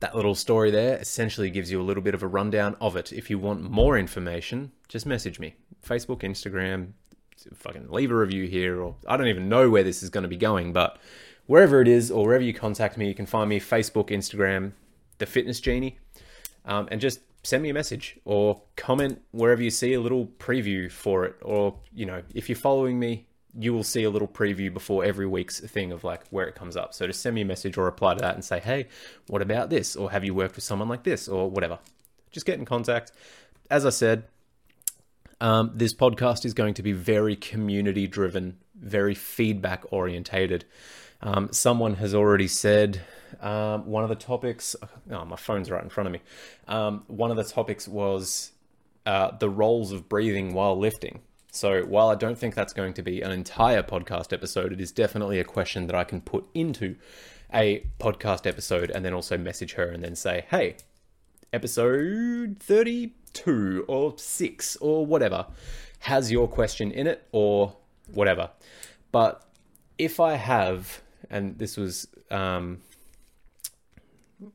That 0.00 0.14
little 0.14 0.34
story 0.34 0.70
there 0.70 0.98
essentially 0.98 1.48
gives 1.48 1.70
you 1.70 1.80
a 1.80 1.84
little 1.84 2.02
bit 2.02 2.14
of 2.14 2.22
a 2.22 2.26
rundown 2.26 2.76
of 2.80 2.96
it. 2.96 3.12
If 3.12 3.30
you 3.30 3.38
want 3.38 3.62
more 3.62 3.96
information, 3.96 4.72
just 4.88 5.06
message 5.06 5.38
me. 5.38 5.54
Facebook, 5.84 6.20
Instagram, 6.20 6.92
fucking 7.54 7.90
leave 7.90 8.10
a 8.10 8.14
review 8.14 8.46
here, 8.46 8.80
or 8.80 8.96
I 9.06 9.16
don't 9.16 9.28
even 9.28 9.48
know 9.48 9.70
where 9.70 9.84
this 9.84 10.02
is 10.02 10.10
going 10.10 10.22
to 10.22 10.28
be 10.28 10.36
going, 10.36 10.72
but 10.72 10.98
wherever 11.46 11.80
it 11.80 11.88
is 11.88 12.10
or 12.10 12.26
wherever 12.26 12.44
you 12.44 12.52
contact 12.52 12.98
me, 12.98 13.08
you 13.08 13.14
can 13.14 13.26
find 13.26 13.48
me 13.48 13.60
Facebook, 13.60 14.10
Instagram, 14.10 14.72
The 15.18 15.26
Fitness 15.26 15.60
Genie, 15.60 15.98
um, 16.64 16.88
and 16.90 17.00
just 17.00 17.20
send 17.46 17.62
me 17.62 17.70
a 17.70 17.74
message 17.74 18.18
or 18.24 18.60
comment 18.74 19.22
wherever 19.30 19.62
you 19.62 19.70
see 19.70 19.94
a 19.94 20.00
little 20.00 20.26
preview 20.38 20.90
for 20.90 21.24
it. 21.24 21.36
Or, 21.42 21.78
you 21.94 22.04
know, 22.04 22.22
if 22.34 22.48
you're 22.48 22.56
following 22.56 22.98
me, 22.98 23.26
you 23.58 23.72
will 23.72 23.84
see 23.84 24.02
a 24.02 24.10
little 24.10 24.28
preview 24.28 24.72
before 24.72 25.04
every 25.04 25.26
week's 25.26 25.60
thing 25.60 25.92
of 25.92 26.04
like 26.04 26.26
where 26.28 26.46
it 26.46 26.54
comes 26.54 26.76
up. 26.76 26.92
So 26.92 27.06
just 27.06 27.22
send 27.22 27.34
me 27.34 27.42
a 27.42 27.46
message 27.46 27.78
or 27.78 27.84
reply 27.84 28.14
to 28.14 28.20
that 28.20 28.34
and 28.34 28.44
say, 28.44 28.58
hey, 28.58 28.88
what 29.28 29.42
about 29.42 29.70
this? 29.70 29.96
Or 29.96 30.10
have 30.10 30.24
you 30.24 30.34
worked 30.34 30.56
with 30.56 30.64
someone 30.64 30.88
like 30.88 31.04
this? 31.04 31.28
Or 31.28 31.48
whatever. 31.48 31.78
Just 32.32 32.44
get 32.44 32.58
in 32.58 32.64
contact. 32.64 33.12
As 33.70 33.86
I 33.86 33.90
said, 33.90 34.24
um, 35.40 35.70
this 35.74 35.94
podcast 35.94 36.44
is 36.44 36.52
going 36.52 36.74
to 36.74 36.82
be 36.82 36.92
very 36.92 37.36
community 37.36 38.06
driven, 38.06 38.58
very 38.74 39.14
feedback 39.14 39.84
orientated. 39.90 40.64
Um, 41.22 41.50
someone 41.52 41.94
has 41.94 42.14
already 42.14 42.48
said 42.48 43.02
um, 43.40 43.86
one 43.86 44.02
of 44.02 44.08
the 44.08 44.16
topics. 44.16 44.76
Oh, 45.10 45.24
my 45.24 45.36
phone's 45.36 45.70
right 45.70 45.82
in 45.82 45.88
front 45.88 46.06
of 46.06 46.12
me. 46.12 46.20
Um, 46.68 47.04
one 47.06 47.30
of 47.30 47.36
the 47.36 47.44
topics 47.44 47.86
was 47.86 48.52
uh, 49.04 49.36
the 49.36 49.50
roles 49.50 49.92
of 49.92 50.08
breathing 50.08 50.54
while 50.54 50.78
lifting. 50.78 51.20
So 51.50 51.82
while 51.84 52.08
I 52.08 52.16
don't 52.16 52.36
think 52.36 52.54
that's 52.54 52.72
going 52.72 52.92
to 52.94 53.02
be 53.02 53.22
an 53.22 53.30
entire 53.30 53.82
podcast 53.82 54.32
episode, 54.32 54.72
it 54.72 54.80
is 54.80 54.92
definitely 54.92 55.40
a 55.40 55.44
question 55.44 55.86
that 55.86 55.96
I 55.96 56.04
can 56.04 56.20
put 56.20 56.46
into 56.54 56.96
a 57.52 57.86
podcast 57.98 58.46
episode 58.46 58.90
and 58.90 59.04
then 59.04 59.14
also 59.14 59.38
message 59.38 59.74
her 59.74 59.86
and 59.86 60.04
then 60.04 60.16
say, 60.16 60.44
hey, 60.50 60.76
episode 61.52 62.58
32 62.60 63.84
or 63.88 64.14
6 64.18 64.76
or 64.76 65.06
whatever 65.06 65.46
has 66.00 66.30
your 66.30 66.46
question 66.46 66.90
in 66.90 67.06
it 67.06 67.26
or 67.32 67.74
whatever. 68.12 68.50
But 69.10 69.42
if 69.96 70.20
I 70.20 70.34
have 70.34 71.00
and 71.30 71.58
this 71.58 71.76
was 71.76 72.06
um, 72.30 72.82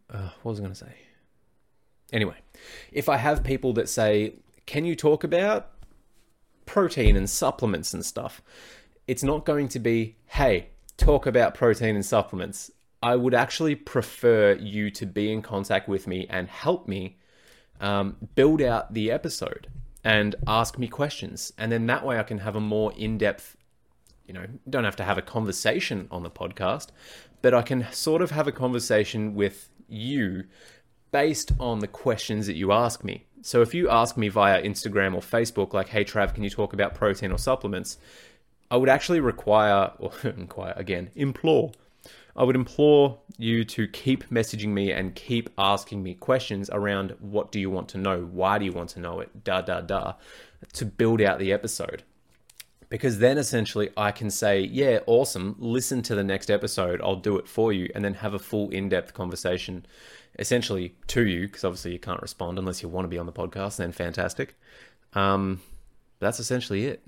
uh, 0.09 0.29
what 0.41 0.51
was 0.51 0.59
I 0.59 0.63
going 0.63 0.73
to 0.73 0.79
say? 0.79 0.93
Anyway, 2.11 2.35
if 2.91 3.09
I 3.09 3.17
have 3.17 3.43
people 3.43 3.73
that 3.73 3.89
say, 3.89 4.35
"Can 4.65 4.85
you 4.85 4.95
talk 4.95 5.23
about 5.23 5.71
protein 6.65 7.15
and 7.15 7.29
supplements 7.29 7.93
and 7.93 8.05
stuff?" 8.05 8.41
It's 9.07 9.23
not 9.23 9.45
going 9.45 9.67
to 9.69 9.79
be, 9.79 10.17
"Hey, 10.27 10.69
talk 10.97 11.25
about 11.25 11.53
protein 11.53 11.95
and 11.95 12.05
supplements." 12.05 12.71
I 13.03 13.15
would 13.15 13.33
actually 13.33 13.73
prefer 13.73 14.53
you 14.53 14.91
to 14.91 15.07
be 15.07 15.31
in 15.31 15.41
contact 15.41 15.87
with 15.87 16.05
me 16.05 16.27
and 16.29 16.47
help 16.47 16.87
me 16.87 17.17
um, 17.79 18.15
build 18.35 18.61
out 18.61 18.93
the 18.93 19.09
episode 19.09 19.67
and 20.03 20.35
ask 20.45 20.77
me 20.77 20.87
questions. 20.87 21.51
And 21.57 21.71
then 21.71 21.87
that 21.87 22.05
way 22.05 22.19
I 22.19 22.23
can 22.23 22.37
have 22.39 22.55
a 22.55 22.59
more 22.59 22.93
in 22.93 23.17
depth 23.17 23.57
you 24.31 24.39
know, 24.39 24.45
don't 24.69 24.85
have 24.85 24.95
to 24.95 25.03
have 25.03 25.17
a 25.17 25.21
conversation 25.21 26.07
on 26.09 26.23
the 26.23 26.29
podcast, 26.29 26.87
but 27.41 27.53
I 27.53 27.61
can 27.61 27.87
sort 27.91 28.21
of 28.21 28.31
have 28.31 28.47
a 28.47 28.51
conversation 28.51 29.35
with 29.35 29.69
you 29.87 30.45
based 31.11 31.51
on 31.59 31.79
the 31.79 31.87
questions 31.87 32.47
that 32.47 32.55
you 32.55 32.71
ask 32.71 33.03
me. 33.03 33.25
So 33.41 33.61
if 33.61 33.73
you 33.73 33.89
ask 33.89 34.17
me 34.17 34.29
via 34.29 34.61
Instagram 34.61 35.15
or 35.15 35.21
Facebook, 35.21 35.73
like, 35.73 35.89
hey, 35.89 36.05
Trav, 36.05 36.33
can 36.33 36.43
you 36.43 36.49
talk 36.49 36.73
about 36.73 36.95
protein 36.95 37.31
or 37.31 37.37
supplements? 37.37 37.97
I 38.69 38.77
would 38.77 38.89
actually 38.89 39.19
require, 39.19 39.91
or 39.99 40.11
inquire 40.23 40.73
again, 40.75 41.09
implore. 41.15 41.71
I 42.35 42.45
would 42.45 42.55
implore 42.55 43.19
you 43.37 43.65
to 43.65 43.87
keep 43.87 44.29
messaging 44.29 44.69
me 44.69 44.91
and 44.91 45.13
keep 45.13 45.49
asking 45.57 46.01
me 46.01 46.13
questions 46.13 46.69
around 46.71 47.15
what 47.19 47.51
do 47.51 47.59
you 47.59 47.69
want 47.69 47.89
to 47.89 47.97
know? 47.97 48.21
Why 48.21 48.57
do 48.57 48.63
you 48.63 48.71
want 48.71 48.91
to 48.91 49.01
know 49.01 49.19
it? 49.19 49.43
Da, 49.43 49.61
da, 49.61 49.81
da, 49.81 50.13
to 50.73 50.85
build 50.85 51.21
out 51.21 51.39
the 51.39 51.51
episode 51.51 52.03
because 52.91 53.19
then 53.19 53.37
essentially 53.37 53.89
I 53.95 54.11
can 54.11 54.29
say, 54.29 54.59
yeah, 54.59 54.99
awesome, 55.07 55.55
listen 55.57 56.01
to 56.03 56.13
the 56.13 56.25
next 56.25 56.51
episode, 56.51 56.99
I'll 57.01 57.15
do 57.15 57.37
it 57.37 57.47
for 57.47 57.71
you, 57.71 57.89
and 57.95 58.03
then 58.03 58.15
have 58.15 58.33
a 58.33 58.39
full 58.39 58.69
in 58.69 58.89
depth 58.89 59.13
conversation 59.13 59.85
essentially 60.37 60.93
to 61.07 61.25
you, 61.25 61.47
because 61.47 61.63
obviously 61.63 61.93
you 61.93 61.99
can't 61.99 62.21
respond 62.21 62.59
unless 62.59 62.83
you 62.83 62.89
want 62.89 63.05
to 63.05 63.09
be 63.09 63.17
on 63.17 63.25
the 63.25 63.31
podcast, 63.31 63.77
then 63.77 63.93
fantastic. 63.93 64.55
Um, 65.13 65.61
that's 66.19 66.41
essentially 66.41 66.85
it. 66.85 67.01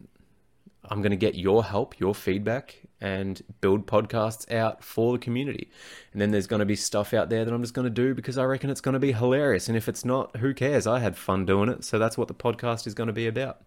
I'm 0.85 1.01
going 1.01 1.11
to 1.11 1.17
get 1.17 1.35
your 1.35 1.65
help, 1.65 1.99
your 1.99 2.15
feedback, 2.15 2.81
and 3.01 3.41
build 3.59 3.85
podcasts 3.85 4.49
out 4.53 4.85
for 4.85 5.11
the 5.11 5.19
community. 5.19 5.69
And 6.13 6.21
then 6.21 6.31
there's 6.31 6.47
going 6.47 6.61
to 6.61 6.65
be 6.65 6.77
stuff 6.77 7.13
out 7.13 7.29
there 7.29 7.43
that 7.43 7.53
I'm 7.53 7.61
just 7.61 7.73
going 7.73 7.85
to 7.85 7.89
do 7.89 8.13
because 8.13 8.37
I 8.37 8.45
reckon 8.45 8.69
it's 8.69 8.81
going 8.81 8.93
to 8.93 8.99
be 8.99 9.11
hilarious. 9.11 9.67
And 9.67 9.75
if 9.75 9.89
it's 9.89 10.05
not, 10.05 10.37
who 10.37 10.53
cares? 10.53 10.87
I 10.87 10.99
had 10.99 11.17
fun 11.17 11.45
doing 11.45 11.67
it. 11.67 11.83
So 11.83 11.99
that's 11.99 12.17
what 12.17 12.29
the 12.29 12.33
podcast 12.33 12.87
is 12.87 12.93
going 12.93 13.07
to 13.07 13.13
be 13.13 13.27
about. 13.27 13.61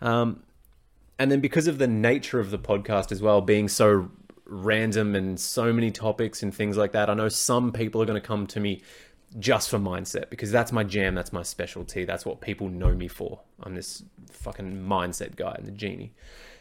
Um, 0.00 0.42
and 1.18 1.30
then 1.30 1.40
because 1.40 1.66
of 1.66 1.78
the 1.78 1.88
nature 1.88 2.40
of 2.40 2.50
the 2.50 2.58
podcast 2.58 3.12
as 3.12 3.20
well 3.20 3.40
being 3.40 3.68
so 3.68 4.10
random 4.46 5.14
and 5.14 5.38
so 5.38 5.72
many 5.72 5.90
topics 5.90 6.42
and 6.42 6.54
things 6.54 6.76
like 6.76 6.92
that 6.92 7.10
i 7.10 7.14
know 7.14 7.28
some 7.28 7.72
people 7.72 8.00
are 8.00 8.06
going 8.06 8.20
to 8.20 8.26
come 8.26 8.46
to 8.46 8.60
me 8.60 8.80
just 9.38 9.68
for 9.68 9.78
mindset 9.78 10.30
because 10.30 10.50
that's 10.50 10.72
my 10.72 10.82
jam 10.82 11.14
that's 11.14 11.32
my 11.32 11.42
specialty 11.42 12.04
that's 12.04 12.24
what 12.24 12.40
people 12.40 12.68
know 12.68 12.94
me 12.94 13.08
for. 13.08 13.40
I'm 13.62 13.74
this 13.74 14.02
fucking 14.30 14.72
mindset 14.72 15.36
guy 15.36 15.54
and 15.58 15.66
the 15.66 15.72
genie. 15.72 16.14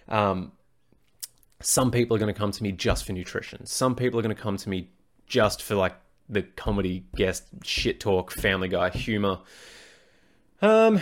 Um, 0.07 0.51
some 1.61 1.91
people 1.91 2.15
are 2.15 2.19
going 2.19 2.33
to 2.33 2.37
come 2.37 2.51
to 2.51 2.63
me 2.63 2.71
just 2.71 3.05
for 3.05 3.13
nutrition. 3.13 3.65
Some 3.65 3.95
people 3.95 4.19
are 4.19 4.23
going 4.23 4.35
to 4.35 4.41
come 4.41 4.57
to 4.57 4.69
me 4.69 4.89
just 5.25 5.63
for 5.63 5.75
like 5.75 5.95
the 6.29 6.43
comedy 6.43 7.05
guest 7.15 7.45
shit 7.63 7.99
talk 7.99 8.31
family 8.31 8.67
guy 8.67 8.89
humor. 8.89 9.39
Um 10.61 10.99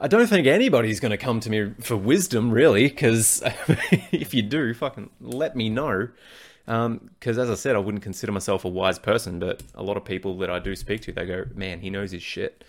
I 0.00 0.08
don't 0.08 0.26
think 0.26 0.46
anybody's 0.46 1.00
going 1.00 1.10
to 1.10 1.16
come 1.16 1.40
to 1.40 1.50
me 1.50 1.72
for 1.80 1.96
wisdom, 1.96 2.50
really, 2.50 2.88
because 2.88 3.42
if 4.12 4.32
you 4.32 4.42
do, 4.42 4.72
fucking 4.74 5.10
let 5.20 5.54
me 5.54 5.68
know. 5.68 6.08
Because 6.64 7.38
um, 7.38 7.42
as 7.42 7.50
I 7.50 7.54
said, 7.54 7.76
I 7.76 7.80
wouldn't 7.80 8.02
consider 8.02 8.32
myself 8.32 8.64
a 8.64 8.68
wise 8.68 8.98
person, 8.98 9.38
but 9.38 9.62
a 9.74 9.82
lot 9.82 9.96
of 9.96 10.04
people 10.04 10.38
that 10.38 10.50
I 10.50 10.58
do 10.60 10.74
speak 10.76 11.02
to, 11.02 11.12
they 11.12 11.26
go, 11.26 11.44
man, 11.54 11.80
he 11.80 11.90
knows 11.90 12.12
his 12.12 12.22
shit. 12.22 12.64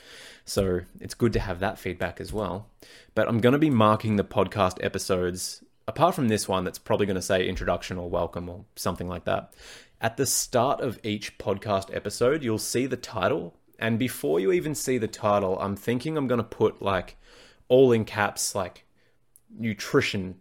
So 0.46 0.82
it's 1.00 1.14
good 1.14 1.34
to 1.34 1.40
have 1.40 1.60
that 1.60 1.80
feedback 1.80 2.20
as 2.20 2.34
well. 2.34 2.68
But 3.16 3.28
I'm 3.28 3.40
going 3.40 3.54
to 3.54 3.60
be 3.60 3.70
marking 3.70 4.18
the 4.18 4.24
podcast 4.24 4.84
episodes, 4.84 5.64
apart 5.88 6.16
from 6.16 6.28
this 6.28 6.48
one 6.48 6.64
that's 6.64 6.80
probably 6.80 7.06
going 7.06 7.16
to 7.16 7.22
say 7.22 7.48
introduction 7.48 7.98
or 7.98 8.10
welcome 8.10 8.50
or 8.50 8.66
something 8.76 9.08
like 9.08 9.26
that. 9.26 9.54
At 10.02 10.18
the 10.18 10.26
start 10.26 10.82
of 10.82 11.00
each 11.04 11.38
podcast 11.38 11.96
episode, 11.96 12.44
you'll 12.44 12.58
see 12.58 12.88
the 12.88 12.98
title 12.98 13.56
and 13.80 14.00
before 14.00 14.40
you 14.40 14.52
even 14.52 14.76
see 14.76 14.98
the 14.98 15.08
title, 15.08 15.58
I'm 15.60 15.76
thinking 15.76 16.18
I'm 16.18 16.28
going 16.28 16.40
to 16.40 16.44
put 16.44 16.82
like 16.82 17.18
all 17.68 17.92
in 17.92 18.06
caps, 18.06 18.56
like 18.56 18.86
nutrition 19.58 20.36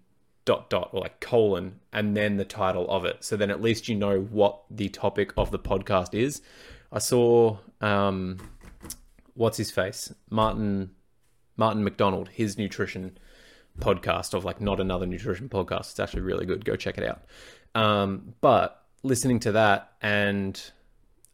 dot 0.44 0.68
dot 0.70 0.90
or 0.92 1.00
like 1.00 1.20
colon 1.20 1.78
and 1.92 2.16
then 2.16 2.36
the 2.36 2.44
title 2.44 2.88
of 2.90 3.04
it. 3.04 3.22
So 3.22 3.36
then 3.36 3.50
at 3.50 3.62
least 3.62 3.88
you 3.88 3.94
know 3.94 4.20
what 4.20 4.62
the 4.70 4.88
topic 4.88 5.32
of 5.36 5.50
the 5.50 5.58
podcast 5.58 6.14
is. 6.14 6.42
I 6.90 6.98
saw 6.98 7.58
um 7.80 8.38
what's 9.34 9.56
his 9.56 9.70
face? 9.70 10.12
Martin 10.30 10.90
Martin 11.56 11.84
MacDonald, 11.84 12.28
his 12.28 12.58
nutrition 12.58 13.18
podcast 13.78 14.34
of 14.34 14.44
like 14.44 14.60
not 14.60 14.80
another 14.80 15.06
nutrition 15.06 15.48
podcast. 15.48 15.90
It's 15.90 16.00
actually 16.00 16.22
really 16.22 16.46
good. 16.46 16.64
Go 16.64 16.76
check 16.76 16.98
it 16.98 17.04
out. 17.04 17.22
Um, 17.74 18.34
but 18.40 18.84
listening 19.02 19.40
to 19.40 19.52
that 19.52 19.92
and 20.00 20.60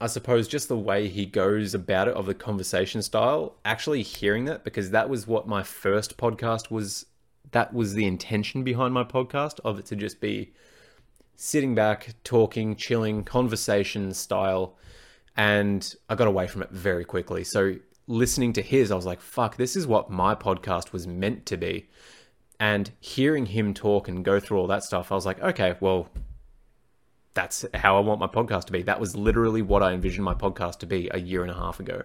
I 0.00 0.06
suppose 0.06 0.46
just 0.46 0.68
the 0.68 0.78
way 0.78 1.08
he 1.08 1.26
goes 1.26 1.74
about 1.74 2.06
it 2.08 2.14
of 2.14 2.26
the 2.26 2.34
conversation 2.34 3.02
style, 3.02 3.56
actually 3.64 4.02
hearing 4.02 4.44
that 4.44 4.62
because 4.62 4.90
that 4.90 5.10
was 5.10 5.26
what 5.26 5.48
my 5.48 5.62
first 5.62 6.16
podcast 6.16 6.70
was. 6.70 7.06
That 7.50 7.72
was 7.72 7.94
the 7.94 8.06
intention 8.06 8.62
behind 8.62 8.94
my 8.94 9.04
podcast 9.04 9.58
of 9.64 9.78
it 9.78 9.86
to 9.86 9.96
just 9.96 10.20
be 10.20 10.52
sitting 11.34 11.74
back, 11.74 12.14
talking, 12.22 12.76
chilling, 12.76 13.24
conversation 13.24 14.12
style. 14.12 14.76
And 15.36 15.94
I 16.08 16.14
got 16.14 16.28
away 16.28 16.46
from 16.46 16.62
it 16.62 16.70
very 16.70 17.04
quickly. 17.04 17.42
So 17.42 17.76
listening 18.06 18.52
to 18.54 18.62
his, 18.62 18.90
I 18.90 18.96
was 18.96 19.06
like, 19.06 19.20
fuck, 19.20 19.56
this 19.56 19.76
is 19.76 19.86
what 19.86 20.10
my 20.10 20.34
podcast 20.34 20.92
was 20.92 21.06
meant 21.06 21.46
to 21.46 21.56
be. 21.56 21.88
And 22.60 22.90
hearing 23.00 23.46
him 23.46 23.72
talk 23.72 24.08
and 24.08 24.24
go 24.24 24.40
through 24.40 24.58
all 24.58 24.66
that 24.66 24.84
stuff, 24.84 25.10
I 25.10 25.14
was 25.14 25.26
like, 25.26 25.40
okay, 25.40 25.76
well, 25.80 26.08
that's 27.38 27.64
how 27.72 27.96
I 27.96 28.00
want 28.00 28.18
my 28.18 28.26
podcast 28.26 28.64
to 28.64 28.72
be. 28.72 28.82
That 28.82 28.98
was 28.98 29.14
literally 29.14 29.62
what 29.62 29.80
I 29.80 29.92
envisioned 29.92 30.24
my 30.24 30.34
podcast 30.34 30.80
to 30.80 30.86
be 30.86 31.08
a 31.12 31.20
year 31.20 31.42
and 31.42 31.52
a 31.52 31.54
half 31.54 31.78
ago. 31.78 32.02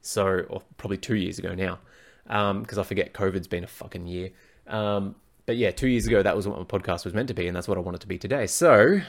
So, 0.00 0.46
or 0.50 0.62
probably 0.78 0.96
two 0.96 1.14
years 1.14 1.38
ago 1.38 1.54
now, 1.54 1.78
because 2.24 2.78
um, 2.78 2.80
I 2.80 2.82
forget 2.82 3.14
COVID's 3.14 3.46
been 3.46 3.62
a 3.62 3.68
fucking 3.68 4.08
year. 4.08 4.30
Um, 4.66 5.14
but 5.46 5.56
yeah, 5.56 5.70
two 5.70 5.86
years 5.86 6.08
ago, 6.08 6.24
that 6.24 6.34
was 6.34 6.48
what 6.48 6.58
my 6.58 6.64
podcast 6.64 7.04
was 7.04 7.14
meant 7.14 7.28
to 7.28 7.34
be, 7.34 7.46
and 7.46 7.54
that's 7.54 7.68
what 7.68 7.78
I 7.78 7.82
want 7.82 7.94
it 7.94 8.00
to 8.00 8.08
be 8.08 8.18
today. 8.18 8.48
So, 8.48 9.00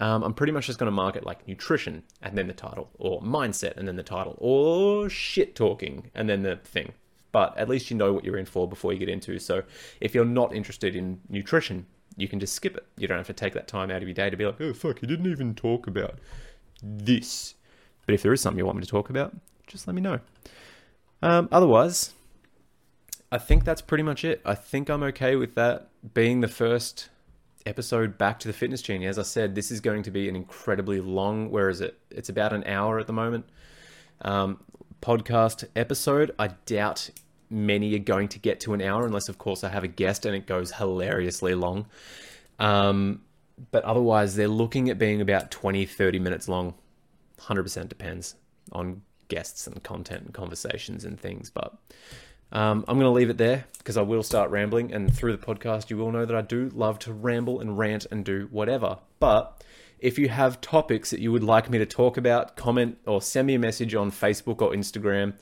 um, 0.00 0.24
I'm 0.24 0.34
pretty 0.34 0.52
much 0.52 0.66
just 0.66 0.80
going 0.80 0.88
to 0.88 0.96
mark 0.96 1.14
it 1.14 1.24
like 1.24 1.46
nutrition 1.46 2.02
and 2.20 2.36
then 2.36 2.48
the 2.48 2.52
title, 2.52 2.90
or 2.98 3.22
mindset 3.22 3.76
and 3.76 3.86
then 3.86 3.94
the 3.94 4.02
title, 4.02 4.34
or 4.38 5.08
shit 5.08 5.54
talking 5.54 6.10
and 6.16 6.28
then 6.28 6.42
the 6.42 6.56
thing. 6.56 6.92
But 7.30 7.56
at 7.56 7.68
least 7.68 7.88
you 7.88 7.96
know 7.96 8.12
what 8.12 8.24
you're 8.24 8.36
in 8.36 8.46
for 8.46 8.68
before 8.68 8.92
you 8.92 8.98
get 8.98 9.08
into. 9.08 9.38
So, 9.38 9.62
if 10.00 10.12
you're 10.12 10.24
not 10.24 10.52
interested 10.52 10.96
in 10.96 11.20
nutrition, 11.28 11.86
you 12.16 12.28
can 12.28 12.40
just 12.40 12.54
skip 12.54 12.76
it. 12.76 12.86
You 12.96 13.08
don't 13.08 13.18
have 13.18 13.26
to 13.26 13.32
take 13.32 13.54
that 13.54 13.68
time 13.68 13.90
out 13.90 14.02
of 14.02 14.08
your 14.08 14.14
day 14.14 14.30
to 14.30 14.36
be 14.36 14.46
like, 14.46 14.60
oh, 14.60 14.72
fuck, 14.72 15.02
you 15.02 15.08
didn't 15.08 15.30
even 15.30 15.54
talk 15.54 15.86
about 15.86 16.18
this. 16.82 17.54
But 18.06 18.14
if 18.14 18.22
there 18.22 18.32
is 18.32 18.40
something 18.40 18.58
you 18.58 18.66
want 18.66 18.78
me 18.78 18.84
to 18.84 18.90
talk 18.90 19.10
about, 19.10 19.34
just 19.66 19.86
let 19.86 19.94
me 19.94 20.00
know. 20.00 20.20
Um, 21.22 21.48
otherwise, 21.50 22.12
I 23.32 23.38
think 23.38 23.64
that's 23.64 23.80
pretty 23.80 24.04
much 24.04 24.24
it. 24.24 24.40
I 24.44 24.54
think 24.54 24.88
I'm 24.88 25.02
okay 25.04 25.36
with 25.36 25.54
that 25.54 25.88
being 26.12 26.40
the 26.40 26.48
first 26.48 27.08
episode 27.66 28.18
back 28.18 28.38
to 28.40 28.48
the 28.48 28.52
Fitness 28.52 28.82
Genie. 28.82 29.06
As 29.06 29.18
I 29.18 29.22
said, 29.22 29.54
this 29.54 29.70
is 29.70 29.80
going 29.80 30.02
to 30.02 30.10
be 30.10 30.28
an 30.28 30.36
incredibly 30.36 31.00
long, 31.00 31.50
where 31.50 31.68
is 31.68 31.80
it? 31.80 31.98
It's 32.10 32.28
about 32.28 32.52
an 32.52 32.64
hour 32.64 32.98
at 32.98 33.06
the 33.06 33.12
moment. 33.12 33.46
Um, 34.20 34.60
podcast 35.00 35.64
episode. 35.74 36.34
I 36.38 36.48
doubt 36.66 37.10
many 37.50 37.94
are 37.94 37.98
going 37.98 38.28
to 38.28 38.38
get 38.38 38.60
to 38.60 38.74
an 38.74 38.82
hour, 38.82 39.06
unless, 39.06 39.28
of 39.28 39.38
course, 39.38 39.64
I 39.64 39.68
have 39.68 39.84
a 39.84 39.88
guest 39.88 40.26
and 40.26 40.34
it 40.34 40.46
goes 40.46 40.72
hilariously 40.72 41.54
long. 41.54 41.86
Um, 42.58 43.22
but 43.70 43.84
otherwise, 43.84 44.34
they're 44.34 44.48
looking 44.48 44.88
at 44.90 44.98
being 44.98 45.20
about 45.20 45.50
20, 45.50 45.86
30 45.86 46.18
minutes 46.18 46.48
long. 46.48 46.74
100% 47.40 47.88
depends 47.88 48.34
on 48.72 49.02
guests 49.28 49.66
and 49.66 49.82
content 49.82 50.24
and 50.24 50.34
conversations 50.34 51.04
and 51.04 51.18
things. 51.18 51.50
But 51.50 51.76
um, 52.52 52.84
I'm 52.88 52.98
going 52.98 53.10
to 53.10 53.10
leave 53.10 53.30
it 53.30 53.38
there 53.38 53.64
because 53.78 53.96
I 53.96 54.02
will 54.02 54.22
start 54.22 54.50
rambling. 54.50 54.92
And 54.92 55.14
through 55.14 55.36
the 55.36 55.44
podcast, 55.44 55.90
you 55.90 55.96
will 55.96 56.12
know 56.12 56.24
that 56.24 56.36
I 56.36 56.42
do 56.42 56.70
love 56.74 56.98
to 57.00 57.12
ramble 57.12 57.60
and 57.60 57.78
rant 57.78 58.06
and 58.10 58.24
do 58.24 58.48
whatever. 58.50 58.98
But 59.20 59.62
if 59.98 60.18
you 60.18 60.28
have 60.28 60.60
topics 60.60 61.10
that 61.10 61.20
you 61.20 61.32
would 61.32 61.44
like 61.44 61.70
me 61.70 61.78
to 61.78 61.86
talk 61.86 62.16
about, 62.16 62.56
comment 62.56 62.98
or 63.06 63.22
send 63.22 63.46
me 63.46 63.54
a 63.54 63.58
message 63.58 63.94
on 63.94 64.10
Facebook 64.10 64.60
or 64.60 64.72
Instagram. 64.72 65.34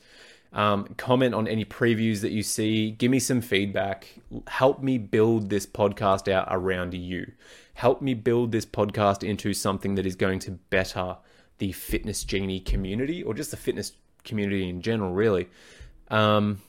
Um, 0.53 0.85
comment 0.97 1.33
on 1.33 1.47
any 1.47 1.65
previews 1.65 2.21
that 2.21 2.31
you 2.31 2.43
see. 2.43 2.91
Give 2.91 3.09
me 3.09 3.19
some 3.19 3.41
feedback. 3.41 4.07
Help 4.47 4.83
me 4.83 4.97
build 4.97 5.49
this 5.49 5.65
podcast 5.65 6.31
out 6.31 6.47
around 6.51 6.93
you. 6.93 7.31
Help 7.73 8.01
me 8.01 8.13
build 8.13 8.51
this 8.51 8.65
podcast 8.65 9.27
into 9.27 9.53
something 9.53 9.95
that 9.95 10.05
is 10.05 10.15
going 10.15 10.39
to 10.39 10.51
better 10.51 11.17
the 11.57 11.71
Fitness 11.71 12.23
Genie 12.23 12.59
community 12.59 13.23
or 13.23 13.33
just 13.33 13.51
the 13.51 13.57
fitness 13.57 13.93
community 14.23 14.69
in 14.69 14.81
general, 14.81 15.11
really. 15.11 15.49
Um, 16.09 16.61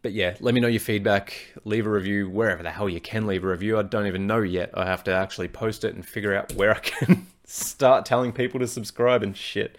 but 0.00 0.12
yeah, 0.12 0.34
let 0.40 0.54
me 0.54 0.60
know 0.60 0.68
your 0.68 0.80
feedback. 0.80 1.34
Leave 1.64 1.86
a 1.86 1.90
review 1.90 2.28
wherever 2.28 2.62
the 2.62 2.70
hell 2.70 2.88
you 2.88 3.00
can 3.00 3.26
leave 3.26 3.44
a 3.44 3.48
review. 3.48 3.78
I 3.78 3.82
don't 3.82 4.06
even 4.06 4.26
know 4.26 4.40
yet. 4.40 4.70
I 4.74 4.86
have 4.86 5.04
to 5.04 5.14
actually 5.14 5.48
post 5.48 5.84
it 5.84 5.94
and 5.94 6.04
figure 6.04 6.34
out 6.34 6.52
where 6.54 6.74
I 6.74 6.78
can 6.78 7.26
start 7.44 8.04
telling 8.04 8.32
people 8.32 8.60
to 8.60 8.66
subscribe 8.66 9.22
and 9.22 9.36
shit. 9.36 9.78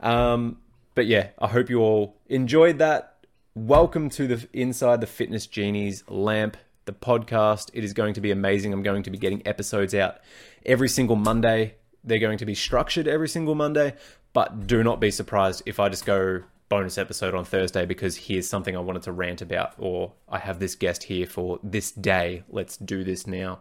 Um, 0.00 0.58
but 0.94 1.06
yeah, 1.06 1.28
I 1.38 1.48
hope 1.48 1.70
you 1.70 1.80
all 1.80 2.16
enjoyed 2.28 2.78
that. 2.78 3.14
Welcome 3.54 4.10
to 4.10 4.26
the 4.26 4.46
Inside 4.52 5.00
the 5.00 5.06
Fitness 5.06 5.46
Genies 5.46 6.04
Lamp, 6.08 6.58
the 6.84 6.92
podcast. 6.92 7.70
It 7.72 7.82
is 7.82 7.94
going 7.94 8.14
to 8.14 8.20
be 8.20 8.30
amazing. 8.30 8.72
I'm 8.72 8.82
going 8.82 9.02
to 9.04 9.10
be 9.10 9.18
getting 9.18 9.46
episodes 9.46 9.94
out 9.94 10.18
every 10.64 10.88
single 10.88 11.16
Monday. 11.16 11.76
They're 12.04 12.18
going 12.18 12.38
to 12.38 12.46
be 12.46 12.54
structured 12.54 13.08
every 13.08 13.28
single 13.28 13.54
Monday, 13.54 13.94
but 14.34 14.66
do 14.66 14.84
not 14.84 15.00
be 15.00 15.10
surprised 15.10 15.62
if 15.64 15.80
I 15.80 15.88
just 15.88 16.04
go 16.04 16.42
bonus 16.68 16.98
episode 16.98 17.34
on 17.34 17.46
Thursday 17.46 17.86
because 17.86 18.14
here's 18.16 18.48
something 18.48 18.76
I 18.76 18.80
wanted 18.80 19.04
to 19.04 19.12
rant 19.12 19.40
about, 19.40 19.72
or 19.78 20.12
I 20.28 20.38
have 20.38 20.58
this 20.58 20.74
guest 20.74 21.04
here 21.04 21.26
for 21.26 21.58
this 21.62 21.90
day. 21.90 22.44
Let's 22.50 22.76
do 22.76 23.04
this 23.04 23.26
now, 23.26 23.60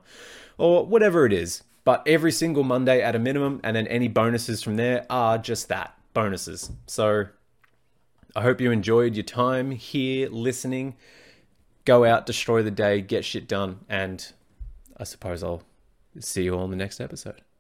or 0.58 0.86
whatever 0.86 1.26
it 1.26 1.32
is. 1.32 1.64
But 1.86 2.04
every 2.06 2.34
single 2.34 2.64
Monday 2.64 3.02
at 3.02 3.16
a 3.16 3.20
minimum, 3.20 3.62
and 3.64 3.78
then 3.78 3.88
any 3.88 4.10
bonuses 4.10 4.62
from 4.62 4.76
there 4.76 5.06
are 5.10 5.38
just 5.38 5.70
that 5.70 5.98
bonuses. 6.14 6.70
So 6.86 7.28
I 8.36 8.42
hope 8.42 8.62
you 8.62 8.72
enjoyed 8.72 9.16
your 9.16 9.24
time 9.24 9.72
here 9.72 10.30
listening. 10.30 10.96
Go 11.86 12.04
out, 12.04 12.26
destroy 12.26 12.62
the 12.62 12.72
day, 12.72 13.02
get 13.02 13.26
shit 13.26 13.48
done, 13.48 13.80
and 13.90 14.32
I 14.98 15.06
suppose 15.06 15.44
I'll 15.44 15.64
see 16.20 16.44
you 16.44 16.56
all 16.56 16.66
in 16.66 16.72
the 16.72 16.78
next 16.78 17.00
episode. 17.00 17.42